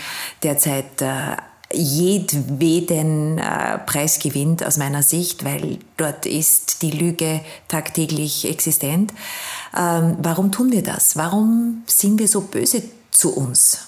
derzeit 0.42 1.00
äh, 1.00 1.36
jedweden 1.74 3.38
äh, 3.38 3.78
Preis 3.78 4.18
gewinnt 4.18 4.64
aus 4.64 4.76
meiner 4.76 5.02
Sicht, 5.02 5.44
weil 5.44 5.78
dort 5.96 6.26
ist 6.26 6.82
die 6.82 6.90
Lüge 6.90 7.40
tagtäglich 7.68 8.48
existent. 8.48 9.12
Ähm, 9.76 10.16
warum 10.20 10.52
tun 10.52 10.72
wir 10.72 10.82
das? 10.82 11.16
Warum 11.16 11.82
sind 11.86 12.18
wir 12.18 12.28
so 12.28 12.42
böse 12.42 12.82
zu 13.10 13.34
uns? 13.34 13.78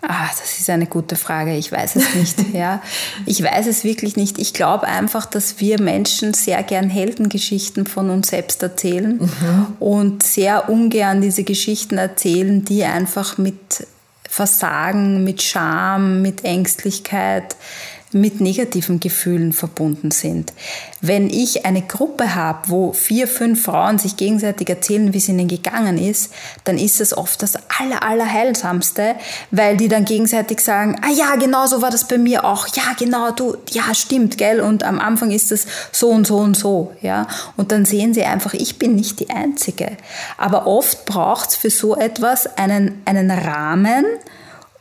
Ah, 0.00 0.28
das 0.28 0.60
ist 0.60 0.70
eine 0.70 0.86
gute 0.86 1.16
Frage. 1.16 1.56
Ich 1.56 1.72
weiß 1.72 1.96
es 1.96 2.14
nicht. 2.14 2.36
ja, 2.54 2.80
ich 3.26 3.42
weiß 3.42 3.66
es 3.66 3.82
wirklich 3.82 4.16
nicht. 4.16 4.38
Ich 4.38 4.54
glaube 4.54 4.86
einfach, 4.86 5.26
dass 5.26 5.60
wir 5.60 5.80
Menschen 5.80 6.34
sehr 6.34 6.62
gern 6.62 6.88
Heldengeschichten 6.88 7.86
von 7.86 8.08
uns 8.08 8.28
selbst 8.28 8.62
erzählen 8.62 9.18
mhm. 9.18 9.66
und 9.80 10.22
sehr 10.22 10.68
ungern 10.70 11.20
diese 11.20 11.42
Geschichten 11.42 11.98
erzählen, 11.98 12.64
die 12.64 12.84
einfach 12.84 13.38
mit 13.38 13.86
Versagen, 14.28 15.24
mit 15.24 15.42
Scham, 15.42 16.22
mit 16.22 16.44
Ängstlichkeit, 16.44 17.56
mit 18.12 18.40
negativen 18.40 19.00
Gefühlen 19.00 19.52
verbunden 19.52 20.10
sind. 20.10 20.52
Wenn 21.00 21.30
ich 21.30 21.66
eine 21.66 21.82
Gruppe 21.82 22.34
habe, 22.34 22.68
wo 22.68 22.92
vier, 22.92 23.28
fünf 23.28 23.62
Frauen 23.64 23.98
sich 23.98 24.16
gegenseitig 24.16 24.68
erzählen, 24.68 25.12
wie 25.12 25.18
es 25.18 25.28
ihnen 25.28 25.48
gegangen 25.48 25.98
ist, 25.98 26.32
dann 26.64 26.78
ist 26.78 27.00
es 27.00 27.16
oft 27.16 27.42
das 27.42 27.56
aller, 27.78 28.02
allerheilsamste, 28.02 29.14
weil 29.50 29.76
die 29.76 29.88
dann 29.88 30.04
gegenseitig 30.04 30.60
sagen, 30.60 30.96
ah 31.02 31.10
ja, 31.10 31.36
genau 31.36 31.66
so 31.66 31.82
war 31.82 31.90
das 31.90 32.08
bei 32.08 32.18
mir 32.18 32.44
auch, 32.44 32.66
ja, 32.68 32.94
genau, 32.98 33.30
du, 33.30 33.56
ja, 33.70 33.94
stimmt, 33.94 34.38
gell, 34.38 34.60
und 34.60 34.82
am 34.82 34.98
Anfang 34.98 35.30
ist 35.30 35.52
es 35.52 35.66
so 35.92 36.08
und 36.08 36.26
so 36.26 36.38
und 36.38 36.56
so, 36.56 36.92
ja, 37.02 37.26
und 37.56 37.72
dann 37.72 37.84
sehen 37.84 38.14
sie 38.14 38.24
einfach, 38.24 38.54
ich 38.54 38.78
bin 38.78 38.96
nicht 38.96 39.20
die 39.20 39.30
Einzige. 39.30 39.96
Aber 40.36 40.66
oft 40.66 41.04
braucht 41.04 41.50
es 41.50 41.56
für 41.56 41.70
so 41.70 41.96
etwas 41.96 42.46
einen, 42.56 43.02
einen 43.04 43.30
Rahmen, 43.30 44.04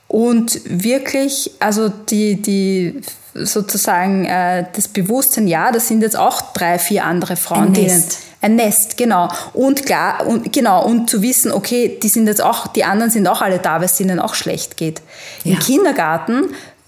und 0.08 0.62
wirklich, 0.66 1.52
also 1.60 1.90
die, 1.90 2.42
die 2.42 3.02
sozusagen 3.34 4.26
äh, 4.26 4.66
das 4.74 4.88
Bewusstsein, 4.88 5.48
ja, 5.48 5.72
das 5.72 5.88
sind 5.88 6.02
jetzt 6.02 6.18
auch 6.18 6.54
drei, 6.54 6.80
vier 6.80 7.06
andere 7.06 7.36
Frauen. 7.36 7.68
Ein 7.68 7.84
Nest. 7.84 8.20
ein 8.42 8.56
Nest, 8.56 8.98
genau. 8.98 9.30
Und 9.54 9.86
klar, 9.86 10.26
und 10.26 10.52
genau, 10.54 10.86
und 10.86 11.10
zu 11.10 11.22
wissen, 11.22 11.52
okay, 11.52 12.00
die 12.02 12.08
sind 12.08 12.28
jetzt 12.28 12.42
auch, 12.42 12.68
die 12.68 12.84
anderen 12.84 13.12
sind 13.12 13.28
auch 13.28 13.42
alle 13.42 13.60
da, 13.60 13.76
weil 13.76 13.86
es 13.86 14.00
ihnen 14.00 14.20
auch 14.20 14.34
schlecht 14.34 14.78
geht. 14.78 15.02
Ja. 15.44 15.54
Im 15.54 15.60
Kindergarten, 15.60 16.46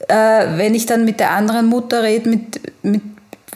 äh, 0.08 0.14
wenn 0.58 0.74
ich 0.74 0.86
dann 0.86 1.06
mit 1.06 1.20
der 1.20 1.32
anderen 1.32 1.68
Mutter 1.68 2.04
rede, 2.04 2.30
mit, 2.30 2.62
mit, 2.84 3.02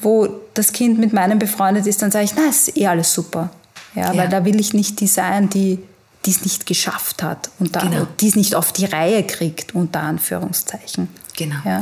wo 0.02 0.28
das 0.54 0.74
Kind 0.74 1.00
mit 1.00 1.14
meinem 1.14 1.40
befreundet 1.40 1.88
ist, 1.88 2.02
dann 2.02 2.12
sage 2.12 2.26
ich, 2.26 2.34
na, 2.36 2.50
ist 2.50 2.78
eh 2.78 2.88
alles 2.88 3.14
super. 3.14 3.50
Ja, 3.96 4.12
ja. 4.12 4.18
weil 4.18 4.30
da 4.30 4.44
will 4.44 4.60
ich 4.60 4.74
nicht 4.74 5.00
die 5.00 5.08
sein, 5.08 5.50
die 5.50 5.80
die 6.26 6.32
es 6.32 6.44
nicht 6.44 6.66
geschafft 6.66 7.24
hat 7.24 7.50
und 7.60 7.74
genau. 7.74 8.08
die 8.20 8.28
es 8.28 8.36
nicht 8.36 8.56
auf 8.56 8.72
die 8.72 8.86
Reihe 8.86 9.24
kriegt, 9.24 9.76
unter 9.76 10.02
Anführungszeichen. 10.02 11.10
Genau. 11.36 11.56
Ja. 11.66 11.80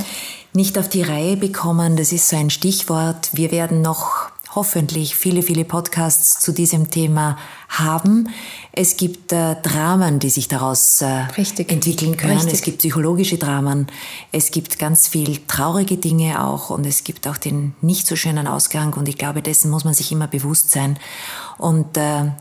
Nicht 0.54 0.78
auf 0.78 0.90
die 0.90 1.04
Reihe 1.04 1.38
bekommen, 1.38 1.96
das 1.96 2.12
ist 2.12 2.28
so 2.30 2.36
ein 2.38 2.50
Stichwort. 2.50 3.30
Wir 3.34 3.52
werden 3.52 3.82
noch 3.82 4.32
hoffentlich 4.54 5.16
viele, 5.16 5.44
viele 5.44 5.64
Podcasts 5.64 6.40
zu 6.40 6.52
diesem 6.52 6.90
Thema 6.90 7.38
haben. 7.70 8.30
Es 8.74 8.96
gibt 8.96 9.34
äh, 9.34 9.56
Dramen, 9.62 10.20
die 10.20 10.30
sich 10.30 10.48
daraus 10.48 11.02
äh, 11.02 11.24
entwickeln 11.68 12.16
können. 12.16 12.38
Richtig. 12.38 12.54
Es 12.54 12.62
gibt 12.62 12.78
psychologische 12.78 13.38
Dramen. 13.38 13.88
Es 14.32 14.52
gibt 14.52 14.80
ganz 14.80 15.10
viel 15.10 15.40
traurige 15.46 15.98
Dinge 15.98 16.42
auch 16.42 16.70
und 16.70 16.86
es 16.86 17.04
gibt 17.04 17.28
auch 17.28 17.38
den 17.38 17.76
nicht 17.82 18.08
so 18.08 18.16
schönen 18.16 18.48
Ausgang 18.48 18.94
und 18.94 19.10
ich 19.10 19.18
glaube, 19.18 19.42
dessen 19.42 19.70
muss 19.70 19.84
man 19.84 19.94
sich 19.94 20.12
immer 20.14 20.28
bewusst 20.28 20.72
sein. 20.72 20.98
Und 21.58 21.98
äh, 21.98 22.32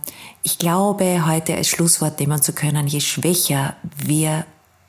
ich 0.45 0.59
glaube, 0.59 1.27
heute 1.27 1.57
als 1.57 1.69
Schlusswort 1.69 2.21
nehmen 2.21 2.41
zu 2.41 2.53
können, 2.53 2.87
je 2.87 3.01
schwächer 3.01 3.75
wir 3.97 4.47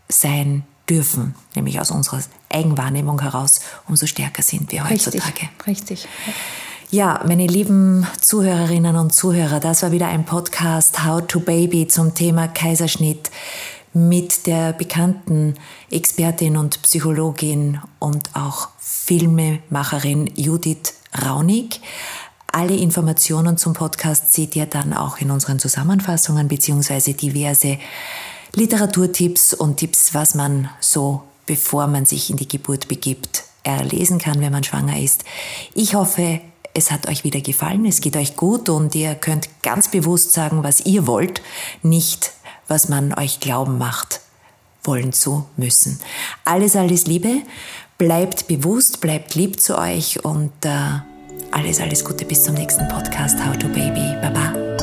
sein 0.09 0.63
dürfen, 0.87 1.33
nämlich 1.55 1.79
aus 1.79 1.89
unserer 1.89 2.21
Eigenwahrnehmung 2.49 3.19
heraus, 3.21 3.61
umso 3.87 4.05
stärker 4.05 4.43
sind 4.43 4.71
wir 4.71 4.87
heutzutage. 4.87 5.49
Richtig. 5.65 6.05
Richtig. 6.05 6.07
Ja, 6.93 7.23
meine 7.25 7.47
lieben 7.47 8.05
Zuhörerinnen 8.19 8.97
und 8.97 9.15
Zuhörer, 9.15 9.61
das 9.61 9.81
war 9.81 9.93
wieder 9.93 10.07
ein 10.07 10.25
Podcast 10.25 11.05
How 11.05 11.25
to 11.25 11.39
Baby 11.39 11.87
zum 11.87 12.13
Thema 12.13 12.49
Kaiserschnitt 12.49 13.31
mit 13.93 14.45
der 14.45 14.73
bekannten 14.73 15.53
Expertin 15.89 16.57
und 16.57 16.81
Psychologin 16.81 17.79
und 17.99 18.35
auch 18.35 18.67
Filmemacherin 18.77 20.31
Judith 20.35 20.95
Raunig. 21.25 21.79
Alle 22.51 22.75
Informationen 22.75 23.55
zum 23.55 23.71
Podcast 23.71 24.33
seht 24.33 24.57
ihr 24.57 24.65
dann 24.65 24.91
auch 24.91 25.19
in 25.19 25.31
unseren 25.31 25.59
Zusammenfassungen 25.59 26.49
beziehungsweise 26.49 27.13
diverse 27.13 27.77
Literaturtipps 28.53 29.53
und 29.53 29.77
Tipps, 29.77 30.13
was 30.13 30.35
man 30.35 30.69
so, 30.81 31.23
bevor 31.45 31.87
man 31.87 32.05
sich 32.05 32.29
in 32.29 32.35
die 32.35 32.49
Geburt 32.49 32.89
begibt, 32.89 33.45
erlesen 33.63 34.17
kann, 34.17 34.41
wenn 34.41 34.51
man 34.51 34.65
schwanger 34.65 34.99
ist. 34.99 35.23
Ich 35.73 35.95
hoffe, 35.95 36.41
es 36.73 36.91
hat 36.91 37.07
euch 37.07 37.23
wieder 37.23 37.41
gefallen, 37.41 37.85
es 37.85 38.01
geht 38.01 38.15
euch 38.15 38.35
gut 38.35 38.69
und 38.69 38.95
ihr 38.95 39.15
könnt 39.15 39.49
ganz 39.61 39.89
bewusst 39.89 40.31
sagen, 40.31 40.63
was 40.63 40.81
ihr 40.85 41.07
wollt, 41.07 41.41
nicht 41.83 42.33
was 42.67 42.87
man 42.87 43.13
euch 43.13 43.41
glauben 43.41 43.77
macht, 43.77 44.21
wollen 44.83 45.11
zu 45.11 45.45
müssen. 45.57 45.99
Alles, 46.45 46.75
alles 46.75 47.05
Liebe, 47.05 47.41
bleibt 47.97 48.47
bewusst, 48.47 49.01
bleibt 49.01 49.35
lieb 49.35 49.59
zu 49.59 49.77
euch 49.77 50.23
und 50.23 50.51
äh, 50.63 50.69
alles, 51.51 51.81
alles 51.81 52.05
Gute 52.05 52.25
bis 52.25 52.43
zum 52.43 52.55
nächsten 52.55 52.87
Podcast. 52.87 53.37
How 53.45 53.57
to 53.57 53.67
Baby. 53.67 54.15
Baba. 54.21 54.80